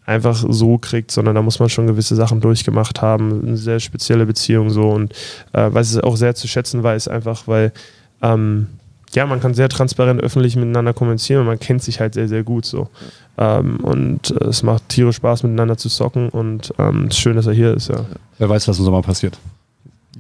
einfach 0.05 0.45
so 0.49 0.79
kriegt, 0.79 1.11
sondern 1.11 1.35
da 1.35 1.43
muss 1.43 1.59
man 1.59 1.69
schon 1.69 1.87
gewisse 1.87 2.17
Sachen 2.17 2.41
durchgemacht 2.41 3.03
haben. 3.03 3.47
Eine 3.47 3.57
sehr 3.57 3.81
spezielle 3.81 4.27
Beziehung 4.27 4.71
so 4.71 4.91
und 4.91 5.13
äh, 5.53 5.69
was 5.71 5.95
ich 5.95 6.03
auch 6.03 6.17
sehr 6.17 6.35
zu 6.35 6.49
schätzen 6.49 6.83
weiß, 6.83 7.09
einfach 7.09 7.47
weil 7.47 7.73
ähm, 8.21 8.69
ja, 9.15 9.27
man 9.27 9.41
kann 9.41 9.55
sehr 9.55 9.69
transparent 9.69 10.23
öffentlich 10.23 10.57
miteinander 10.57 10.95
kommunizieren 10.95 11.41
und 11.41 11.47
man 11.47 11.59
kennt 11.59 11.83
sich 11.83 12.01
halt 12.01 12.15
sehr, 12.15 12.29
sehr 12.29 12.43
gut 12.45 12.65
so. 12.65 12.89
Ähm, 13.37 13.77
und 13.81 14.31
äh, 14.31 14.45
es 14.45 14.63
macht 14.63 14.89
tierisch 14.89 15.17
Spaß, 15.17 15.43
miteinander 15.43 15.77
zu 15.77 15.89
zocken 15.89 16.29
und 16.31 16.73
ähm, 16.79 17.07
es 17.07 17.17
ist 17.17 17.21
schön, 17.21 17.37
dass 17.37 17.47
er 17.47 17.53
hier 17.53 17.75
ist, 17.75 17.89
ja. 17.89 18.07
Wer 18.39 18.49
weiß, 18.49 18.69
was 18.69 18.79
im 18.79 18.85
Sommer 18.85 19.03
passiert. 19.03 19.39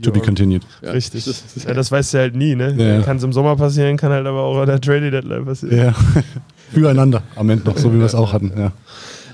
To 0.00 0.10
be 0.10 0.20
continued. 0.20 0.62
Ja, 0.82 0.90
Richtig. 0.92 1.26
ja, 1.66 1.74
das 1.74 1.92
weißt 1.92 2.14
du 2.14 2.18
halt 2.18 2.34
nie, 2.34 2.54
ne? 2.54 2.74
Ja, 2.76 2.94
ja. 2.96 3.02
Kann 3.02 3.18
es 3.18 3.22
im 3.22 3.32
Sommer 3.32 3.56
passieren, 3.56 3.96
kann 3.96 4.10
halt 4.10 4.26
aber 4.26 4.40
auch 4.40 4.58
an 4.58 4.66
der 4.66 4.80
Trade 4.80 5.10
Deadline 5.10 5.44
passieren. 5.44 5.76
Ja. 5.76 5.94
Füreinander 6.72 7.22
am 7.36 7.50
Ende 7.50 7.64
noch, 7.66 7.76
so 7.76 7.92
wie 7.92 7.98
wir 7.98 8.06
es 8.06 8.14
auch 8.14 8.32
hatten. 8.32 8.52
Ja. 8.56 8.72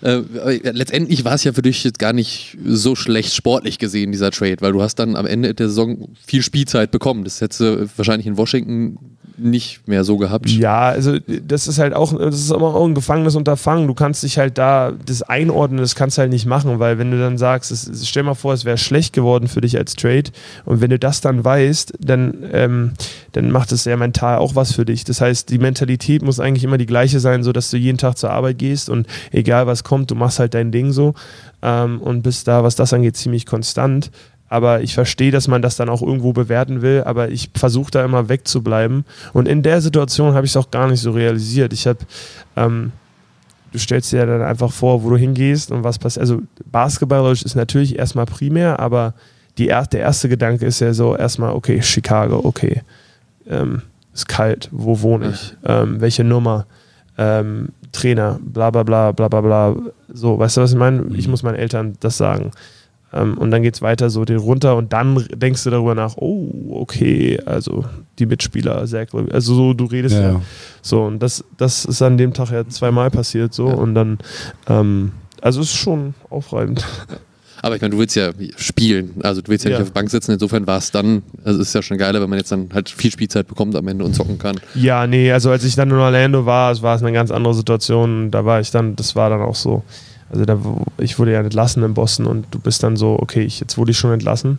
Äh, 0.03 0.23
aber 0.41 0.73
letztendlich 0.73 1.25
war 1.25 1.35
es 1.35 1.45
ja 1.45 1.53
für 1.53 1.63
dich 1.63 1.85
jetzt 1.85 1.99
gar 1.99 2.13
nicht 2.13 2.57
so 2.65 2.95
schlecht 2.95 3.35
sportlich 3.35 3.79
gesehen, 3.79 4.13
dieser 4.13 4.31
Trade, 4.31 4.57
weil 4.61 4.73
du 4.73 4.83
hast 4.83 4.97
dann 4.97 5.17
am 5.17 5.27
Ende 5.27 5.55
der 5.55 5.69
Saison 5.69 6.09
viel 6.25 6.43
Spielzeit 6.43 6.91
bekommen. 6.91 7.25
Das 7.25 7.41
hättest 7.41 7.61
du 7.61 7.89
wahrscheinlich 7.97 8.27
in 8.27 8.37
Washington 8.37 9.18
nicht 9.39 9.87
mehr 9.89 10.05
so 10.05 10.17
gehabt. 10.17 10.49
Ja, 10.51 10.89
also 10.89 11.17
das 11.27 11.67
ist 11.69 11.79
halt 11.79 11.95
auch, 11.95 12.13
das 12.19 12.35
ist 12.37 12.53
aber 12.53 12.75
auch 12.75 12.85
ein 12.87 12.95
gefangenes 12.95 13.37
Unterfangen. 13.37 13.87
Du 13.87 13.95
kannst 13.95 14.23
dich 14.23 14.39
halt 14.39 14.59
da, 14.59 14.93
das 15.07 15.23
einordnen, 15.23 15.81
das 15.81 15.95
kannst 15.95 16.19
du 16.19 16.23
halt 16.23 16.31
nicht 16.31 16.47
machen, 16.47 16.79
weil 16.79 16.99
wenn 16.99 17.11
du 17.11 17.19
dann 17.19 17.39
sagst, 17.39 17.71
es- 17.71 18.09
stell 18.09 18.23
mal 18.23 18.35
vor, 18.35 18.53
es 18.53 18.65
wäre 18.65 18.79
schlecht 18.79 19.13
geworden 19.13 19.49
für 19.49 19.61
dich 19.61 19.77
als 19.79 19.95
Trade 19.95 20.31
und 20.65 20.81
wenn 20.81 20.91
du 20.91 20.99
das 20.99 21.21
dann 21.21 21.45
weißt, 21.45 21.95
dann, 22.01 22.39
ähm, 22.53 22.93
dann 23.33 23.51
macht 23.51 23.73
es 23.73 23.85
ja 23.85 23.97
mental 23.97 24.39
auch 24.39 24.55
was 24.55 24.73
für 24.73 24.85
dich. 24.85 25.05
Das 25.05 25.21
heißt, 25.21 25.51
die 25.51 25.59
Mentalität 25.59 26.23
muss 26.23 26.41
eigentlich 26.41 26.65
immer 26.65 26.79
die 26.79 26.87
gleiche 26.87 27.21
sein, 27.21 27.43
so 27.43 27.53
dass 27.53 27.71
du 27.71 27.77
jeden 27.77 27.99
Tag 27.99 28.19
zur 28.19 28.31
Arbeit 28.31 28.59
gehst 28.59 28.91
und 28.91 29.07
egal 29.33 29.67
was 29.67 29.85
kommt, 29.85 30.11
du 30.11 30.15
machst 30.15 30.39
halt 30.39 30.55
dein 30.55 30.73
Ding 30.73 30.93
so 30.93 31.15
ähm, 31.63 32.01
und 32.01 32.23
bist 32.23 32.49
da, 32.49 32.63
was 32.65 32.75
das 32.77 32.93
angeht, 32.93 33.17
ziemlich 33.17 33.47
konstant. 33.47 34.11
Aber 34.49 34.81
ich 34.81 34.95
verstehe, 34.95 35.31
dass 35.31 35.49
man 35.49 35.63
das 35.63 35.77
dann 35.77 35.89
auch 35.89 36.03
irgendwo 36.03 36.33
bewerten 36.33 36.81
will, 36.81 37.03
aber 37.05 37.29
ich 37.29 37.51
versuche 37.55 37.91
da 37.91 38.05
immer 38.05 38.29
wegzubleiben. 38.29 39.05
Und 39.33 39.47
in 39.47 39.63
der 39.63 39.81
Situation 39.81 40.35
habe 40.35 40.47
ich 40.47 40.53
es 40.53 40.57
auch 40.57 40.71
gar 40.71 40.89
nicht 40.89 41.01
so 41.01 41.11
realisiert. 41.11 41.73
Ich 41.73 41.87
habe, 41.87 41.99
ähm, 42.57 42.93
du 43.73 43.79
stellst 43.79 44.13
dir 44.13 44.25
dann 44.25 44.43
einfach 44.43 44.73
vor, 44.73 45.03
wo 45.03 45.11
du 45.11 45.17
hingehst 45.17 45.71
und 45.71 45.85
was 45.85 45.99
passiert. 45.99 46.23
Also 46.23 46.43
basketballerisch 46.71 47.43
ist 47.43 47.57
natürlich 47.57 47.99
erstmal 47.99 48.27
primär, 48.27 48.81
aber 48.81 49.15
die 49.59 49.69
er 49.69 49.87
der 49.87 50.01
erste 50.01 50.29
Gedanke 50.29 50.65
ist 50.65 50.81
ja 50.81 50.95
so 50.95 51.17
erstmal, 51.17 51.53
okay, 51.53 51.83
Chicago, 51.83 52.41
okay, 52.45 52.83
ähm, 53.49 53.83
ist 54.15 54.29
kalt, 54.29 54.69
wo 54.73 55.01
wohne 55.03 55.31
ich, 55.31 55.57
ähm, 55.65 56.01
welche 56.01 56.25
Nummer, 56.25 56.67
ähm, 57.19 57.71
Trainer, 57.93 58.39
bla 58.41 58.71
bla 58.71 58.83
bla 58.83 59.13
bla 59.13 59.29
bla 59.29 59.41
bla. 59.41 59.77
So, 60.13 60.39
weißt 60.39 60.57
du, 60.57 60.61
was 60.61 60.73
ich 60.73 60.79
meine? 60.79 61.07
Ich 61.17 61.29
muss 61.29 61.43
meinen 61.43 61.57
Eltern 61.57 61.97
das 62.01 62.17
sagen. 62.17 62.53
Ähm, 63.13 63.39
und 63.39 63.51
dann 63.51 63.63
geht 63.63 63.75
es 63.75 63.83
weiter 63.83 64.11
so 64.11 64.25
den 64.25 64.37
runter 64.39 64.77
und 64.77 64.93
dann 64.93 65.25
denkst 65.35 65.65
du 65.65 65.71
darüber 65.71 65.95
nach, 65.95 66.17
oh, 66.17 66.79
okay, 66.81 67.41
also 67.47 67.85
die 68.19 68.27
Mitspieler, 68.27 68.85
Zach, 68.87 69.07
Levine, 69.13 69.33
also 69.33 69.55
so, 69.55 69.73
du 69.75 69.87
redest 69.87 70.17
ja. 70.17 70.33
Ja. 70.33 70.41
So, 70.83 71.05
und 71.05 71.21
das, 71.21 71.43
das 71.57 71.85
ist 71.87 72.03
an 72.03 72.19
dem 72.19 72.35
Tag 72.35 72.51
ja 72.51 72.67
zweimal 72.69 73.11
passiert 73.11 73.55
so 73.55 73.69
Ja. 73.69 73.75
und 73.75 73.95
dann, 73.95 74.19
ähm, 74.69 75.13
also 75.41 75.61
es 75.61 75.69
ist 75.69 75.77
schon 75.77 76.15
aufreibend. 76.29 76.85
Aber 77.61 77.75
ich 77.75 77.81
meine, 77.83 77.91
du 77.93 77.99
willst 77.99 78.15
ja 78.15 78.31
spielen, 78.57 79.17
also 79.25 79.41
du 79.43 79.51
willst 79.51 79.65
ja, 79.65 79.71
Ja. 79.73 79.79
nicht 79.79 79.83
auf 79.83 79.89
der 79.93 79.95
Bank 80.01 80.11
sitzen. 80.11 80.31
Insofern 80.31 80.65
war 80.69 80.79
es 80.79 80.93
dann, 80.93 81.23
also 81.43 81.61
es 81.61 81.69
ist 81.69 81.75
ja 81.75 81.83
schon 81.83 81.99
geiler, 81.99 82.21
wenn 82.21 82.31
man 82.31 82.39
jetzt 82.39 82.53
dann 82.53 82.69
halt 82.73 82.89
viel 82.89 83.11
Spielzeit 83.11 83.49
bekommt 83.49 83.75
am 83.75 83.89
Ende 83.89 84.05
und 84.05 84.15
zocken 84.15 84.39
kann. 84.39 84.61
Ja, 84.77 85.09
nee, 85.09 85.33
also 85.33 85.51
als 85.51 85.65
ich 85.65 85.75
dann 85.75 85.91
in 85.91 85.97
Orlando 85.97 86.47
war, 86.47 86.71
es 86.71 86.83
war 86.83 86.95
es 86.95 87.03
eine 87.03 87.13
ganz 87.13 87.33
andere 87.33 87.55
Situation. 87.55 88.31
Da 88.31 88.45
war 88.45 88.61
ich 88.61 88.71
dann, 88.71 88.95
das 88.95 89.17
war 89.17 89.29
dann 89.31 89.41
auch 89.41 89.57
so. 89.57 89.83
Also 90.31 90.45
da, 90.45 90.59
ich 90.99 91.19
wurde 91.19 91.33
ja 91.33 91.41
entlassen 91.41 91.83
in 91.83 91.95
Boston 91.95 92.27
und 92.27 92.47
du 92.51 92.59
bist 92.59 92.83
dann 92.83 92.97
so, 92.97 93.19
okay, 93.21 93.43
ich, 93.43 93.61
jetzt 93.61 93.79
wurde 93.79 93.91
ich 93.93 93.99
schon 93.99 94.13
entlassen. 94.13 94.59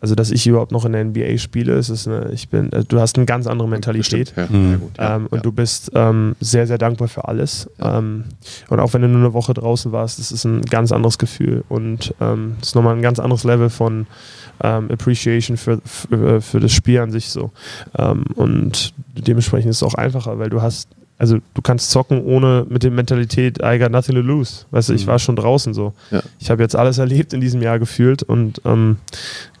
Also 0.00 0.16
dass 0.16 0.32
ich 0.32 0.44
überhaupt 0.48 0.72
noch 0.72 0.84
in 0.84 0.92
der 0.92 1.04
NBA 1.04 1.38
spiele, 1.38 1.74
ist 1.74 1.88
es 1.88 2.08
eine, 2.08 2.32
ich 2.32 2.48
bin, 2.48 2.72
äh, 2.72 2.82
du 2.82 2.98
hast 2.98 3.16
eine 3.16 3.24
ganz 3.24 3.46
andere 3.46 3.68
Mentalität. 3.68 4.34
Bestimmt, 4.34 4.50
Ja, 4.50 4.56
Mhm. 4.58 4.80
gut, 4.80 4.90
ja, 4.98 5.14
Ähm, 5.16 5.26
und 5.28 5.36
ja. 5.38 5.42
du 5.42 5.52
bist 5.52 5.92
ähm, 5.94 6.34
sehr, 6.40 6.66
sehr 6.66 6.78
dankbar 6.78 7.06
für 7.06 7.28
alles. 7.28 7.70
Ähm, 7.80 8.24
und 8.68 8.80
auch 8.80 8.92
wenn 8.94 9.02
du 9.02 9.08
nur 9.08 9.20
eine 9.20 9.32
Woche 9.32 9.54
draußen 9.54 9.92
warst, 9.92 10.18
das 10.18 10.32
ist 10.32 10.44
ein 10.44 10.62
ganz 10.62 10.90
anderes 10.90 11.18
Gefühl. 11.18 11.62
Und 11.68 12.14
ähm, 12.20 12.56
das 12.58 12.70
ist 12.70 12.74
nochmal 12.74 12.96
ein 12.96 13.02
ganz 13.02 13.20
anderes 13.20 13.44
Level 13.44 13.70
von 13.70 14.08
ähm, 14.64 14.90
Appreciation 14.90 15.56
für, 15.56 15.80
für, 15.84 16.40
für 16.40 16.58
das 16.58 16.72
Spiel 16.72 16.98
an 16.98 17.12
sich 17.12 17.28
so. 17.30 17.52
Ähm, 17.96 18.24
und 18.34 18.94
dementsprechend 19.16 19.70
ist 19.70 19.76
es 19.76 19.82
auch 19.84 19.94
einfacher, 19.94 20.36
weil 20.38 20.50
du 20.50 20.62
hast 20.62 20.88
also 21.18 21.38
du 21.54 21.62
kannst 21.62 21.90
zocken 21.90 22.22
ohne 22.24 22.66
mit 22.68 22.82
der 22.82 22.90
Mentalität, 22.90 23.58
I 23.62 23.78
got 23.78 23.90
nothing 23.92 24.14
to 24.14 24.20
lose. 24.20 24.64
Weißt 24.70 24.88
du, 24.88 24.92
ich 24.94 25.04
Mhm. 25.06 25.10
war 25.10 25.18
schon 25.18 25.36
draußen 25.36 25.72
so. 25.74 25.92
Ja. 26.10 26.22
Ich 26.40 26.50
habe 26.50 26.62
jetzt 26.62 26.74
alles 26.76 26.98
erlebt 26.98 27.32
in 27.32 27.40
diesem 27.40 27.62
Jahr 27.62 27.78
gefühlt 27.78 28.22
und 28.22 28.60
ähm, 28.64 28.96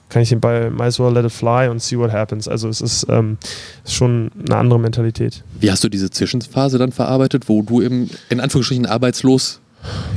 kann 0.08 0.22
ich 0.22 0.28
den 0.28 0.40
Ball 0.40 0.70
might 0.70 0.88
as 0.88 0.98
well 1.00 1.12
let 1.12 1.24
it 1.24 1.32
fly 1.32 1.68
und 1.68 1.80
see 1.80 1.96
what 1.96 2.12
happens. 2.12 2.46
Also 2.48 2.68
es 2.68 2.80
ist, 2.82 3.06
ähm, 3.08 3.38
schon 3.86 4.30
eine 4.46 4.56
andere 4.56 4.78
Mentalität. 4.78 5.42
Wie 5.58 5.70
hast 5.70 5.82
du 5.84 5.88
diese 5.88 6.10
Zwischenphase 6.10 6.76
dann 6.78 6.92
verarbeitet, 6.92 7.48
wo 7.48 7.62
du 7.62 7.80
im, 7.80 8.10
in 8.28 8.40
Anführungsstrichen 8.40 8.84
arbeitslos 8.86 9.60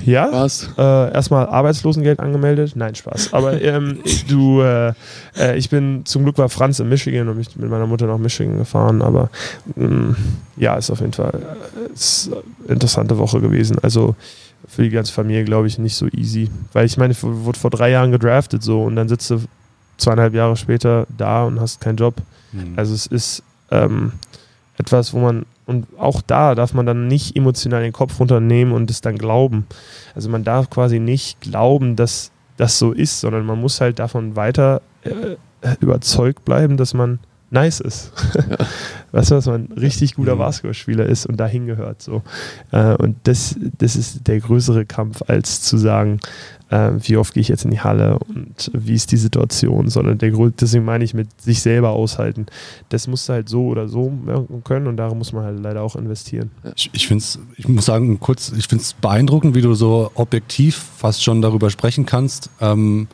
Ja, 0.06 0.32
warst? 0.32 0.70
äh, 0.78 1.14
erstmal 1.14 1.48
Arbeitslosengeld 1.48 2.20
angemeldet. 2.20 2.74
Nein, 2.76 2.96
Spaß. 2.96 3.34
Aber 3.34 3.60
ähm, 3.62 4.00
du, 4.28 4.62
äh, 4.62 4.94
äh, 5.38 5.58
ich 5.58 5.70
bin, 5.70 6.06
zum 6.06 6.24
Glück 6.24 6.38
war 6.38 6.50
Franz 6.50 6.80
in 6.80 6.90
Michigan 6.90 7.28
und 7.28 7.38
mich 7.38 7.56
mit 7.56 7.70
meiner 7.70 7.88
Mutter 7.88 8.08
nach 8.08 8.18
Michigan 8.18 8.58
gefahren. 8.58 9.02
Aber 9.02 9.30
ähm, 9.78 10.16
ja, 10.58 10.76
ist 10.76 10.92
auf 10.92 11.00
jeden 11.00 11.14
Fall 11.14 11.34
äh, 11.34 12.34
eine 12.34 12.74
interessante 12.74 13.18
Woche 13.18 13.42
gewesen. 13.42 13.78
Also 13.82 14.16
für 14.68 14.84
die 14.84 14.90
ganze 14.90 15.14
Familie, 15.14 15.44
glaube 15.44 15.68
ich, 15.68 15.78
nicht 15.78 15.96
so 15.96 16.08
easy. 16.08 16.50
Weil 16.74 16.86
ich 16.86 16.98
meine, 16.98 17.14
ich 17.14 17.24
wurde 17.24 17.60
vor 17.60 17.70
drei 17.70 17.92
Jahren 17.92 18.12
gedraftet 18.12 18.64
so 18.64 18.84
und 18.84 18.96
dann 18.96 19.08
sitzt 19.08 19.30
du 19.30 19.42
zweieinhalb 19.98 20.34
Jahre 20.34 20.58
später 20.58 21.08
da 21.18 21.44
und 21.44 21.60
hast 21.60 21.82
keinen 21.82 21.98
Job. 21.98 22.16
Mhm. 22.52 22.74
Also 22.76 22.94
es 22.94 23.06
ist 23.06 23.44
ähm, 23.72 24.14
etwas, 24.78 25.14
wo 25.14 25.20
man, 25.20 25.46
und 25.66 25.88
auch 25.98 26.22
da 26.22 26.56
darf 26.56 26.74
man 26.74 26.86
dann 26.86 27.08
nicht 27.08 27.36
emotional 27.36 27.82
den 27.82 27.94
Kopf 27.94 28.20
runternehmen 28.20 28.74
und 28.74 28.90
es 28.90 29.02
dann 29.02 29.18
glauben. 29.18 29.68
Also 30.14 30.30
man 30.30 30.44
darf 30.44 30.70
quasi 30.70 31.00
nicht 31.00 31.42
glauben, 31.42 31.96
dass 31.96 32.32
das 32.58 32.80
so 32.80 32.92
ist, 32.92 33.20
sondern 33.20 33.46
man 33.46 33.60
muss 33.60 33.82
halt 33.82 34.00
davon 34.00 34.36
weiter 34.36 34.82
äh, 35.04 35.36
überzeugt 35.80 36.46
bleiben, 36.46 36.78
dass 36.78 36.94
man 36.94 37.20
nice 37.52 37.80
ist. 37.80 38.12
Weißt 39.12 39.32
du, 39.32 39.36
dass 39.36 39.46
man 39.46 39.70
ein 39.70 39.78
richtig 39.78 40.16
guter 40.16 40.36
Mhm. 40.36 40.40
Basketballspieler 40.40 41.06
ist 41.06 41.26
und 41.26 41.38
dahin 41.38 41.66
gehört. 41.68 42.02
So. 42.02 42.22
Äh, 42.72 42.96
und 42.96 43.16
das, 43.24 43.56
das 43.78 43.96
ist 43.96 44.28
der 44.28 44.40
größere 44.40 44.86
Kampf, 44.86 45.22
als 45.28 45.62
zu 45.62 45.78
sagen, 45.78 46.20
äh, 46.70 46.92
wie 46.98 47.16
oft 47.18 47.34
gehe 47.34 47.42
ich 47.42 47.48
jetzt 47.48 47.64
in 47.64 47.72
die 47.72 47.80
Halle 47.80 48.18
und 48.20 48.72
wie 48.74 48.94
ist 48.96 49.12
die 49.12 49.18
Situation, 49.18 49.90
sondern 49.90 50.18
der 50.18 50.32
Grund, 50.32 50.60
deswegen 50.60 50.84
meine 50.84 51.04
ich 51.04 51.14
mit 51.14 51.30
sich 51.40 51.62
selber 51.62 51.92
aushalten. 51.92 52.48
Das 52.90 53.08
musst 53.08 53.30
du 53.30 53.34
halt 53.34 53.48
so 53.48 53.68
oder 53.68 53.88
so 53.88 54.12
können 54.64 54.88
und 54.88 54.98
darum 54.98 55.20
muss 55.20 55.32
man 55.32 55.44
halt 55.46 55.60
leider 55.60 55.82
auch 55.84 55.96
investieren. 55.96 56.52
Ich, 56.76 56.90
ich 56.92 57.08
finde 57.08 57.24
es, 57.24 57.40
ich 57.56 57.68
muss 57.68 57.86
sagen, 57.86 58.20
kurz, 58.20 58.52
ich 58.58 58.68
finde 58.68 58.82
es 58.82 58.94
beeindruckend, 58.94 59.56
wie 59.56 59.62
du 59.62 59.76
so 59.76 60.12
objektiv 60.16 60.76
fast 60.98 61.24
schon 61.24 61.42
darüber 61.42 61.70
sprechen 61.70 62.06
kannst 62.06 62.50
ähm, 62.60 63.08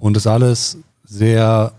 und 0.00 0.16
das 0.16 0.26
alles 0.26 0.78
sehr, 1.04 1.72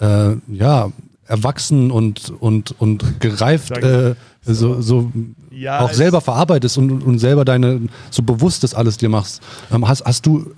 äh, 0.00 0.36
ja, 0.48 0.90
erwachsen 1.32 1.90
und, 1.90 2.30
und, 2.40 2.74
und 2.78 3.20
gereift 3.20 3.78
äh, 3.78 4.14
so, 4.42 4.82
so 4.82 5.10
Ja, 5.50 5.80
auch 5.80 5.92
selber 5.92 6.20
verarbeitest 6.20 6.76
und, 6.76 7.02
und 7.02 7.18
selber 7.18 7.46
deine, 7.46 7.80
so 8.10 8.22
bewusst 8.22 8.62
das 8.64 8.74
alles 8.74 8.98
dir 8.98 9.08
machst. 9.08 9.40
Ähm, 9.72 9.88
hast, 9.88 10.04
hast 10.04 10.26
du, 10.26 10.52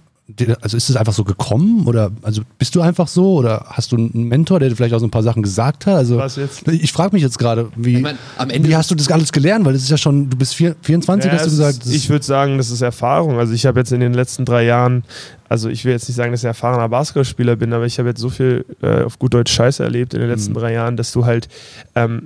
also 0.62 0.76
ist 0.78 0.88
es 0.88 0.96
einfach 0.96 1.12
so 1.12 1.22
gekommen 1.22 1.86
oder 1.86 2.10
also 2.22 2.40
bist 2.58 2.74
du 2.74 2.80
einfach 2.80 3.08
so 3.08 3.34
oder 3.34 3.66
hast 3.68 3.92
du 3.92 3.96
einen 3.96 4.24
Mentor, 4.28 4.58
der 4.58 4.70
dir 4.70 4.76
vielleicht 4.76 4.94
auch 4.94 4.98
so 4.98 5.06
ein 5.06 5.10
paar 5.10 5.22
Sachen 5.22 5.42
gesagt 5.42 5.84
hat? 5.84 5.96
Also 5.96 6.16
Was 6.16 6.36
jetzt? 6.36 6.66
ich 6.66 6.92
frage 6.92 7.14
mich 7.14 7.22
jetzt 7.22 7.38
gerade, 7.38 7.68
wie, 7.76 7.96
Ich 7.96 8.02
mein, 8.02 8.16
am 8.38 8.48
Ende- 8.48 8.68
wie 8.70 8.74
hast 8.74 8.90
du 8.90 8.94
das 8.94 9.10
alles 9.10 9.32
gelernt? 9.32 9.66
Weil 9.66 9.74
das 9.74 9.82
ist 9.82 9.90
ja 9.90 9.98
schon, 9.98 10.30
du 10.30 10.36
bist 10.38 10.54
vier, 10.54 10.76
24, 10.80 11.30
Ja, 11.30 11.36
hast 11.36 11.44
du 11.44 11.50
es 11.50 11.56
gesagt. 11.58 11.84
ist, 11.86 11.94
ich 11.94 12.08
würde 12.08 12.24
sagen, 12.24 12.56
das 12.56 12.70
ist 12.70 12.80
Erfahrung. 12.80 13.38
Also 13.38 13.52
ich 13.52 13.66
habe 13.66 13.78
jetzt 13.80 13.92
in 13.92 14.00
den 14.00 14.14
letzten 14.14 14.46
drei 14.46 14.64
Jahren, 14.64 15.04
also 15.50 15.68
ich 15.68 15.84
will 15.84 15.92
jetzt 15.92 16.08
nicht 16.08 16.16
sagen, 16.16 16.32
dass 16.32 16.40
ich 16.40 16.46
ein 16.46 16.48
erfahrener 16.52 16.88
Basketballspieler 16.88 17.56
bin, 17.56 17.74
aber 17.74 17.84
ich 17.84 17.98
habe 17.98 18.08
jetzt 18.08 18.20
so 18.20 18.30
viel 18.30 18.64
äh, 18.80 19.02
auf 19.02 19.18
gut 19.18 19.34
Deutsch 19.34 19.52
Scheiße 19.52 19.82
erlebt 19.84 20.14
in 20.14 20.20
den 20.20 20.30
letzten 20.30 20.52
Mhm. 20.52 20.56
drei 20.58 20.72
Jahren, 20.72 20.96
dass 20.96 21.12
du 21.12 21.26
halt, 21.26 21.48
ähm, 21.94 22.22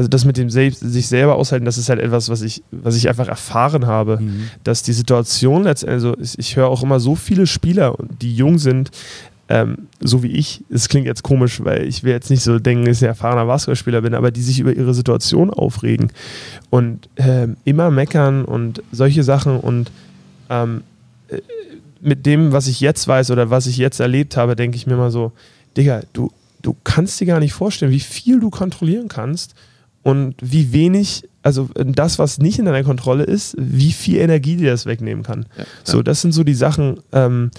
also 0.00 0.08
das 0.08 0.24
mit 0.24 0.38
dem 0.38 0.48
selbst, 0.48 0.80
sich 0.80 1.08
selber 1.08 1.34
aushalten, 1.34 1.66
das 1.66 1.76
ist 1.76 1.90
halt 1.90 2.00
etwas, 2.00 2.30
was 2.30 2.40
ich, 2.40 2.62
was 2.70 2.96
ich 2.96 3.06
einfach 3.10 3.28
erfahren 3.28 3.86
habe. 3.86 4.18
Mhm. 4.18 4.48
dass 4.64 4.82
die 4.82 4.94
Situation 4.94 5.64
letztendlich, 5.64 5.92
also 5.92 6.16
ich, 6.18 6.38
ich 6.38 6.56
höre 6.56 6.68
auch 6.68 6.82
immer 6.82 7.00
so 7.00 7.14
viele 7.16 7.46
Spieler, 7.46 7.94
die 8.22 8.34
jung 8.34 8.58
sind, 8.58 8.90
ähm, 9.50 9.88
so 10.00 10.22
wie 10.22 10.28
ich, 10.28 10.64
es 10.70 10.88
klingt 10.88 11.06
jetzt 11.06 11.22
komisch, 11.22 11.62
weil 11.62 11.86
ich 11.86 12.02
will 12.02 12.12
jetzt 12.12 12.30
nicht 12.30 12.42
so 12.42 12.58
denken, 12.58 12.86
dass 12.86 12.96
ich 12.96 13.02
ein 13.02 13.08
erfahrener 13.08 13.44
Basketballspieler 13.44 14.00
bin, 14.00 14.14
aber 14.14 14.30
die 14.30 14.40
sich 14.40 14.58
über 14.58 14.72
ihre 14.72 14.94
Situation 14.94 15.50
aufregen 15.50 16.10
und 16.70 17.10
ähm, 17.16 17.58
immer 17.64 17.90
meckern 17.90 18.46
und 18.46 18.82
solche 18.92 19.22
Sachen 19.22 19.60
und 19.60 19.90
ähm, 20.48 20.82
äh, 21.28 21.42
mit 22.00 22.24
dem, 22.24 22.52
was 22.52 22.68
ich 22.68 22.80
jetzt 22.80 23.06
weiß 23.06 23.32
oder 23.32 23.50
was 23.50 23.66
ich 23.66 23.76
jetzt 23.76 24.00
erlebt 24.00 24.38
habe, 24.38 24.56
denke 24.56 24.76
ich 24.76 24.86
mir 24.86 24.96
mal 24.96 25.10
so, 25.10 25.32
Digga, 25.76 26.00
du, 26.14 26.32
du 26.62 26.74
kannst 26.84 27.20
dir 27.20 27.26
gar 27.26 27.40
nicht 27.40 27.52
vorstellen, 27.52 27.92
wie 27.92 28.00
viel 28.00 28.40
du 28.40 28.48
kontrollieren 28.48 29.08
kannst 29.08 29.54
und 30.02 30.34
wie 30.40 30.72
wenig, 30.72 31.28
also 31.42 31.68
das, 31.74 32.18
was 32.18 32.38
nicht 32.38 32.58
in 32.58 32.64
deiner 32.64 32.84
Kontrolle 32.84 33.24
ist, 33.24 33.54
wie 33.58 33.92
viel 33.92 34.18
Energie 34.18 34.56
dir 34.56 34.70
das 34.70 34.86
wegnehmen 34.86 35.22
kann. 35.22 35.46
Ja, 35.56 35.64
So, 35.84 36.02
das 36.02 36.22
sind 36.22 36.32
so 36.32 36.44
die 36.44 36.54
Sachen, 36.54 37.00
ähm, 37.12 37.50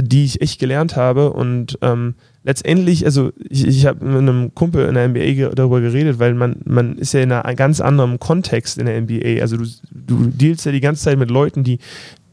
die 0.00 0.24
ich 0.24 0.40
echt 0.40 0.58
gelernt 0.58 0.96
habe 0.96 1.32
und 1.32 1.78
ähm, 1.80 2.14
letztendlich, 2.42 3.04
also 3.04 3.32
ich, 3.48 3.66
ich 3.66 3.86
habe 3.86 4.04
mit 4.04 4.16
einem 4.16 4.54
Kumpel 4.54 4.86
in 4.86 4.94
der 4.94 5.08
NBA 5.08 5.54
darüber 5.54 5.80
geredet, 5.80 6.18
weil 6.18 6.34
man, 6.34 6.56
man 6.64 6.98
ist 6.98 7.14
ja 7.14 7.20
in 7.20 7.32
einem 7.32 7.56
ganz 7.56 7.80
anderen 7.80 8.18
Kontext 8.18 8.78
in 8.78 8.86
der 8.86 9.00
NBA. 9.00 9.40
Also 9.40 9.56
du, 9.56 9.64
du 9.92 10.26
dealst 10.26 10.66
ja 10.66 10.72
die 10.72 10.80
ganze 10.80 11.04
Zeit 11.04 11.18
mit 11.18 11.30
Leuten, 11.30 11.64
die 11.64 11.78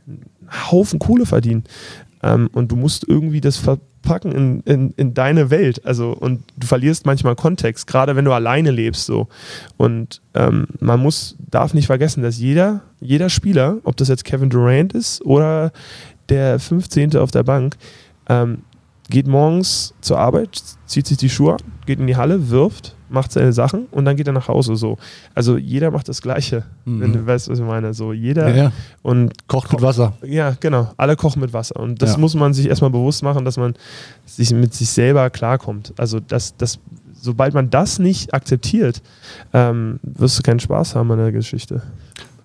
einen 0.07 0.71
Haufen 0.71 0.99
Kohle 0.99 1.25
verdienen. 1.25 1.63
Ähm, 2.23 2.49
und 2.53 2.71
du 2.71 2.75
musst 2.75 3.07
irgendwie 3.07 3.41
das 3.41 3.57
verpacken 4.01 4.31
in, 4.31 4.59
in, 4.61 4.91
in 4.91 5.13
deine 5.13 5.49
Welt. 5.49 5.85
Also, 5.85 6.11
und 6.11 6.43
du 6.57 6.67
verlierst 6.67 7.05
manchmal 7.05 7.35
Kontext, 7.35 7.87
gerade 7.87 8.15
wenn 8.15 8.25
du 8.25 8.33
alleine 8.33 8.71
lebst. 8.71 9.05
So. 9.05 9.27
Und 9.77 10.21
ähm, 10.33 10.67
man 10.79 10.99
muss, 10.99 11.37
darf 11.49 11.73
nicht 11.73 11.87
vergessen, 11.87 12.21
dass 12.21 12.39
jeder, 12.39 12.81
jeder 12.99 13.29
Spieler, 13.29 13.77
ob 13.83 13.97
das 13.97 14.07
jetzt 14.07 14.25
Kevin 14.25 14.49
Durant 14.49 14.93
ist 14.93 15.23
oder 15.23 15.71
der 16.29 16.59
15. 16.59 17.15
auf 17.17 17.31
der 17.31 17.43
Bank, 17.43 17.77
ähm, 18.27 18.63
geht 19.09 19.27
morgens 19.27 19.93
zur 20.01 20.19
Arbeit, 20.19 20.61
zieht 20.85 21.07
sich 21.07 21.17
die 21.17 21.29
Schuhe 21.29 21.53
an, 21.53 21.59
geht 21.85 21.99
in 21.99 22.07
die 22.07 22.15
Halle, 22.15 22.49
wirft, 22.49 22.95
macht 23.11 23.31
seine 23.31 23.53
Sachen 23.53 23.85
und 23.91 24.05
dann 24.05 24.15
geht 24.15 24.27
er 24.27 24.33
nach 24.33 24.47
Hause. 24.47 24.75
So. 24.75 24.97
Also 25.35 25.57
jeder 25.57 25.91
macht 25.91 26.07
das 26.09 26.21
Gleiche, 26.21 26.63
wenn 26.85 27.09
Mhm. 27.09 27.13
du 27.13 27.25
weißt, 27.27 27.49
was 27.49 27.59
ich 27.59 27.65
meine. 27.65 27.93
So 27.93 28.13
jeder 28.13 28.49
Ja, 28.49 28.55
ja. 28.65 28.71
und 29.01 29.47
Kocht 29.47 29.71
mit 29.71 29.81
Wasser. 29.81 30.13
ja, 30.23 30.55
genau. 30.59 30.91
Alle 30.97 31.15
kochen 31.15 31.41
mit 31.41 31.53
Wasser. 31.53 31.79
Und 31.79 32.01
das 32.01 32.13
Ja. 32.13 32.17
muss 32.17 32.33
man 32.35 32.53
sich 32.53 32.67
erstmal 32.67 32.89
bewusst 32.91 33.23
machen, 33.23 33.45
dass 33.45 33.57
man 33.57 33.73
sich 34.25 34.51
mit 34.53 34.73
sich 34.73 34.89
selber 34.89 35.29
klarkommt. 35.29 35.93
Also, 35.97 36.19
dass, 36.19 36.55
dass, 36.57 36.79
sobald 37.13 37.53
man 37.53 37.69
das 37.69 37.99
nicht 37.99 38.33
akzeptiert, 38.33 39.01
ähm, 39.53 39.99
wirst 40.03 40.39
du 40.39 40.43
keinen 40.43 40.59
Spaß 40.59 40.95
haben 40.95 41.11
an 41.11 41.17
der 41.19 41.31
Geschichte. 41.31 41.81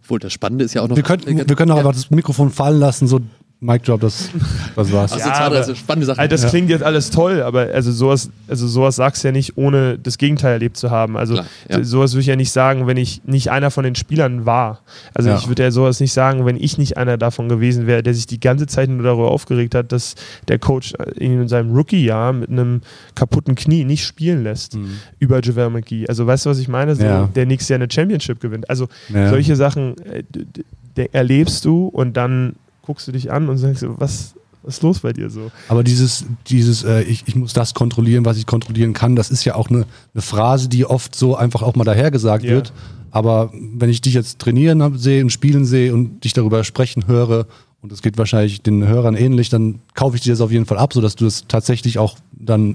Obwohl, 0.04 0.18
das 0.20 0.32
Spannende 0.32 0.64
ist 0.64 0.74
ja 0.74 0.82
auch 0.82 0.88
noch. 0.88 0.96
Wir, 0.96 1.02
könnten, 1.02 1.36
wir 1.36 1.56
können 1.56 1.70
auch 1.72 1.78
einfach 1.78 1.92
das 1.92 2.10
Mikrofon 2.10 2.50
fallen 2.50 2.78
lassen, 2.78 3.06
so 3.08 3.20
Mic 3.58 3.84
Drop, 3.84 4.02
das, 4.02 4.28
das 4.76 4.92
war's. 4.92 5.12
Also, 5.14 5.26
Ja, 5.26 5.34
aber- 5.40 5.56
also 5.56 5.74
spannende 5.74 6.06
Sache. 6.06 6.18
Also 6.18 6.30
das 6.30 6.42
Ja. 6.42 6.48
klingt 6.50 6.68
jetzt 6.68 6.82
alles 6.82 7.08
toll, 7.10 7.40
aber 7.42 7.68
also 7.72 7.90
sowas, 7.90 8.28
also 8.48 8.68
sowas 8.68 8.96
sagst 8.96 9.24
du 9.24 9.28
ja 9.28 9.32
nicht, 9.32 9.56
ohne 9.56 9.98
das 9.98 10.18
Gegenteil 10.18 10.52
erlebt 10.52 10.76
zu 10.76 10.90
haben. 10.90 11.16
Also 11.16 11.34
Klar, 11.34 11.46
ja. 11.70 11.82
sowas 11.82 12.12
würde 12.12 12.20
ich 12.20 12.26
ja 12.26 12.36
nicht 12.36 12.52
sagen, 12.52 12.86
wenn 12.86 12.98
ich 12.98 13.22
nicht 13.24 13.50
einer 13.50 13.70
von 13.70 13.82
den 13.84 13.94
Spielern 13.94 14.44
war. 14.44 14.80
Also 15.14 15.30
Ja. 15.30 15.38
ich 15.38 15.48
würde 15.48 15.62
ja 15.62 15.70
sowas 15.70 16.00
nicht 16.00 16.12
sagen, 16.12 16.44
wenn 16.44 16.56
ich 16.56 16.76
nicht 16.76 16.98
einer 16.98 17.16
davon 17.16 17.48
gewesen 17.48 17.86
wäre, 17.86 18.02
der 18.02 18.12
sich 18.12 18.26
die 18.26 18.40
ganze 18.40 18.66
Zeit 18.66 18.90
nur 18.90 19.02
darüber 19.02 19.30
aufgeregt 19.30 19.74
hat, 19.74 19.90
dass 19.90 20.16
der 20.48 20.58
Coach 20.58 20.92
ihn 21.18 21.40
in 21.40 21.48
seinem 21.48 21.74
Rookie-Jahr 21.74 22.34
mit 22.34 22.50
einem 22.50 22.82
kaputten 23.14 23.54
Knie 23.54 23.84
nicht 23.84 24.04
spielen 24.04 24.42
lässt 24.42 24.76
Mhm. 24.76 24.98
über 25.18 25.40
JaVale 25.42 25.70
McGee. 25.70 26.06
Also 26.08 26.26
weißt 26.26 26.44
du, 26.44 26.50
was 26.50 26.58
ich 26.58 26.68
meine? 26.68 26.94
So, 26.94 27.04
Ja. 27.04 27.26
Der 27.34 27.46
nächstes 27.46 27.70
Jahr 27.70 27.78
eine 27.78 27.88
Championship 27.90 28.38
gewinnt. 28.38 28.68
Also 28.68 28.86
Ja. 29.08 29.30
solche 29.30 29.56
Sachen 29.56 29.94
äh, 30.04 31.08
erlebst 31.12 31.64
du 31.64 31.86
und 31.88 32.18
dann 32.18 32.54
guckst 32.86 33.08
du 33.08 33.12
dich 33.12 33.30
an 33.32 33.48
und 33.48 33.58
sagst, 33.58 33.84
was, 33.98 34.34
was 34.62 34.76
ist 34.76 34.82
los 34.82 35.00
bei 35.00 35.12
dir 35.12 35.28
so? 35.30 35.50
Aber 35.68 35.82
dieses, 35.84 36.24
dieses 36.48 36.84
äh, 36.84 37.02
ich, 37.02 37.24
ich 37.26 37.36
muss 37.36 37.52
das 37.52 37.74
kontrollieren, 37.74 38.24
was 38.24 38.36
ich 38.38 38.46
kontrollieren 38.46 38.92
kann, 38.92 39.16
das 39.16 39.30
ist 39.30 39.44
ja 39.44 39.54
auch 39.54 39.68
eine, 39.68 39.84
eine 40.14 40.22
Phrase, 40.22 40.68
die 40.68 40.84
oft 40.86 41.14
so 41.14 41.36
einfach 41.36 41.62
auch 41.62 41.74
mal 41.76 41.84
dahergesagt 41.84 42.44
Ja. 42.44 42.50
wird. 42.52 42.72
Aber 43.10 43.50
wenn 43.52 43.88
ich 43.88 44.00
dich 44.02 44.14
jetzt 44.14 44.38
trainieren 44.38 44.82
hab, 44.82 44.96
sehe 44.98 45.22
und 45.22 45.30
spielen 45.30 45.64
sehe 45.64 45.94
und 45.94 46.24
dich 46.24 46.32
darüber 46.32 46.64
sprechen 46.64 47.06
höre, 47.06 47.46
und 47.82 47.92
es 47.92 48.02
geht 48.02 48.18
wahrscheinlich 48.18 48.62
den 48.62 48.86
Hörern 48.88 49.14
ähnlich, 49.14 49.48
dann 49.48 49.78
kaufe 49.94 50.16
ich 50.16 50.22
dir 50.22 50.32
das 50.32 50.40
auf 50.40 50.50
jeden 50.50 50.66
Fall 50.66 50.78
ab, 50.78 50.92
sodass 50.92 51.14
du 51.14 51.24
das 51.24 51.44
tatsächlich 51.46 51.98
auch 51.98 52.16
dann 52.32 52.74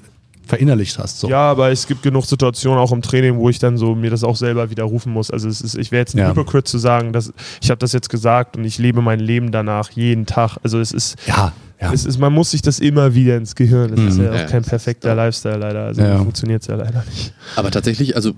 verinnerlicht 0.51 0.99
hast. 0.99 1.19
So. 1.19 1.29
Ja, 1.29 1.49
aber 1.49 1.71
es 1.71 1.87
gibt 1.87 2.03
genug 2.03 2.25
Situationen 2.25 2.77
auch 2.77 2.91
im 2.91 3.01
Training, 3.01 3.37
wo 3.37 3.49
ich 3.49 3.57
dann 3.59 3.77
so 3.77 3.95
mir 3.95 4.09
das 4.09 4.23
auch 4.23 4.35
selber 4.35 4.69
widerrufen 4.69 5.13
muss. 5.13 5.31
Also 5.31 5.47
es 5.47 5.61
ist, 5.61 5.75
ich 5.77 5.91
wäre 5.91 6.01
jetzt 6.01 6.13
ein 6.13 6.19
Ja. 6.19 6.29
Hypocrite 6.29 6.65
zu 6.69 6.77
sagen, 6.77 7.13
dass 7.13 7.33
ich 7.61 7.69
habe 7.69 7.79
das 7.79 7.93
jetzt 7.93 8.09
gesagt 8.09 8.57
und 8.57 8.65
ich 8.65 8.77
lebe 8.77 9.01
mein 9.01 9.19
Leben 9.19 9.51
danach 9.51 9.89
jeden 9.91 10.25
Tag. 10.25 10.57
Also 10.63 10.79
es 10.79 10.91
ist, 10.91 11.15
ja. 11.25 11.53
ja. 11.79 11.93
es 11.93 12.05
ist, 12.05 12.19
man 12.19 12.33
muss 12.33 12.51
sich 12.51 12.61
das 12.61 12.79
immer 12.79 13.15
wieder 13.15 13.37
ins 13.37 13.55
Gehirn. 13.55 13.91
Das 13.95 13.99
ist 14.01 14.17
Mhm. 14.17 14.25
ja 14.25 14.31
auch 14.31 14.35
Ja, 14.35 14.45
kein 14.45 14.63
perfekter 14.63 15.11
ist- 15.11 15.15
Lifestyle 15.15 15.57
leider. 15.57 15.85
Also 15.85 16.01
Ja. 16.01 16.17
funktioniert 16.17 16.61
es 16.63 16.67
ja 16.67 16.75
leider 16.75 17.03
nicht. 17.09 17.33
Aber 17.55 17.71
tatsächlich, 17.71 18.15
also 18.17 18.33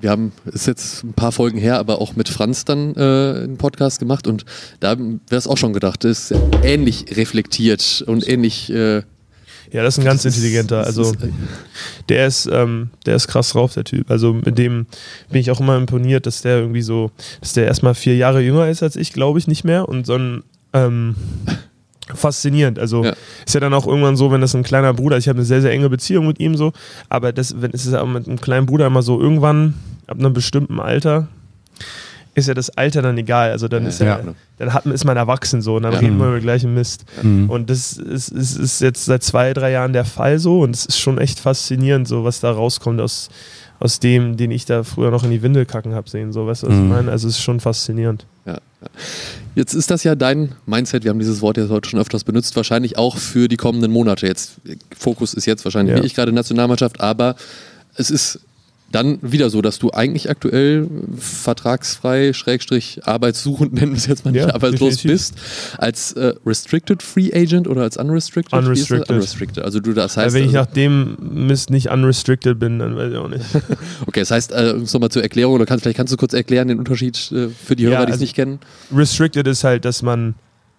wir 0.00 0.10
haben, 0.10 0.32
ist 0.46 0.66
jetzt 0.66 1.04
ein 1.04 1.12
paar 1.12 1.30
Folgen 1.30 1.58
her, 1.58 1.78
aber 1.78 2.00
auch 2.00 2.16
mit 2.16 2.28
Franz 2.28 2.64
dann 2.64 2.96
äh, 2.96 3.44
einen 3.44 3.56
Podcast 3.56 4.00
gemacht 4.00 4.26
und 4.26 4.44
da 4.80 4.98
wäre 4.98 5.20
es 5.30 5.46
auch 5.46 5.56
schon 5.58 5.72
gedacht, 5.72 6.04
ist 6.04 6.34
ähnlich 6.64 7.06
reflektiert 7.16 8.02
und 8.06 8.26
ähnlich, 8.28 8.68
äh, 8.72 9.02
Ja, 9.72 9.82
das 9.82 9.94
ist 9.96 10.00
ein 10.00 10.04
ganz 10.04 10.24
intelligenter. 10.24 10.84
Also 10.84 11.14
der 12.08 12.26
ist, 12.26 12.46
ähm, 12.52 12.90
der 13.06 13.16
ist 13.16 13.26
krass 13.28 13.50
drauf, 13.50 13.72
der 13.72 13.84
Typ. 13.84 14.10
Also 14.10 14.34
mit 14.34 14.58
dem 14.58 14.86
bin 15.30 15.40
ich 15.40 15.50
auch 15.50 15.60
immer 15.60 15.76
imponiert, 15.76 16.26
dass 16.26 16.42
der 16.42 16.58
irgendwie 16.58 16.82
so, 16.82 17.10
dass 17.40 17.54
der 17.54 17.64
erstmal 17.66 17.94
vier 17.94 18.16
Jahre 18.16 18.42
jünger 18.42 18.68
ist 18.68 18.82
als 18.82 18.96
ich, 18.96 19.12
glaube 19.12 19.38
ich, 19.38 19.48
nicht 19.48 19.64
mehr. 19.64 19.88
Und 19.88 20.06
so 20.06 20.14
ein 20.14 20.42
ähm, 20.74 21.16
faszinierend. 22.14 22.78
Also 22.78 23.04
Ja. 23.04 23.14
ist 23.46 23.54
ja 23.54 23.60
dann 23.60 23.74
auch 23.74 23.86
irgendwann 23.86 24.16
so, 24.16 24.30
wenn 24.30 24.40
das 24.40 24.54
ein 24.54 24.62
kleiner 24.62 24.92
Bruder 24.92 25.16
ist, 25.16 25.24
ich 25.24 25.28
habe 25.28 25.38
eine 25.38 25.46
sehr, 25.46 25.62
sehr 25.62 25.72
enge 25.72 25.88
Beziehung 25.88 26.26
mit 26.26 26.40
ihm 26.40 26.54
so, 26.56 26.72
aber 27.08 27.32
das, 27.32 27.60
wenn 27.62 27.70
es 27.72 27.86
ist 27.86 27.92
ja 27.92 28.02
auch 28.02 28.06
mit 28.06 28.26
einem 28.26 28.40
kleinen 28.40 28.66
Bruder 28.66 28.86
immer 28.86 29.02
so, 29.02 29.20
irgendwann 29.20 29.74
ab 30.06 30.18
einem 30.18 30.32
bestimmten 30.32 30.80
Alter 30.80 31.28
ist 32.34 32.48
ja 32.48 32.54
das 32.54 32.70
Alter 32.70 33.02
dann 33.02 33.18
egal. 33.18 33.50
Also 33.50 33.68
dann 33.68 33.82
Ja, 33.82 33.88
ist 33.88 34.00
ja, 34.00 34.06
ja. 34.06 34.20
dann 34.58 34.72
hat, 34.72 34.86
man- 34.86 34.94
ist 34.94 35.04
man 35.04 35.16
erwachsen 35.16 35.60
so 35.62 35.76
und 35.76 35.82
dann 35.82 35.92
Ja. 35.92 35.98
reden 35.98 36.18
wir 36.18 36.28
über 36.28 36.40
gleichen 36.40 36.72
Mist. 36.74 37.04
Mhm. 37.22 37.50
Und 37.50 37.68
das 37.70 37.94
ist, 37.98 38.28
ist, 38.30 38.56
ist 38.58 38.80
jetzt 38.80 39.04
seit 39.04 39.22
zwei, 39.22 39.52
drei 39.52 39.70
Jahren 39.72 39.92
der 39.92 40.04
Fall 40.04 40.38
so 40.38 40.60
und 40.60 40.74
es 40.74 40.86
ist 40.86 40.98
schon 40.98 41.18
echt 41.18 41.40
faszinierend, 41.40 42.08
so 42.08 42.24
was 42.24 42.40
da 42.40 42.50
rauskommt 42.50 43.00
aus, 43.00 43.28
aus 43.80 43.98
dem, 44.00 44.36
den 44.36 44.50
ich 44.50 44.64
da 44.64 44.82
früher 44.84 45.10
noch 45.10 45.24
in 45.24 45.30
die 45.30 45.42
Windel 45.42 45.66
kacken 45.66 45.94
habe 45.94 46.08
sehen. 46.08 46.32
So, 46.32 46.46
weißt 46.46 46.62
du, 46.62 46.68
was 46.68 46.74
Mhm. 46.74 46.84
ich 46.84 46.88
meine? 46.90 47.10
Also 47.10 47.28
es 47.28 47.34
ist 47.36 47.42
schon 47.42 47.60
faszinierend. 47.60 48.24
Ja, 48.46 48.54
ja. 48.54 48.60
Jetzt 49.54 49.74
ist 49.74 49.90
das 49.90 50.02
ja 50.02 50.14
dein 50.14 50.52
Mindset, 50.64 51.04
wir 51.04 51.10
haben 51.10 51.18
dieses 51.18 51.42
Wort 51.42 51.58
jetzt 51.58 51.68
heute 51.68 51.90
schon 51.90 52.00
öfters 52.00 52.24
benutzt, 52.24 52.56
wahrscheinlich 52.56 52.96
auch 52.96 53.18
für 53.18 53.48
die 53.48 53.56
kommenden 53.58 53.92
Monate. 53.92 54.26
Jetzt, 54.26 54.52
Fokus 54.98 55.34
ist 55.34 55.44
jetzt 55.46 55.64
wahrscheinlich 55.64 55.96
Ja. 55.96 56.02
nicht 56.02 56.16
gerade 56.16 56.32
Nationalmannschaft, 56.32 57.00
aber 57.00 57.36
es 57.94 58.10
ist 58.10 58.40
dann 58.92 59.18
wieder 59.22 59.50
so, 59.50 59.62
dass 59.62 59.78
du 59.78 59.90
eigentlich 59.90 60.30
aktuell 60.30 60.86
vertragsfrei, 61.18 62.32
Schrägstrich, 62.32 63.00
arbeitssuchend, 63.04 63.72
nennen 63.74 63.92
wir 63.92 63.98
es 63.98 64.06
jetzt 64.06 64.24
mal 64.24 64.30
nicht, 64.30 64.40
Ja, 64.46 64.54
arbeitslos 64.54 64.96
definitiv. 64.96 65.10
bist, 65.10 65.34
als 65.78 66.12
äh, 66.12 66.34
Restricted 66.46 67.02
Free 67.02 67.30
Agent 67.34 67.68
oder 67.68 67.82
als 67.82 67.96
Unrestricted? 67.96 68.52
Unrestricted. 68.52 69.10
Unrestricted. 69.10 69.64
Also 69.64 69.80
du, 69.80 69.92
das 69.92 70.16
heißt, 70.16 70.34
wenn 70.34 70.42
ich 70.44 70.56
also, 70.56 70.68
nach 70.68 70.74
dem 70.74 71.16
Mist 71.20 71.70
nicht 71.70 71.88
unrestricted 71.90 72.58
bin, 72.58 72.78
dann 72.78 72.96
weiß 72.96 73.12
ich 73.12 73.18
auch 73.18 73.28
nicht. 73.28 73.44
okay, 74.06 74.20
das 74.20 74.30
heißt, 74.30 74.52
äh, 74.52 74.72
um 74.76 74.82
es 74.82 74.92
nochmal 74.92 75.10
zur 75.10 75.22
Erklärung, 75.22 75.54
oder 75.54 75.66
kannst, 75.66 75.82
vielleicht 75.82 75.96
kannst 75.96 76.12
du 76.12 76.16
kurz 76.16 76.32
erklären 76.32 76.68
den 76.68 76.78
Unterschied 76.78 77.16
äh, 77.32 77.48
für 77.48 77.76
die 77.76 77.84
Ja, 77.84 77.90
Hörer, 77.90 78.06
die 78.06 78.10
es 78.10 78.14
also- 78.14 78.22
nicht 78.22 78.34
kennen. 78.36 78.60
Restricted 78.94 79.46
ist 79.46 79.64
halt, 79.64 79.84
dass 79.84 80.02
man 80.02 80.34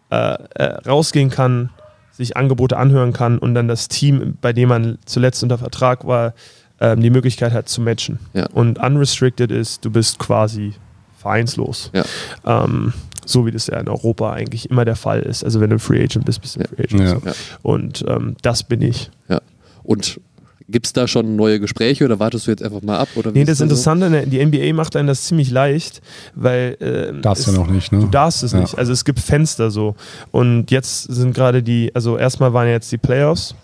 äh, 0.10 0.38
äh, 0.56 0.64
rausgehen 0.88 1.30
kann, 1.30 1.70
sich 2.12 2.38
Angebote 2.38 2.78
anhören 2.78 3.12
kann 3.12 3.40
und 3.40 3.56
dann 3.56 3.68
das 3.68 3.88
Team, 3.88 4.38
bei 4.40 4.54
dem 4.54 4.70
man 4.70 5.00
zuletzt 5.06 5.42
unter 5.42 5.58
Vertrag 5.58 6.06
war, 6.06 6.36
ähm, 6.80 7.02
die 7.02 7.10
Möglichkeit 7.10 7.54
hat 7.54 7.70
zu 7.70 7.82
matchen. 7.82 8.20
Ja. 8.34 8.48
Und 8.54 8.80
unrestricted 8.80 9.52
ist, 9.52 9.84
du 9.86 9.92
bist 9.92 10.20
quasi 10.20 10.74
vereinslos. 11.18 11.92
Ja. 11.94 12.04
Ähm, 12.46 12.94
so 13.26 13.46
wie 13.46 13.52
das 13.52 13.68
ja 13.68 13.80
in 13.80 13.88
Europa 13.88 14.34
eigentlich 14.34 14.70
immer 14.70 14.84
der 14.84 14.98
Fall 14.98 15.22
ist. 15.22 15.46
Also 15.46 15.62
wenn 15.62 15.70
du 15.70 15.80
Free 15.80 16.04
Agent 16.04 16.26
bist, 16.26 16.42
bist 16.42 16.58
du 16.58 16.60
Ja. 16.62 16.66
Free 16.68 16.84
Agent. 16.84 17.02
Ja. 17.02 17.10
So. 17.10 17.22
Ja. 17.26 17.32
Und 17.62 18.04
ähm, 18.08 18.36
das 18.42 18.64
bin 18.64 18.82
ich. 18.82 19.10
Ja. 19.30 19.40
Und 19.84 20.20
gibt 20.68 20.86
es 20.88 20.94
da 20.94 21.08
schon 21.08 21.36
neue 21.36 21.60
Gespräche 21.60 22.04
oder 22.06 22.20
wartest 22.20 22.48
du 22.48 22.52
jetzt 22.52 22.64
einfach 22.64 22.82
mal 22.82 22.98
ab? 22.98 23.08
Oder 23.16 23.32
Nee, 23.32 23.42
ist 23.42 23.50
das 23.50 23.58
so? 23.60 23.64
Interessante, 23.66 24.10
ne, 24.10 24.28
die 24.28 24.44
NBA 24.46 24.74
macht 24.74 24.96
einen 24.96 25.08
das 25.08 25.24
ziemlich 25.24 25.52
leicht, 25.52 26.02
weil 26.36 26.78
ähm, 26.82 27.22
Darfst 27.22 27.48
es- 27.48 27.54
ja 27.54 27.60
noch 27.62 27.70
nicht, 27.70 27.92
ne? 27.92 28.00
Du 28.00 28.08
darfst 28.08 28.44
es 28.44 28.52
Ja. 28.54 28.60
nicht. 28.60 28.78
Also 28.78 28.92
es 28.92 29.06
gibt 29.06 29.20
Fenster 29.20 29.72
so. 29.72 29.96
Und 30.32 30.72
jetzt 30.72 31.04
sind 31.04 31.34
gerade 31.34 31.64
die, 31.64 31.94
also 31.96 32.18
erstmal 32.18 32.54
waren 32.54 32.68
jetzt 32.68 32.92
die 32.92 32.98
Playoffs. 32.98 33.56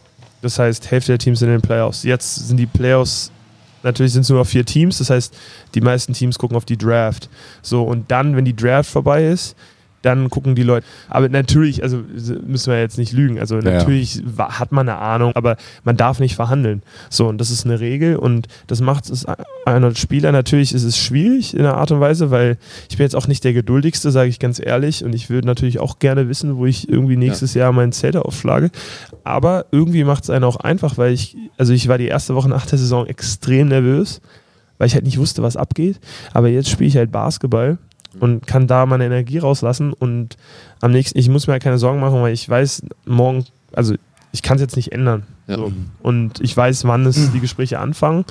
Das 0.42 0.60
heißt, 0.60 0.90
Hälfte 0.90 1.12
der 1.12 1.20
Teams 1.20 1.40
sind 1.40 1.50
in 1.50 1.56
den 1.56 1.62
Playoffs. 1.62 2.04
Jetzt 2.04 2.48
sind 2.48 2.58
die 2.58 2.66
Playoffs, 2.66 3.32
natürlich 3.84 4.14
sind 4.14 4.22
es 4.22 4.30
nur 4.30 4.40
noch 4.40 4.48
vier 4.48 4.66
Teams. 4.66 5.00
Das 5.00 5.10
heißt, 5.10 5.36
die 5.76 5.82
meisten 5.82 6.14
Teams 6.14 6.38
gucken 6.38 6.56
auf 6.56 6.66
die 6.66 6.78
Draft. 6.78 7.30
So, 7.62 7.84
und 7.84 8.10
dann, 8.12 8.36
wenn 8.36 8.46
die 8.46 8.56
Draft 8.56 8.90
vorbei 8.90 9.26
ist, 9.26 9.56
dann 10.02 10.30
gucken 10.30 10.56
die 10.56 10.64
Leute. 10.64 10.86
Aber 11.10 11.28
natürlich, 11.30 11.84
also 11.84 12.02
müssen 12.46 12.72
wir 12.72 12.80
jetzt 12.80 12.98
nicht 12.98 13.12
lügen. 13.12 13.40
Also 13.40 13.56
ja. 13.58 13.62
natürlich 13.64 14.22
wa- 14.26 14.60
hat 14.60 14.72
man 14.72 14.88
eine 14.88 14.98
Ahnung, 15.00 15.34
aber 15.36 15.58
man 15.84 15.98
darf 15.98 16.20
nicht 16.20 16.36
verhandeln. 16.36 16.82
So, 17.10 17.28
und 17.28 17.38
das 17.40 17.52
ist 17.52 17.66
eine 17.66 17.80
Regel 17.80 18.16
und 18.16 18.48
das 18.68 18.82
macht 18.82 19.10
es 19.10 19.26
einer 19.66 19.94
Spieler. 19.96 20.32
Natürlich 20.32 20.74
ist 20.74 20.84
es 20.84 20.98
schwierig 20.98 21.54
in 21.54 21.60
einer 21.62 21.76
Art 21.78 21.92
und 21.92 22.00
Weise, 22.00 22.32
weil 22.32 22.58
ich 22.90 22.98
bin 22.98 23.04
jetzt 23.04 23.16
auch 23.16 23.28
nicht 23.28 23.44
der 23.44 23.54
geduldigste, 23.54 24.12
sage 24.12 24.30
ich 24.30 24.40
ganz 24.40 24.60
ehrlich. 24.60 25.04
Und 25.04 25.14
ich 25.14 25.30
würde 25.30 25.48
natürlich 25.48 25.80
auch 25.80 26.00
gerne 26.00 26.30
wissen, 26.30 26.58
wo 26.58 26.66
ich 26.66 26.88
irgendwie 26.90 27.18
nächstes 27.18 27.54
Jahr 27.54 27.72
meinen 27.72 27.92
Zelter 27.92 28.26
aufschlage. 28.26 28.72
Aber 29.24 29.66
irgendwie 29.72 30.04
macht 30.04 30.24
es 30.24 30.30
einen 30.30 30.46
auch 30.46 30.58
einfach, 30.58 30.98
weil 30.98 31.14
ich, 31.14 31.36
also 31.58 31.74
ich 31.74 31.88
war 31.88 31.98
die 31.98 32.08
erste 32.08 32.36
Woche 32.36 32.50
nach 32.50 32.66
der 32.66 32.78
Saison 32.80 33.06
extrem 33.06 33.68
nervös, 33.68 34.22
weil 34.78 34.88
ich 34.88 34.94
halt 34.96 35.04
nicht 35.06 35.18
wusste, 35.18 35.44
was 35.44 35.58
abgeht. 35.58 36.00
Aber 36.34 36.48
jetzt 36.48 36.70
spiele 36.70 36.88
ich 36.88 36.96
halt 36.98 37.12
Basketball 37.12 37.78
und 38.20 38.48
kann 38.48 38.68
da 38.68 38.86
meine 38.86 39.06
Energie 39.06 39.38
rauslassen 39.38 39.94
und 39.94 40.38
am 40.82 40.92
nächsten, 40.92 41.18
ich 41.18 41.30
muss 41.30 41.48
mir 41.48 41.54
halt 41.54 41.64
keine 41.64 41.78
Sorgen 41.78 42.00
machen, 42.00 42.22
weil 42.22 42.34
ich 42.34 42.48
weiß, 42.48 42.84
morgen, 43.06 43.46
also 43.74 43.96
ich 44.32 44.42
kann 44.42 44.56
es 44.56 44.62
jetzt 44.62 44.76
nicht 44.76 44.92
ändern. 44.92 45.24
Ja. 45.48 45.58
So. 45.58 45.74
Und 46.04 46.40
ich 46.42 46.56
weiß, 46.56 46.84
wann 46.86 47.06
es 47.08 47.32
die 47.32 47.40
Gespräche 47.40 47.80
anfangen 47.80 48.26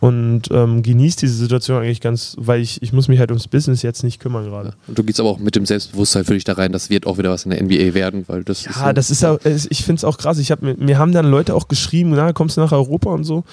und 0.00 0.44
ähm, 0.50 0.82
genieße 0.82 1.18
diese 1.18 1.34
Situation 1.34 1.82
eigentlich 1.82 2.00
ganz, 2.00 2.36
weil 2.38 2.62
ich, 2.62 2.80
ich 2.80 2.94
muss 2.94 3.08
mich 3.08 3.18
halt 3.18 3.30
ums 3.30 3.48
Business 3.48 3.82
jetzt 3.82 4.02
nicht 4.02 4.18
kümmern 4.18 4.46
gerade. 4.46 4.72
Und 4.86 4.98
du 4.98 5.04
gehst 5.04 5.20
aber 5.20 5.28
auch 5.28 5.38
mit 5.38 5.56
dem 5.56 5.66
Selbstbewusstsein 5.66 6.24
für 6.24 6.32
dich 6.32 6.44
da 6.44 6.54
rein, 6.54 6.72
das 6.72 6.88
wird 6.88 7.06
auch 7.06 7.18
wieder 7.18 7.30
was 7.30 7.44
in 7.44 7.50
der 7.50 7.62
NBA 7.62 7.92
werden, 7.92 8.24
weil 8.28 8.44
das 8.44 8.64
ist 8.64 8.76
Ja, 8.76 8.94
das 8.94 9.10
ist 9.10 9.22
ja, 9.22 9.36
ich 9.44 9.84
finde 9.84 10.00
es 10.00 10.04
auch 10.04 10.16
krass. 10.16 10.38
Ich 10.38 10.50
hab, 10.50 10.62
mir, 10.62 10.74
mir 10.76 10.98
haben 10.98 11.12
dann 11.12 11.26
Leute 11.30 11.54
auch 11.54 11.68
geschrieben, 11.68 12.12
na, 12.14 12.32
kommst 12.32 12.56
du 12.56 12.62
nach 12.62 12.72
Europa 12.72 13.10
und 13.10 13.24
so. 13.24 13.44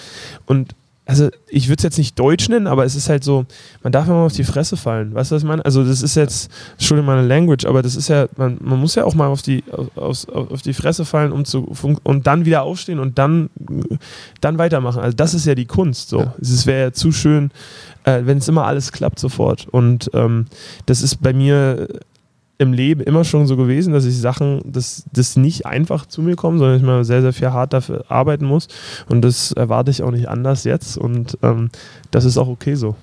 Und 0.46 0.74
also 1.06 1.30
ich 1.48 1.68
würde 1.68 1.80
es 1.80 1.84
jetzt 1.84 1.98
nicht 1.98 2.18
Deutsch 2.18 2.48
nennen, 2.48 2.68
aber 2.68 2.86
es 2.86 2.96
ist 2.96 3.10
halt 3.10 3.24
so, 3.24 3.46
man 3.82 3.92
darf 3.92 4.08
immer 4.08 4.18
auf 4.18 4.34
die 4.34 4.44
Fresse 4.44 4.78
fallen. 4.78 5.14
Weißt 5.14 5.32
du, 5.32 5.36
was 5.36 5.42
ich 5.42 5.48
meine? 5.48 5.66
Also 5.66 5.84
das 5.84 6.02
ist 6.02 6.16
jetzt, 6.16 6.52
Entschuldigung 6.74 7.08
meine 7.08 7.28
Language, 7.28 7.66
aber 7.66 7.82
das 7.82 7.96
ist 7.96 8.08
ja, 8.08 8.28
man, 8.38 8.58
man 8.62 8.80
muss 8.80 8.96
ja 8.96 9.04
auch 9.04 9.16
mal 9.16 9.28
auf 9.28 9.42
die, 9.42 9.64
auf, 9.96 10.28
auf 10.30 10.62
die 10.62 10.74
Fresse 10.74 11.04
fallen 11.04 11.32
um 11.32 11.44
zu, 11.44 11.68
und 12.04 12.28
dann 12.28 12.46
wieder 12.46 12.62
aufstehen 12.64 13.00
und 13.00 13.18
dann, 13.18 13.50
dann 14.42 14.58
weitermachen. 14.58 15.02
Also 15.02 15.16
das 15.16 15.34
ist 15.34 15.46
ja 15.46 15.56
die 15.56 15.66
Kunst. 15.66 16.10
So. 16.10 16.20
Ja. 16.20 16.36
Es 16.40 16.66
wäre 16.68 16.82
ja 16.82 16.94
zu 16.94 17.12
schön, 17.12 17.52
äh, 18.04 18.22
wenn 18.24 18.38
es 18.38 18.48
immer 18.48 18.66
alles 18.66 18.92
klappt 18.92 19.20
sofort. 19.20 19.68
Und 19.70 20.12
ähm, 20.14 20.46
das 20.86 21.02
ist 21.02 21.22
bei 21.22 21.34
mir 21.34 21.88
im 22.62 22.74
Leben 22.74 23.02
immer 23.02 23.24
schon 23.24 23.48
so 23.48 23.58
gewesen, 23.58 23.92
dass 23.92 24.06
ich 24.06 24.18
Sachen, 24.18 24.62
dass 24.64 25.04
das 25.12 25.36
nicht 25.36 25.66
einfach 25.66 26.06
zu 26.06 26.22
mir 26.22 26.36
kommen, 26.36 26.60
sondern 26.60 26.78
ich 26.78 26.84
mal 26.84 27.04
sehr, 27.04 27.22
sehr 27.22 27.34
viel 27.34 27.52
hart 27.52 27.74
dafür 27.74 28.06
arbeiten 28.10 28.46
muss. 28.46 28.68
Und 29.10 29.22
das 29.24 29.52
erwarte 29.52 29.90
ich 29.92 30.04
auch 30.04 30.12
nicht 30.12 30.30
anders 30.30 30.64
jetzt. 30.64 30.98
Und 30.98 31.38
ähm, 31.42 31.70
das 32.12 32.24
ist 32.24 32.38
auch 32.38 32.48
okay 32.48 32.76
so. 32.76 32.96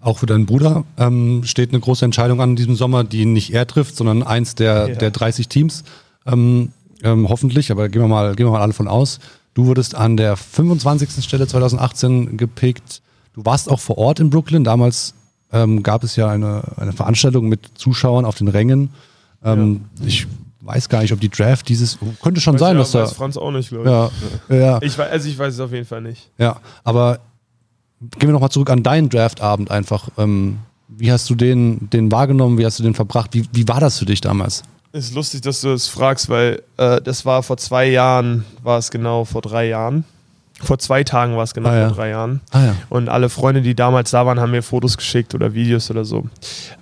Auch 0.00 0.18
für 0.18 0.26
deinen 0.26 0.46
Bruder 0.46 0.84
ähm, 0.96 1.42
steht 1.44 1.70
eine 1.70 1.80
große 1.80 2.04
Entscheidung 2.04 2.40
an 2.40 2.50
in 2.50 2.56
diesem 2.56 2.74
Sommer, 2.74 3.04
die 3.04 3.26
nicht 3.26 3.52
er 3.52 3.66
trifft, 3.66 3.96
sondern 3.96 4.22
eins 4.22 4.54
der, 4.54 4.88
Ja. 4.88 4.94
der 4.96 5.10
30 5.10 5.48
Teams. 5.48 5.84
Ähm, 6.26 6.70
ähm, 7.02 7.28
hoffentlich, 7.28 7.70
aber 7.70 7.90
gehen 7.90 8.00
wir, 8.00 8.08
mal, 8.08 8.34
gehen 8.34 8.46
wir 8.46 8.52
mal 8.52 8.62
alle 8.62 8.72
von 8.72 8.88
aus. 8.88 9.20
Du 9.52 9.66
wurdest 9.66 9.94
an 9.94 10.16
der 10.16 10.36
25. 10.36 11.22
Stelle 11.22 11.46
2018 11.46 12.38
gepickt. 12.38 13.02
Du 13.34 13.44
warst 13.44 13.70
auch 13.70 13.80
vor 13.80 13.98
Ort 13.98 14.20
in 14.20 14.30
Brooklyn. 14.30 14.64
Damals 14.64 15.14
ähm, 15.54 15.82
gab 15.82 16.04
es 16.04 16.16
ja 16.16 16.28
eine, 16.28 16.62
eine 16.76 16.92
Veranstaltung 16.92 17.48
mit 17.48 17.70
Zuschauern 17.76 18.24
auf 18.26 18.34
den 18.36 18.48
Rängen. 18.48 18.90
Ähm, 19.42 19.86
Ich 20.04 20.26
weiß 20.60 20.88
gar 20.88 21.00
nicht, 21.02 21.12
ob 21.12 21.20
die 21.20 21.28
Draft 21.30 21.68
dieses. 21.68 21.98
Könnte 22.22 22.40
schon 22.40 22.58
sein, 22.58 22.76
dass 22.76 22.90
da. 22.92 23.02
weiß 23.04 23.12
Franz 23.12 23.36
auch 23.36 23.50
nicht, 23.50 23.68
glaube 23.70 24.10
ich. 24.48 24.54
Ja, 24.54 24.56
ja, 24.56 24.78
Ich 24.82 24.98
weiß, 24.98 25.10
also 25.10 25.28
ich 25.28 25.38
weiß 25.38 25.54
es 25.54 25.60
auf 25.60 25.72
jeden 25.72 25.86
Fall 25.86 26.02
nicht. 26.02 26.28
ja, 26.38 26.56
aber 26.82 27.20
gehen 28.18 28.28
wir 28.28 28.32
nochmal 28.32 28.50
zurück 28.50 28.70
an 28.70 28.82
deinen 28.82 29.08
Draftabend 29.08 29.70
einfach. 29.70 30.08
Ähm, 30.18 30.58
wie 30.88 31.10
hast 31.10 31.28
du 31.30 31.34
den, 31.34 31.88
den 31.90 32.10
wahrgenommen? 32.12 32.58
Wie 32.58 32.66
hast 32.66 32.78
du 32.78 32.82
den 32.82 32.94
verbracht? 32.94 33.32
Wie, 33.34 33.46
wie 33.52 33.66
war 33.68 33.80
das 33.80 33.98
für 33.98 34.04
dich 34.04 34.20
damals? 34.20 34.62
Ist 34.92 35.14
lustig, 35.14 35.40
dass 35.40 35.60
du 35.60 35.68
das 35.68 35.88
fragst, 35.88 36.28
weil 36.28 36.62
äh, 36.76 37.00
das 37.00 37.24
war 37.26 37.42
vor 37.42 37.56
zwei 37.56 37.86
Jahren, 37.86 38.44
war 38.62 38.78
es 38.78 38.90
genau 38.90 39.24
vor 39.24 39.42
drei 39.42 39.68
Jahren. 39.68 40.04
Vor 40.64 40.78
zwei 40.78 41.04
Tagen 41.04 41.36
war 41.36 41.44
es 41.44 41.54
genau 41.54 41.68
Ah, 41.68 41.76
ja. 41.76 41.86
vor 41.88 41.96
drei 41.96 42.08
Jahren. 42.10 42.40
Ah 42.50 42.64
ja. 42.64 42.74
Und 42.88 43.08
alle 43.08 43.28
Freunde, 43.28 43.62
die 43.62 43.74
damals 43.74 44.10
da 44.10 44.26
waren, 44.26 44.40
haben 44.40 44.50
mir 44.50 44.62
Fotos 44.62 44.96
geschickt 44.96 45.34
oder 45.34 45.54
Videos 45.54 45.90
oder 45.90 46.04
so 46.04 46.24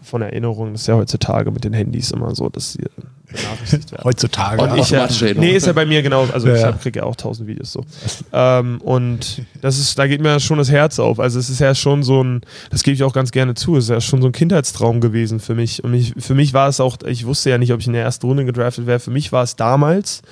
von 0.02 0.22
Erinnerungen. 0.22 0.72
Das 0.72 0.82
ist 0.82 0.86
ja 0.86 0.94
heutzutage 0.94 1.50
mit 1.50 1.64
den 1.64 1.72
Handys 1.72 2.10
immer 2.10 2.34
so, 2.34 2.48
dass 2.48 2.72
sie 2.72 2.84
benachrichtigt 3.32 3.92
werden. 3.92 4.04
Heutzutage. 4.04 4.62
Und 4.62 4.78
ich 4.78 4.90
ja, 4.90 5.00
Erinnerung. 5.00 5.40
nee, 5.40 5.52
ist 5.52 5.66
ja 5.66 5.72
bei 5.72 5.86
mir 5.86 6.02
genau, 6.02 6.26
also 6.32 6.48
Ja, 6.48 6.54
ich 6.54 6.60
ja. 6.60 6.66
hab, 6.68 6.80
krieg 6.80 6.96
ja 6.96 7.04
auch 7.04 7.16
tausend 7.16 7.48
Videos 7.48 7.72
so. 7.72 7.84
Ähm, 8.32 8.80
und 8.80 9.42
das 9.60 9.78
ist, 9.78 9.98
da 9.98 10.06
geht 10.06 10.20
mir 10.20 10.40
schon 10.40 10.58
das 10.58 10.70
Herz 10.70 10.98
auf. 10.98 11.20
Also 11.20 11.38
es 11.38 11.50
ist 11.50 11.60
ja 11.60 11.74
schon 11.74 12.02
so 12.02 12.22
ein, 12.22 12.42
das 12.70 12.82
gebe 12.82 12.94
ich 12.94 13.02
auch 13.02 13.12
ganz 13.12 13.32
gerne 13.32 13.54
zu, 13.54 13.76
es 13.76 13.84
ist 13.84 13.90
ja 13.90 14.00
schon 14.00 14.22
so 14.22 14.28
ein 14.28 14.32
Kindheitstraum 14.32 15.00
gewesen 15.00 15.40
für 15.40 15.54
mich. 15.54 15.82
Und 15.84 15.92
mich, 15.92 16.14
für 16.18 16.34
mich 16.34 16.54
war 16.54 16.68
es 16.68 16.80
auch, 16.80 16.98
ich 17.06 17.26
wusste 17.26 17.50
ja 17.50 17.58
nicht, 17.58 17.72
ob 17.72 17.80
ich 17.80 17.86
in 17.86 17.92
der 17.92 18.02
ersten 18.02 18.26
Runde 18.26 18.44
gedraftet 18.44 18.86
wäre. 18.86 19.00
Für 19.00 19.10
mich 19.10 19.32
war 19.32 19.42
es 19.42 19.56
damals 19.56 20.22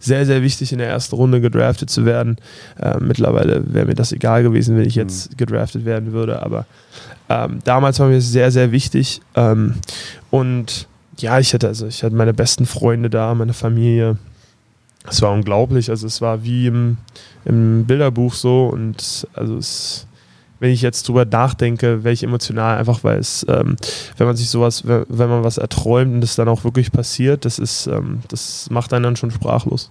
sehr, 0.00 0.26
sehr 0.26 0.42
wichtig, 0.42 0.72
in 0.72 0.78
der 0.78 0.88
ersten 0.88 1.14
Runde 1.16 1.40
gedraftet 1.40 1.90
zu 1.90 2.04
werden. 2.04 2.36
Äh, 2.80 2.98
mittlerweile 3.00 3.62
wäre 3.72 3.86
mir 3.86 3.94
das 3.94 4.12
egal 4.12 4.42
gewesen, 4.42 4.76
wenn 4.76 4.86
ich 4.86 4.94
jetzt 4.94 5.36
gedraftet 5.36 5.84
werden 5.84 6.12
würde, 6.12 6.42
aber 6.42 6.66
ähm, 7.28 7.58
damals 7.64 7.98
war 7.98 8.08
mir 8.08 8.18
es 8.18 8.30
sehr, 8.30 8.50
sehr 8.50 8.72
wichtig. 8.72 9.20
Ähm, 9.34 9.74
und 10.30 10.86
ja, 11.18 11.38
ich 11.38 11.54
hatte 11.54 11.68
also 11.68 11.86
ich 11.86 12.02
hatte 12.02 12.14
meine 12.14 12.34
besten 12.34 12.66
Freunde 12.66 13.10
da, 13.10 13.34
meine 13.34 13.52
Familie. 13.52 14.18
Es 15.08 15.22
war 15.22 15.32
unglaublich. 15.32 15.90
Also 15.90 16.06
es 16.06 16.20
war 16.20 16.42
wie 16.42 16.66
im, 16.66 16.98
im 17.44 17.84
Bilderbuch 17.86 18.34
so 18.34 18.66
und 18.66 19.26
also 19.34 19.56
es, 19.56 20.06
wenn 20.58 20.70
ich 20.70 20.82
jetzt 20.82 21.06
drüber 21.06 21.24
nachdenke, 21.24 22.02
wäre 22.02 22.12
ich 22.12 22.22
emotional 22.22 22.78
einfach, 22.78 23.04
weil 23.04 23.18
es, 23.18 23.44
ähm, 23.48 23.76
wenn 24.16 24.26
man 24.26 24.36
sich 24.36 24.48
sowas, 24.48 24.86
wenn, 24.86 25.04
man 25.08 25.44
was 25.44 25.58
erträumt 25.58 26.14
und 26.14 26.24
es 26.24 26.34
dann 26.34 26.48
auch 26.48 26.64
wirklich 26.64 26.92
passiert, 26.92 27.44
das 27.44 27.58
ist, 27.58 27.86
ähm, 27.86 28.20
das 28.28 28.68
macht 28.70 28.92
einen 28.92 29.04
dann 29.04 29.16
schon 29.16 29.30
sprachlos. 29.30 29.90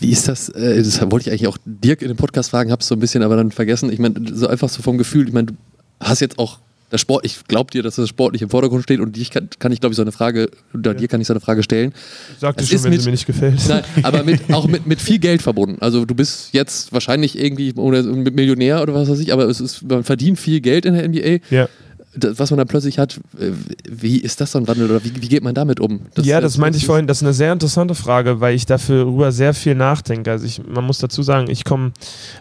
Wie 0.00 0.10
ist 0.10 0.28
das? 0.28 0.48
Äh, 0.50 0.78
das 0.78 1.00
wollte 1.10 1.28
ich 1.28 1.30
eigentlich 1.30 1.48
auch 1.48 1.58
Dirk 1.64 2.02
in 2.02 2.08
dem 2.08 2.16
Podcast 2.16 2.50
fragen, 2.50 2.72
hab's 2.72 2.88
so 2.88 2.94
ein 2.94 3.00
bisschen 3.00 3.22
aber 3.22 3.36
dann 3.36 3.50
vergessen. 3.50 3.92
Ich 3.92 3.98
meine, 3.98 4.14
so 4.32 4.46
einfach 4.46 4.68
so 4.68 4.82
vom 4.82 4.96
Gefühl, 4.96 5.28
ich 5.28 5.34
meine, 5.34 5.48
du 5.48 5.54
hast 6.00 6.20
jetzt 6.20 6.38
auch 6.38 6.58
das 6.90 7.00
Sport, 7.00 7.24
ich 7.24 7.44
glaube 7.46 7.70
dir, 7.70 7.82
dass 7.82 7.96
das 7.96 8.08
sportlich 8.08 8.42
im 8.42 8.50
Vordergrund 8.50 8.82
steht 8.82 9.00
und 9.00 9.14
dich 9.16 9.30
kann, 9.30 9.48
kann 9.58 9.72
ich, 9.72 9.80
glaube 9.80 9.92
ich, 9.92 9.96
so 9.96 10.02
eine 10.02 10.12
Frage, 10.12 10.50
oder 10.72 10.94
dir 10.94 11.08
kann 11.08 11.20
ich 11.20 11.26
so 11.26 11.34
eine 11.34 11.40
Frage 11.40 11.62
stellen. 11.62 11.92
Sag 12.38 12.56
dir 12.56 12.64
schon, 12.64 12.82
wenn 12.84 12.90
mit, 12.90 13.00
sie 13.00 13.06
mir 13.06 13.12
nicht 13.12 13.26
gefällt. 13.26 13.60
Nein, 13.68 13.84
aber 14.02 14.24
mit, 14.24 14.52
auch 14.52 14.66
mit, 14.66 14.86
mit 14.86 15.00
viel 15.00 15.18
Geld 15.18 15.42
verbunden. 15.42 15.76
Also 15.80 16.04
du 16.04 16.14
bist 16.14 16.50
jetzt 16.52 16.92
wahrscheinlich 16.92 17.38
irgendwie 17.38 17.72
oder 17.74 18.02
Millionär 18.02 18.82
oder 18.82 18.94
was 18.94 19.08
weiß 19.08 19.18
ich, 19.18 19.32
aber 19.32 19.44
es 19.44 19.60
ist, 19.60 19.82
man 19.82 20.04
verdient 20.04 20.38
viel 20.38 20.60
Geld 20.60 20.86
in 20.86 20.94
der 20.94 21.08
NBA. 21.08 21.54
Ja. 21.54 21.68
Das, 22.16 22.38
was 22.38 22.50
man 22.50 22.58
dann 22.58 22.66
plötzlich 22.66 22.98
hat, 22.98 23.20
äh, 23.38 23.52
wie 23.88 24.18
ist 24.18 24.40
das 24.40 24.52
so 24.52 24.58
ein 24.58 24.66
Wandel 24.66 24.90
oder 24.90 25.04
wie, 25.04 25.12
wie 25.20 25.28
geht 25.28 25.44
man 25.44 25.54
damit 25.54 25.78
um? 25.78 26.00
Das, 26.14 26.24
ja, 26.24 26.40
das, 26.40 26.52
das 26.52 26.58
meinte 26.58 26.78
ich 26.78 26.86
vorhin, 26.86 27.06
das 27.06 27.18
ist 27.18 27.22
eine 27.22 27.34
sehr 27.34 27.52
interessante 27.52 27.94
Frage, 27.94 28.40
weil 28.40 28.56
ich 28.56 28.64
dafür 28.64 29.30
sehr 29.30 29.52
viel 29.52 29.74
nachdenke. 29.74 30.30
Also 30.30 30.46
ich, 30.46 30.62
man 30.66 30.84
muss 30.84 30.98
dazu 30.98 31.22
sagen, 31.22 31.50
ich 31.50 31.64
komme, 31.64 31.92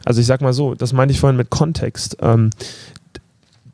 also 0.06 0.22
ich 0.22 0.26
sag 0.26 0.41
mal 0.41 0.54
so, 0.54 0.74
das 0.74 0.93
meinte 0.93 1.12
ich 1.12 1.20
vorhin 1.20 1.36
mit 1.36 1.50
Kontext. 1.50 2.18
Ähm, 2.22 2.50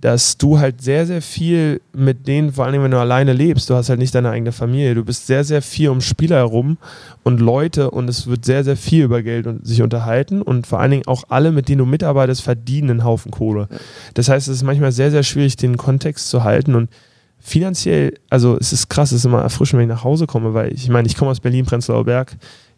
dass 0.04 0.38
du 0.38 0.60
halt 0.60 0.82
sehr, 0.82 1.06
sehr 1.06 1.22
viel 1.22 1.80
mit 1.93 2.28
denen, 2.28 2.51
vor 2.51 2.66
allem 2.66 2.84
wenn 2.84 2.91
du 2.91 2.99
alleine 2.99 3.32
lebst, 3.32 3.70
du 3.70 3.76
hast 3.76 3.88
halt 3.88 3.99
nicht 3.99 4.14
deine 4.14 4.32
eigene 4.32 4.51
Familie, 4.51 4.95
du 4.95 5.06
bist 5.06 5.28
sehr, 5.28 5.45
sehr 5.45 5.62
viel 5.62 5.88
um 5.88 6.01
Spieler 6.01 6.36
herum 6.36 6.78
und 7.24 7.39
Leute 7.39 7.89
und 7.89 8.10
es 8.10 8.28
wird 8.28 8.43
sehr, 8.43 8.66
sehr 8.66 8.76
viel 8.76 9.06
über 9.06 9.24
Geld 9.24 9.47
und 9.47 9.66
sich 9.66 9.82
unterhalten 9.82 10.41
und 10.41 10.68
vor 10.68 10.82
allen 10.82 10.91
Dingen 10.91 11.08
auch 11.08 11.24
alle, 11.30 11.54
mit 11.54 11.70
denen 11.70 11.78
du 11.78 11.86
mitarbeitest, 11.86 12.41
verdienen 12.41 12.89
einen 12.89 13.04
Haufen 13.06 13.32
Kohle. 13.32 13.70
Das 14.14 14.28
heißt, 14.28 14.49
es 14.49 14.58
ist 14.58 14.64
manchmal 14.64 14.91
sehr, 14.91 15.10
sehr 15.10 15.24
schwierig, 15.24 15.56
den 15.56 15.78
Kontext 15.78 16.30
zu 16.30 16.43
halten 16.43 16.76
und 16.76 16.89
finanziell, 17.39 18.16
also 18.30 18.58
es 18.60 18.74
ist 18.74 18.89
krass, 18.89 19.14
es 19.14 19.20
ist 19.20 19.26
immer 19.26 19.41
erfrischend, 19.41 19.80
wenn 19.80 19.89
ich 19.89 19.95
nach 19.95 20.04
Hause 20.04 20.28
komme, 20.28 20.54
weil 20.54 20.74
ich 20.74 20.89
meine, 20.89 21.08
ich 21.08 21.16
komme 21.16 21.32
aus 21.32 21.39
Berlin-Prenzlauer 21.39 22.04
Berg, 22.04 22.36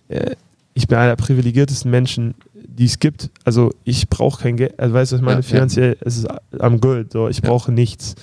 äh, 0.10 0.36
ich 0.76 0.88
bin 0.88 1.00
einer 1.00 1.16
der 1.16 1.24
privilegiertesten 1.24 1.90
Menschen 1.90 2.36
die 2.78 2.86
es 2.86 3.00
gibt. 3.00 3.30
Also 3.44 3.72
ich 3.84 4.10
brauche 4.10 4.44
kein 4.44 4.58
Geld, 4.58 4.80
also 4.80 4.94
weißt 4.94 5.12
du, 5.12 5.16
ich 5.18 5.22
meine, 5.22 5.38
ja, 5.38 5.42
finanziell 5.44 5.98
ja. 6.00 6.06
ist 6.06 6.18
es 6.18 6.60
am 6.60 6.80
Gold, 6.82 7.14
so 7.14 7.28
ich 7.28 7.42
brauche 7.42 7.72
nichts. 7.72 8.16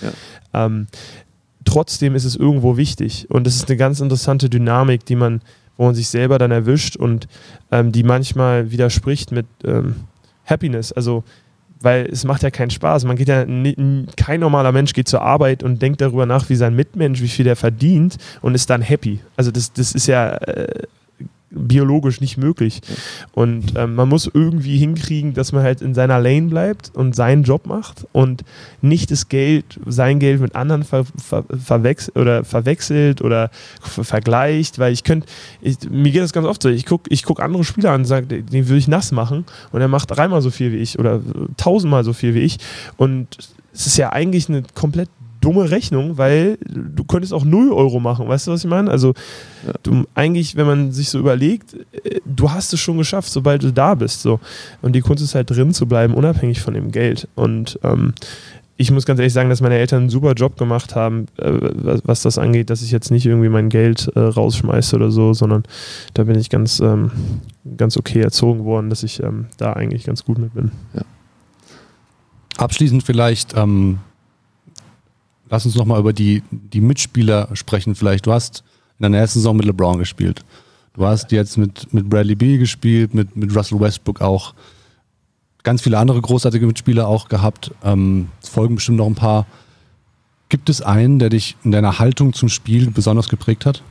Ähm, 0.52 0.86
trotzdem 1.64 2.14
ist 2.14 2.24
es 2.24 2.36
irgendwo 2.36 2.76
wichtig 2.76 3.26
und 3.30 3.46
es 3.46 3.56
ist 3.56 3.68
eine 3.68 3.76
ganz 3.76 4.00
interessante 4.00 4.50
Dynamik, 4.50 5.04
die 5.06 5.16
man, 5.16 5.40
wo 5.76 5.86
man 5.86 5.94
sich 5.94 6.08
selber 6.08 6.38
dann 6.38 6.50
erwischt 6.50 6.96
und 6.96 7.28
ähm, 7.70 7.92
die 7.92 8.02
manchmal 8.02 8.70
widerspricht 8.70 9.32
mit 9.32 9.46
ähm, 9.64 9.96
Happiness. 10.44 10.92
Also 10.92 11.24
weil 11.82 12.06
es 12.06 12.24
macht 12.24 12.42
ja 12.42 12.50
keinen 12.50 12.70
Spaß. 12.70 13.04
Man 13.04 13.16
geht 13.16 13.28
ja, 13.28 13.44
kein 14.16 14.40
normaler 14.40 14.70
Mensch 14.72 14.92
geht 14.92 15.08
zur 15.08 15.22
Arbeit 15.22 15.62
und 15.62 15.82
denkt 15.82 16.00
darüber 16.00 16.26
nach, 16.26 16.48
wie 16.48 16.54
sein 16.54 16.76
Mitmensch, 16.76 17.20
wie 17.20 17.28
viel 17.28 17.44
der 17.44 17.56
verdient 17.56 18.18
und 18.40 18.54
ist 18.54 18.70
dann 18.70 18.82
happy. 18.82 19.20
Also 19.36 19.50
das, 19.50 19.72
das 19.72 19.92
ist 19.92 20.06
ja 20.06 20.34
äh, 20.36 20.84
biologisch 21.54 22.20
nicht 22.20 22.38
möglich. 22.38 22.80
Und 23.32 23.74
ähm, 23.76 23.94
man 23.94 24.08
muss 24.08 24.30
irgendwie 24.32 24.78
hinkriegen, 24.78 25.34
dass 25.34 25.52
man 25.52 25.62
halt 25.62 25.82
in 25.82 25.94
seiner 25.94 26.18
Lane 26.20 26.48
bleibt 26.48 26.90
und 26.94 27.14
seinen 27.14 27.42
Job 27.42 27.66
macht 27.66 28.06
und 28.12 28.42
nicht 28.80 29.10
das 29.10 29.28
Geld, 29.28 29.64
sein 29.86 30.18
Geld 30.18 30.40
mit 30.40 30.54
anderen 30.54 30.84
ver, 30.84 31.04
ver, 31.04 31.44
verwechselt 31.48 32.16
oder 32.16 32.44
verwechselt 32.44 33.22
oder 33.22 33.50
vergleicht, 33.80 34.78
weil 34.78 34.92
ich 34.92 35.04
könnte, 35.04 35.26
mir 35.90 36.12
geht 36.12 36.22
das 36.22 36.32
ganz 36.32 36.46
oft 36.46 36.62
so, 36.62 36.68
ich 36.68 36.86
gucke 36.86 37.12
ich 37.12 37.22
guck 37.22 37.40
andere 37.40 37.64
Spieler 37.64 37.90
an 37.90 38.02
und 38.02 38.06
sage, 38.06 38.26
den 38.26 38.68
würde 38.68 38.78
ich 38.78 38.88
nass 38.88 39.12
machen 39.12 39.44
und 39.70 39.80
er 39.80 39.88
macht 39.88 40.10
dreimal 40.10 40.42
so 40.42 40.50
viel 40.50 40.72
wie 40.72 40.78
ich 40.78 40.98
oder 40.98 41.20
tausendmal 41.56 42.04
so 42.04 42.12
viel 42.12 42.34
wie 42.34 42.40
ich. 42.40 42.58
Und 42.96 43.38
es 43.72 43.86
ist 43.86 43.96
ja 43.96 44.12
eigentlich 44.12 44.48
eine 44.48 44.62
komplett 44.74 45.08
dumme 45.42 45.70
Rechnung, 45.70 46.16
weil 46.16 46.56
du 46.66 47.04
könntest 47.04 47.34
auch 47.34 47.44
0 47.44 47.72
Euro 47.72 48.00
machen, 48.00 48.26
weißt 48.28 48.46
du, 48.46 48.52
was 48.52 48.64
ich 48.64 48.70
meine? 48.70 48.90
Also 48.90 49.12
ja. 49.66 49.74
du, 49.82 50.04
eigentlich, 50.14 50.56
wenn 50.56 50.66
man 50.66 50.92
sich 50.92 51.10
so 51.10 51.18
überlegt, 51.18 51.74
äh, 52.04 52.20
du 52.24 52.50
hast 52.50 52.72
es 52.72 52.80
schon 52.80 52.96
geschafft, 52.96 53.30
sobald 53.30 53.62
du 53.62 53.72
da 53.72 53.94
bist. 53.94 54.22
So. 54.22 54.40
Und 54.80 54.94
die 54.94 55.00
Kunst 55.00 55.22
ist 55.22 55.34
halt 55.34 55.50
drin 55.50 55.74
zu 55.74 55.86
bleiben, 55.86 56.14
unabhängig 56.14 56.60
von 56.60 56.74
dem 56.74 56.90
Geld. 56.90 57.28
Und 57.34 57.78
ähm, 57.82 58.14
ich 58.76 58.90
muss 58.90 59.04
ganz 59.04 59.18
ehrlich 59.20 59.32
sagen, 59.32 59.50
dass 59.50 59.60
meine 59.60 59.76
Eltern 59.76 60.02
einen 60.02 60.10
super 60.10 60.32
Job 60.32 60.56
gemacht 60.56 60.94
haben, 60.94 61.26
äh, 61.38 61.50
was, 61.50 62.02
was, 62.04 62.22
das 62.22 62.38
angeht, 62.38 62.70
dass 62.70 62.82
ich 62.82 62.90
jetzt 62.90 63.10
nicht 63.10 63.26
irgendwie 63.26 63.48
mein 63.48 63.68
Geld 63.68 64.10
äh, 64.14 64.20
rausschmeiße 64.20 64.96
oder 64.96 65.10
so, 65.10 65.34
sondern 65.34 65.64
da 66.14 66.24
bin 66.24 66.38
ich 66.38 66.50
ganz, 66.50 66.80
ähm, 66.80 67.10
ganz 67.76 67.96
okay 67.96 68.20
erzogen 68.20 68.64
worden, 68.64 68.90
dass 68.90 69.02
ich 69.02 69.22
ähm, 69.22 69.46
da 69.56 69.72
eigentlich 69.72 70.04
ganz 70.04 70.24
gut 70.24 70.38
mit 70.38 70.54
bin. 70.54 70.72
Ja. 70.94 71.02
Abschließend 72.56 73.02
vielleicht, 73.02 73.56
ähm, 73.56 73.98
lass 75.52 75.66
uns 75.66 75.74
nochmal 75.76 76.00
über 76.00 76.14
die, 76.14 76.42
die 76.50 76.80
Mitspieler 76.80 77.50
sprechen 77.52 77.94
vielleicht. 77.94 78.26
Du 78.26 78.32
hast 78.32 78.64
in 78.98 79.02
deiner 79.02 79.18
ersten 79.18 79.38
Saison 79.38 79.54
mit 79.54 79.66
LeBron 79.66 79.98
gespielt. 79.98 80.44
Du 80.94 81.04
hast 81.04 81.30
jetzt 81.30 81.58
mit, 81.58 81.92
mit 81.92 82.08
Bradley 82.08 82.34
Beal 82.34 82.58
gespielt, 82.58 83.12
mit, 83.12 83.36
mit 83.36 83.54
Russell 83.54 83.78
Westbrook 83.78 84.22
auch. 84.22 84.54
Ganz 85.62 85.82
viele 85.82 85.98
andere 85.98 86.22
großartige 86.22 86.66
Mitspieler 86.66 87.06
auch 87.06 87.28
gehabt. 87.28 87.70
Ähm, 87.84 88.28
es 88.42 88.48
folgen 88.48 88.76
bestimmt 88.76 88.96
noch 88.96 89.06
ein 89.06 89.14
paar. 89.14 89.46
Gibt 90.48 90.70
es 90.70 90.80
einen, 90.80 91.18
der 91.18 91.28
dich 91.28 91.56
in 91.64 91.70
deiner 91.70 91.98
Haltung 91.98 92.32
zum 92.32 92.48
Spiel 92.48 92.90
besonders 92.90 93.28
geprägt 93.28 93.66
hat? 93.66 93.82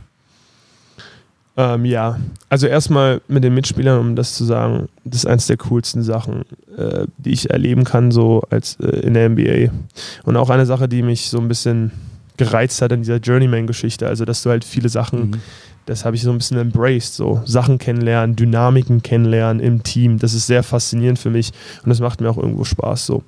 Ähm, 1.57 1.85
ja, 1.85 2.17
also 2.49 2.67
erstmal 2.67 3.21
mit 3.27 3.43
den 3.43 3.53
Mitspielern, 3.53 3.99
um 3.99 4.15
das 4.15 4.35
zu 4.35 4.45
sagen, 4.45 4.87
das 5.03 5.19
ist 5.19 5.25
eines 5.25 5.47
der 5.47 5.57
coolsten 5.57 6.01
Sachen, 6.01 6.43
äh, 6.77 7.05
die 7.17 7.31
ich 7.31 7.49
erleben 7.49 7.83
kann, 7.83 8.11
so 8.11 8.43
als 8.49 8.77
äh, 8.79 8.87
in 9.01 9.13
der 9.13 9.29
NBA. 9.29 9.71
Und 10.23 10.37
auch 10.37 10.49
eine 10.49 10.65
Sache, 10.65 10.87
die 10.87 11.01
mich 11.01 11.29
so 11.29 11.39
ein 11.39 11.47
bisschen 11.47 11.91
gereizt 12.37 12.81
hat 12.81 12.91
in 12.91 13.01
dieser 13.01 13.17
Journeyman-Geschichte, 13.17 14.07
also 14.07 14.25
dass 14.25 14.43
du 14.43 14.49
halt 14.49 14.63
viele 14.63 14.89
Sachen 14.89 15.31
mhm 15.31 15.41
das 15.85 16.05
habe 16.05 16.15
ich 16.15 16.21
so 16.21 16.31
ein 16.31 16.37
bisschen 16.37 16.57
embraced, 16.57 17.13
so 17.13 17.41
Sachen 17.45 17.77
kennenlernen, 17.77 18.35
Dynamiken 18.35 19.01
kennenlernen 19.01 19.61
im 19.61 19.83
Team. 19.83 20.19
Das 20.19 20.33
ist 20.33 20.47
sehr 20.47 20.63
faszinierend 20.63 21.19
für 21.19 21.29
mich 21.29 21.51
und 21.83 21.89
das 21.89 21.99
macht 21.99 22.21
mir 22.21 22.29
auch 22.29 22.37
irgendwo 22.37 22.63
Spaß. 22.63 23.05
So, 23.05 23.23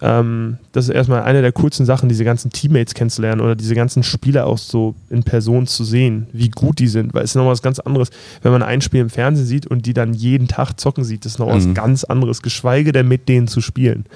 ähm, 0.00 0.58
das 0.72 0.88
ist 0.88 0.94
erstmal 0.94 1.22
eine 1.22 1.42
der 1.42 1.52
coolsten 1.52 1.86
Sachen, 1.86 2.08
diese 2.08 2.24
ganzen 2.24 2.50
Teammates 2.50 2.94
kennenzulernen 2.94 3.40
oder 3.40 3.54
diese 3.54 3.74
ganzen 3.74 4.02
Spieler 4.02 4.46
auch 4.46 4.58
so 4.58 4.94
in 5.10 5.22
Person 5.22 5.66
zu 5.66 5.84
sehen, 5.84 6.26
wie 6.32 6.48
gut 6.48 6.78
die 6.78 6.88
sind, 6.88 7.14
weil 7.14 7.24
es 7.24 7.30
ist 7.30 7.34
nochmal 7.36 7.52
was 7.52 7.62
ganz 7.62 7.78
anderes, 7.78 8.10
wenn 8.42 8.52
man 8.52 8.62
ein 8.62 8.80
Spiel 8.80 9.00
im 9.00 9.10
Fernsehen 9.10 9.46
sieht 9.46 9.66
und 9.66 9.86
die 9.86 9.94
dann 9.94 10.14
jeden 10.14 10.48
Tag 10.48 10.80
zocken 10.80 11.04
sieht, 11.04 11.24
das 11.24 11.32
ist 11.32 11.38
noch 11.38 11.48
mhm. 11.48 11.56
was 11.56 11.74
ganz 11.74 12.04
anderes, 12.04 12.42
geschweige 12.42 12.92
denn 12.92 13.08
mit 13.08 13.28
denen 13.28 13.48
zu 13.48 13.60
spielen. 13.60 14.06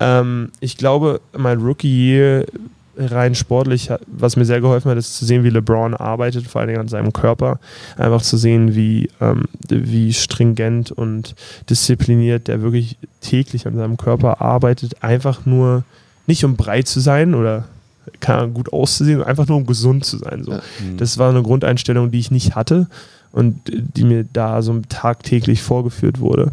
Ähm, 0.00 0.50
ich 0.60 0.76
glaube, 0.76 1.20
mein 1.36 1.58
Rookie 1.58 1.88
Year 1.88 2.46
rein 2.96 3.34
sportlich, 3.34 3.90
was 4.06 4.36
mir 4.36 4.44
sehr 4.44 4.60
geholfen 4.60 4.90
hat, 4.90 4.98
ist 4.98 5.16
zu 5.16 5.24
sehen, 5.24 5.44
wie 5.44 5.50
LeBron 5.50 5.94
arbeitet, 5.94 6.46
vor 6.46 6.60
allem 6.60 6.78
an 6.78 6.88
seinem 6.88 7.12
Körper. 7.12 7.58
Einfach 7.96 8.22
zu 8.22 8.36
sehen, 8.36 8.74
wie, 8.74 9.10
ähm, 9.20 9.44
wie 9.68 10.12
stringent 10.12 10.92
und 10.92 11.34
diszipliniert 11.68 12.48
der 12.48 12.62
wirklich 12.62 12.96
täglich 13.20 13.66
an 13.66 13.76
seinem 13.76 13.96
Körper 13.96 14.40
arbeitet. 14.40 15.02
Einfach 15.02 15.46
nur, 15.46 15.84
nicht 16.26 16.44
um 16.44 16.56
breit 16.56 16.88
zu 16.88 17.00
sein 17.00 17.34
oder 17.34 17.64
kann 18.20 18.54
gut 18.54 18.72
auszusehen, 18.72 19.22
einfach 19.22 19.46
nur 19.46 19.58
um 19.58 19.66
gesund 19.66 20.04
zu 20.04 20.18
sein. 20.18 20.44
So. 20.44 20.52
Mhm. 20.52 20.96
Das 20.98 21.18
war 21.18 21.30
eine 21.30 21.42
Grundeinstellung, 21.42 22.10
die 22.10 22.18
ich 22.18 22.30
nicht 22.30 22.54
hatte 22.54 22.88
und 23.32 23.60
die 23.66 24.04
mir 24.04 24.24
da 24.32 24.62
so 24.62 24.80
tagtäglich 24.88 25.62
vorgeführt 25.62 26.20
wurde. 26.20 26.52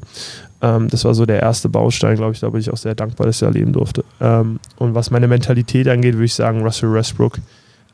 Ähm, 0.61 0.87
das 0.89 1.05
war 1.05 1.13
so 1.13 1.25
der 1.25 1.41
erste 1.41 1.69
Baustein, 1.69 2.15
glaube 2.15 2.33
ich. 2.33 2.39
Da 2.39 2.49
bin 2.49 2.61
ich 2.61 2.71
auch 2.71 2.77
sehr 2.77 2.95
dankbar, 2.95 3.27
dass 3.27 3.37
ich 3.37 3.43
erleben 3.43 3.73
durfte. 3.73 4.03
Ähm, 4.19 4.59
und 4.77 4.95
was 4.95 5.11
meine 5.11 5.27
Mentalität 5.27 5.87
angeht, 5.87 6.15
würde 6.15 6.25
ich 6.25 6.33
sagen, 6.33 6.61
Russell 6.61 6.93
Westbrook. 6.93 7.39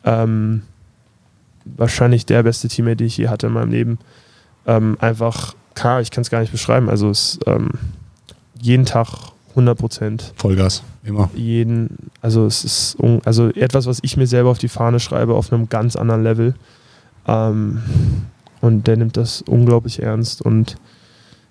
Ähm, 0.04 0.64
wahrscheinlich 1.66 2.26
der 2.26 2.44
beste 2.44 2.68
Teammate, 2.68 2.98
den 2.98 3.08
ich 3.08 3.18
je 3.18 3.30
hatte 3.30 3.48
in 3.48 3.54
meinem 3.54 3.72
Leben. 3.72 4.00
Ähm, 4.66 4.98
einfach, 5.00 5.56
klar, 5.76 6.02
ich 6.02 6.12
kann 6.12 6.22
es 6.22 6.30
gar 6.30 6.42
nicht 6.42 6.52
beschreiben. 6.52 6.90
Also 6.90 7.10
es 7.10 7.40
ähm, 7.46 7.72
jeden 8.60 8.86
Tag 8.86 9.08
100 9.52 9.78
Prozent. 9.78 10.34
Vollgas, 10.36 10.84
immer. 11.04 11.30
Jeden, 11.36 12.12
also 12.22 12.46
es 12.46 12.64
ist 12.64 12.98
also 13.24 13.50
etwas, 13.50 13.88
was 13.88 14.00
ich 14.02 14.18
mir 14.18 14.28
selber 14.28 14.50
auf 14.50 14.60
die 14.60 14.68
Fahne 14.68 15.00
schreibe, 15.00 15.36
auf 15.36 15.52
einem 15.52 15.70
ganz 15.70 15.96
anderen 15.96 16.24
Level. 16.24 16.54
Ähm, 17.28 17.82
und 18.62 18.88
der 18.88 18.98
nimmt 18.98 19.18
das 19.18 19.42
unglaublich 19.42 20.02
ernst 20.02 20.42
und 20.42 20.78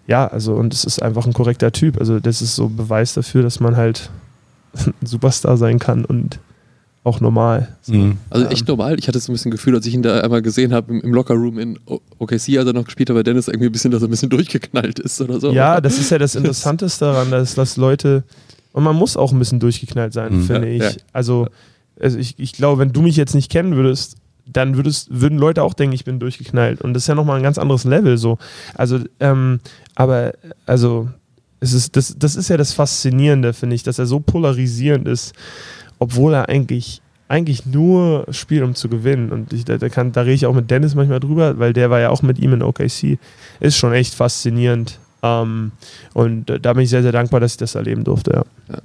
ja, 0.07 0.27
also 0.27 0.55
und 0.55 0.73
es 0.73 0.85
ist 0.85 1.03
einfach 1.03 1.27
ein 1.27 1.33
korrekter 1.33 1.73
Typ. 1.73 1.99
Also 1.99 2.21
das 2.21 2.43
ist 2.43 2.57
so 2.57 2.69
Beweis 2.69 3.15
dafür, 3.15 3.43
dass 3.43 3.61
man 3.61 3.77
halt 3.77 4.11
ein 4.75 5.07
Superstar 5.07 5.57
sein 5.57 5.79
kann 5.79 6.05
und 6.05 6.39
auch 7.07 7.21
normal. 7.21 7.69
So. 7.83 7.95
Mhm. 7.95 8.19
Also 8.31 8.47
echt 8.47 8.67
normal. 8.67 8.99
Ich 8.99 9.07
hatte 9.07 9.21
so 9.21 9.31
ein 9.31 9.35
bisschen 9.35 9.53
Gefühl, 9.53 9.77
als 9.77 9.87
ich 9.87 9.95
ihn 9.95 10.03
da 10.03 10.21
einmal 10.21 10.43
gesehen 10.43 10.75
habe 10.75 10.93
im, 10.93 11.01
im 11.03 11.15
Lockerroom 11.15 11.59
in 11.59 11.79
OKC, 12.19 12.59
als 12.59 12.67
er 12.67 12.73
noch 12.73 12.85
gespielt 12.85 13.09
hat, 13.09 13.17
bei 13.17 13.23
Dennis 13.23 13.47
irgendwie 13.47 13.67
ein 13.67 13.73
bisschen, 13.73 13.93
dass 13.93 14.03
er 14.03 14.09
ein 14.09 14.11
bisschen 14.11 14.31
durchgeknallt 14.31 14.99
ist 14.99 15.21
oder 15.21 15.39
so. 15.39 15.53
Ja, 15.53 15.81
das 15.81 15.99
ist 15.99 16.11
ja 16.11 16.19
das 16.19 16.35
Interessanteste 16.35 17.05
daran, 17.05 17.31
dass, 17.31 17.55
dass 17.55 17.77
Leute, 17.77 18.25
und 18.73 18.83
man 18.83 18.97
muss 18.97 19.17
auch 19.17 19.33
ein 19.33 19.39
bisschen 19.39 19.61
durchgeknallt 19.61 20.13
sein, 20.13 20.39
mhm. 20.39 20.43
finde 20.43 20.69
ja, 20.69 20.89
ich. 20.89 20.97
Ja. 20.97 21.03
Also, 21.13 21.47
also 22.01 22.19
ich, 22.19 22.35
ich 22.39 22.53
glaube, 22.53 22.81
wenn 22.81 22.93
du 22.93 23.03
mich 23.03 23.17
jetzt 23.17 23.37
nicht 23.37 23.53
kennen 23.53 23.77
würdest, 23.77 24.17
dann 24.47 24.77
würdest, 24.77 25.09
würden 25.11 25.39
Leute 25.39 25.63
auch 25.63 25.75
denken, 25.75 25.95
ich 25.95 26.05
bin 26.05 26.19
durchgeknallt. 26.19 26.81
Und 26.81 26.95
das 26.95 27.05
ist 27.05 27.09
ja 27.09 27.15
nochmal 27.15 27.37
ein 27.37 27.43
ganz 27.43 27.59
anderes 27.59 27.85
Level 27.85 28.17
so. 28.17 28.39
Also, 28.75 29.01
ähm, 29.21 29.61
aber, 29.95 30.33
also, 30.65 31.09
es 31.61 31.73
ist, 31.73 31.97
das, 31.97 32.17
das 32.19 32.37
ist 32.37 32.49
ja 32.49 32.57
das 32.57 32.73
Faszinierende, 32.73 33.53
finde 33.53 33.77
ich, 33.77 33.83
dass 33.83 33.99
er 33.99 34.07
so 34.07 34.21
polarisierend 34.21 35.09
ist, 35.09 35.35
obwohl 35.99 36.35
er 36.35 36.49
eigentlich 36.49 37.03
eigentlich 37.29 37.67
nur 37.67 38.27
spielt, 38.31 38.63
um 38.63 38.77
zu 38.77 38.89
gewinnen. 38.89 39.33
Und 39.33 39.53
ich, 39.53 39.65
da, 39.65 39.79
da, 39.79 39.89
kann, 39.89 40.13
da 40.13 40.21
rede 40.21 40.35
ich 40.35 40.47
auch 40.47 40.55
mit 40.55 40.71
Dennis 40.71 40.95
manchmal 40.95 41.19
drüber, 41.19 41.59
weil 41.59 41.73
der 41.73 41.91
war 41.91 41.99
ja 41.99 42.11
auch 42.11 42.23
mit 42.23 42.39
ihm 42.39 42.53
in 42.53 42.63
OKC. 42.63 43.19
Ist 43.59 43.77
schon 43.77 43.93
echt 43.93 44.15
faszinierend. 44.15 45.01
Ähm, 45.25 45.73
und 46.15 46.47
da 46.47 46.73
bin 46.73 46.85
ich 46.85 46.91
sehr, 46.91 47.03
sehr 47.03 47.13
dankbar, 47.13 47.41
dass 47.41 47.53
ich 47.53 47.59
das 47.59 47.75
erleben 47.75 48.05
durfte. 48.05 48.33
Ja. 48.33 48.45
ja. 48.75 48.79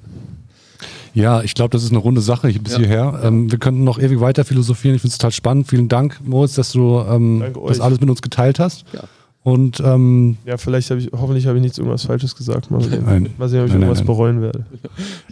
Ja, 1.13 1.41
ich 1.41 1.53
glaube, 1.53 1.71
das 1.71 1.83
ist 1.83 1.91
eine 1.91 1.99
runde 1.99 2.21
Sache 2.21 2.51
bis 2.59 2.73
ja. 2.73 2.79
hierher. 2.79 3.21
Ähm, 3.23 3.51
wir 3.51 3.59
könnten 3.59 3.83
noch 3.83 3.99
ewig 3.99 4.19
weiter 4.19 4.45
philosophieren. 4.45 4.95
Ich 4.95 5.01
finde 5.01 5.11
es 5.11 5.17
total 5.17 5.31
spannend. 5.31 5.67
Vielen 5.67 5.89
Dank, 5.89 6.19
Moritz, 6.23 6.55
dass 6.55 6.71
du 6.71 6.99
ähm, 6.99 7.43
das 7.67 7.79
alles 7.79 7.99
mit 7.99 8.09
uns 8.09 8.21
geteilt 8.21 8.59
hast. 8.59 8.85
Ja. 8.93 9.03
Und 9.43 9.79
ähm, 9.79 10.37
ja, 10.45 10.57
vielleicht 10.57 10.91
habe 10.91 11.01
ich, 11.01 11.09
hoffentlich 11.11 11.47
habe 11.47 11.57
ich 11.57 11.63
nichts 11.63 11.79
irgendwas 11.79 12.05
Falsches 12.05 12.35
gesagt. 12.35 12.69
Mal 12.69 12.81
sehen, 12.81 13.03
nein, 13.05 13.29
mal 13.39 13.49
sehen 13.49 13.61
ob 13.61 13.67
ich 13.67 13.73
nein, 13.73 13.81
irgendwas 13.81 13.99
nein. 13.99 14.07
bereuen 14.07 14.41
werde. 14.41 14.65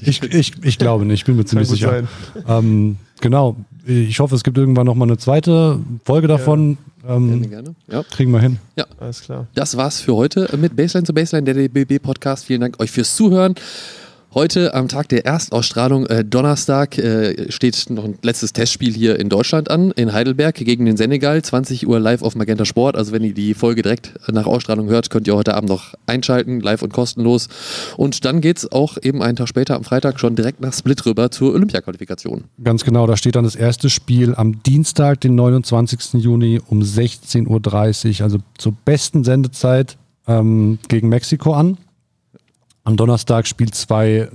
Ich, 0.01 0.23
ich, 0.23 0.53
ich 0.63 0.77
glaube 0.79 1.05
nicht, 1.05 1.19
ich 1.19 1.25
bin 1.25 1.35
mir 1.35 1.45
ziemlich 1.45 1.67
sicher. 1.67 2.03
Ähm, 2.47 2.97
genau. 3.21 3.55
Ich 3.85 4.19
hoffe, 4.19 4.33
es 4.33 4.43
gibt 4.43 4.57
irgendwann 4.57 4.87
nochmal 4.87 5.07
eine 5.07 5.17
zweite 5.17 5.79
Folge 6.05 6.27
davon. 6.27 6.77
Ja. 7.07 7.15
Ähm, 7.17 7.29
gerne, 7.29 7.47
gerne. 7.47 7.75
Ja. 7.91 8.03
Kriegen 8.03 8.31
wir 8.31 8.39
hin. 8.39 8.57
Ja, 8.75 8.85
alles 8.99 9.21
klar. 9.21 9.45
Das 9.53 9.77
war's 9.77 10.01
für 10.01 10.15
heute 10.15 10.49
mit 10.57 10.75
Baseline 10.75 11.05
zu 11.05 11.13
Baseline, 11.13 11.45
der 11.45 11.67
DBB 11.67 12.01
Podcast. 12.01 12.45
Vielen 12.45 12.61
Dank 12.61 12.79
euch 12.79 12.89
fürs 12.89 13.15
Zuhören. 13.15 13.53
Heute 14.31 14.75
am 14.75 14.87
Tag 14.87 15.09
der 15.09 15.25
Erstausstrahlung, 15.25 16.05
äh, 16.05 16.23
Donnerstag, 16.23 16.99
äh, 16.99 17.51
steht 17.51 17.89
noch 17.89 18.03
ein 18.03 18.19
letztes 18.21 18.53
Testspiel 18.53 18.93
hier 18.93 19.19
in 19.19 19.27
Deutschland 19.27 19.71
an, 19.71 19.89
in 19.89 20.13
Heidelberg 20.13 20.53
gegen 20.53 20.85
den 20.85 20.97
Senegal. 20.97 21.41
20 21.41 21.87
Uhr 21.87 21.99
live 21.99 22.21
auf 22.21 22.35
Magenta 22.35 22.63
Sport. 22.63 22.95
Also 22.95 23.11
wenn 23.11 23.23
ihr 23.23 23.33
die 23.33 23.55
Folge 23.55 23.81
direkt 23.81 24.13
nach 24.31 24.45
Ausstrahlung 24.45 24.87
hört, 24.87 25.09
könnt 25.09 25.25
ihr 25.25 25.35
heute 25.35 25.55
Abend 25.55 25.71
noch 25.71 25.95
einschalten, 26.05 26.59
live 26.59 26.83
und 26.83 26.93
kostenlos. 26.93 27.47
Und 27.97 28.23
dann 28.23 28.39
geht 28.39 28.59
es 28.59 28.71
auch 28.71 28.97
eben 29.01 29.23
einen 29.23 29.35
Tag 29.35 29.47
später 29.47 29.75
am 29.75 29.83
Freitag 29.83 30.19
schon 30.19 30.35
direkt 30.35 30.61
nach 30.61 30.73
Split 30.73 31.03
rüber 31.07 31.31
zur 31.31 31.55
Olympia-Qualifikation. 31.55 32.43
Ganz 32.63 32.85
genau, 32.85 33.07
da 33.07 33.17
steht 33.17 33.35
dann 33.35 33.45
das 33.45 33.55
erste 33.55 33.89
Spiel 33.89 34.35
am 34.35 34.61
Dienstag, 34.61 35.21
den 35.21 35.33
29. 35.33 36.21
Juni 36.21 36.61
um 36.67 36.83
16.30 36.83 38.19
Uhr, 38.19 38.23
also 38.25 38.37
zur 38.59 38.73
besten 38.85 39.23
Sendezeit 39.23 39.97
ähm, 40.27 40.77
gegen 40.87 41.09
Mexiko 41.09 41.53
an. 41.53 41.79
Am 42.89 42.97
Donnerstag 42.97 43.45
spielt 43.45 43.75
zwei 43.75 44.29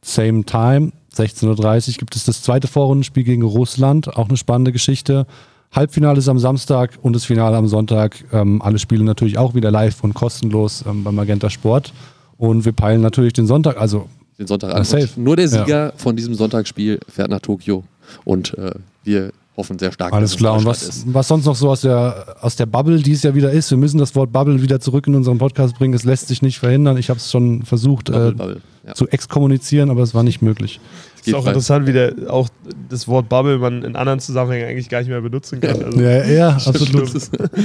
Same 0.00 0.42
Time, 0.44 0.92
16.30 1.14 1.88
Uhr 1.90 1.94
gibt 1.98 2.16
es 2.16 2.24
das 2.24 2.40
zweite 2.40 2.66
Vorrundenspiel 2.66 3.24
gegen 3.24 3.42
Russland, 3.42 4.08
auch 4.16 4.30
eine 4.30 4.38
spannende 4.38 4.72
Geschichte. 4.72 5.26
Halbfinale 5.70 6.18
ist 6.18 6.30
am 6.30 6.38
Samstag 6.38 6.98
und 7.02 7.12
das 7.12 7.26
Finale 7.26 7.58
am 7.58 7.68
Sonntag. 7.68 8.24
Ähm, 8.32 8.62
alle 8.62 8.78
Spiele 8.78 9.04
natürlich 9.04 9.36
auch 9.36 9.54
wieder 9.54 9.70
live 9.70 10.02
und 10.02 10.14
kostenlos 10.14 10.82
ähm, 10.88 11.04
beim 11.04 11.14
Magenta 11.14 11.50
Sport. 11.50 11.92
Und 12.38 12.64
wir 12.64 12.72
peilen 12.72 13.02
natürlich 13.02 13.34
den 13.34 13.46
Sonntag, 13.46 13.76
also 13.76 14.08
den 14.38 14.46
Sonntag 14.46 14.72
an. 14.72 14.86
Nur 15.16 15.36
der 15.36 15.48
Sieger 15.48 15.88
ja. 15.88 15.92
von 15.94 16.16
diesem 16.16 16.32
Sonntagsspiel 16.32 17.00
fährt 17.06 17.28
nach 17.28 17.40
Tokio 17.40 17.84
und 18.24 18.56
äh, 18.56 18.70
wir 19.04 19.30
hoffen 19.58 19.78
sehr 19.78 19.92
stark. 19.92 20.12
Alles 20.12 20.36
klar. 20.36 20.56
Und 20.56 20.64
was, 20.64 21.04
was 21.06 21.28
sonst 21.28 21.44
noch 21.44 21.56
so 21.56 21.68
aus 21.68 21.82
der, 21.82 22.36
aus 22.40 22.56
der 22.56 22.64
Bubble, 22.64 23.02
die 23.02 23.12
es 23.12 23.24
ja 23.24 23.34
wieder 23.34 23.50
ist, 23.50 23.70
wir 23.70 23.76
müssen 23.76 23.98
das 23.98 24.14
Wort 24.14 24.32
Bubble 24.32 24.62
wieder 24.62 24.80
zurück 24.80 25.06
in 25.06 25.14
unseren 25.14 25.36
Podcast 25.36 25.76
bringen. 25.76 25.92
Es 25.92 26.04
lässt 26.04 26.28
sich 26.28 26.40
nicht 26.40 26.58
verhindern. 26.58 26.96
Ich 26.96 27.10
habe 27.10 27.18
es 27.18 27.30
schon 27.30 27.64
versucht 27.64 28.06
Bubble, 28.06 28.28
äh, 28.28 28.32
Bubble, 28.32 28.60
ja. 28.86 28.94
zu 28.94 29.08
exkommunizieren, 29.08 29.90
aber 29.90 30.02
es 30.02 30.14
war 30.14 30.22
nicht 30.22 30.40
möglich. 30.40 30.80
Ist 31.28 31.34
auch 31.34 31.46
interessant, 31.46 31.86
wie 31.86 31.92
der, 31.92 32.12
auch 32.28 32.48
das 32.88 33.08
Wort 33.08 33.28
Bubble 33.28 33.58
man 33.58 33.82
in 33.82 33.96
anderen 33.96 34.20
Zusammenhängen 34.20 34.68
eigentlich 34.68 34.88
gar 34.88 35.00
nicht 35.00 35.08
mehr 35.08 35.20
benutzen 35.20 35.60
kann. 35.60 35.82
Also 35.82 36.00
ja, 36.00 36.24
ja, 36.24 36.48
absolut. 36.66 37.10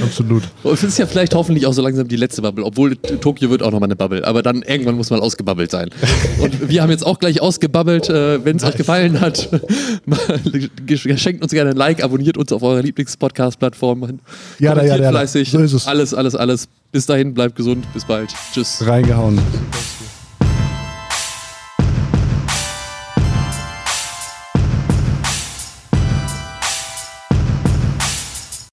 absolut. 0.02 0.42
Und 0.62 0.72
es 0.72 0.84
ist 0.84 0.98
ja 0.98 1.06
vielleicht 1.06 1.34
hoffentlich 1.34 1.66
auch 1.66 1.72
so 1.72 1.82
langsam 1.82 2.08
die 2.08 2.16
letzte 2.16 2.42
Bubble, 2.42 2.64
obwohl 2.64 2.96
Tokio 2.96 3.50
wird 3.50 3.62
auch 3.62 3.70
nochmal 3.70 3.88
eine 3.88 3.96
Bubble, 3.96 4.26
aber 4.26 4.42
dann 4.42 4.62
irgendwann 4.62 4.96
muss 4.96 5.10
man 5.10 5.20
ausgebabbelt 5.20 5.70
sein. 5.70 5.90
Und 6.40 6.68
wir 6.68 6.82
haben 6.82 6.90
jetzt 6.90 7.06
auch 7.06 7.18
gleich 7.18 7.40
ausgebabbelt. 7.40 8.08
Äh, 8.08 8.44
Wenn 8.44 8.56
es 8.56 8.64
euch 8.64 8.76
gefallen 8.76 9.20
hat, 9.20 9.48
schenkt 10.94 11.42
uns 11.42 11.52
gerne 11.52 11.70
ein 11.70 11.76
Like, 11.76 12.02
abonniert 12.02 12.36
uns 12.36 12.52
auf 12.52 12.62
eurer 12.62 12.82
Lieblingspodcast-Plattform. 12.82 14.18
Ja, 14.58 14.76
ja, 14.82 14.96
ja, 14.96 15.10
fleißig. 15.10 15.50
So 15.50 15.58
ist 15.58 15.72
es. 15.72 15.86
Alles, 15.86 16.14
alles, 16.14 16.34
alles. 16.34 16.68
Bis 16.92 17.06
dahin, 17.06 17.34
bleibt 17.34 17.56
gesund. 17.56 17.84
Bis 17.92 18.04
bald. 18.04 18.30
Tschüss. 18.52 18.84
Reingehauen. 18.86 19.38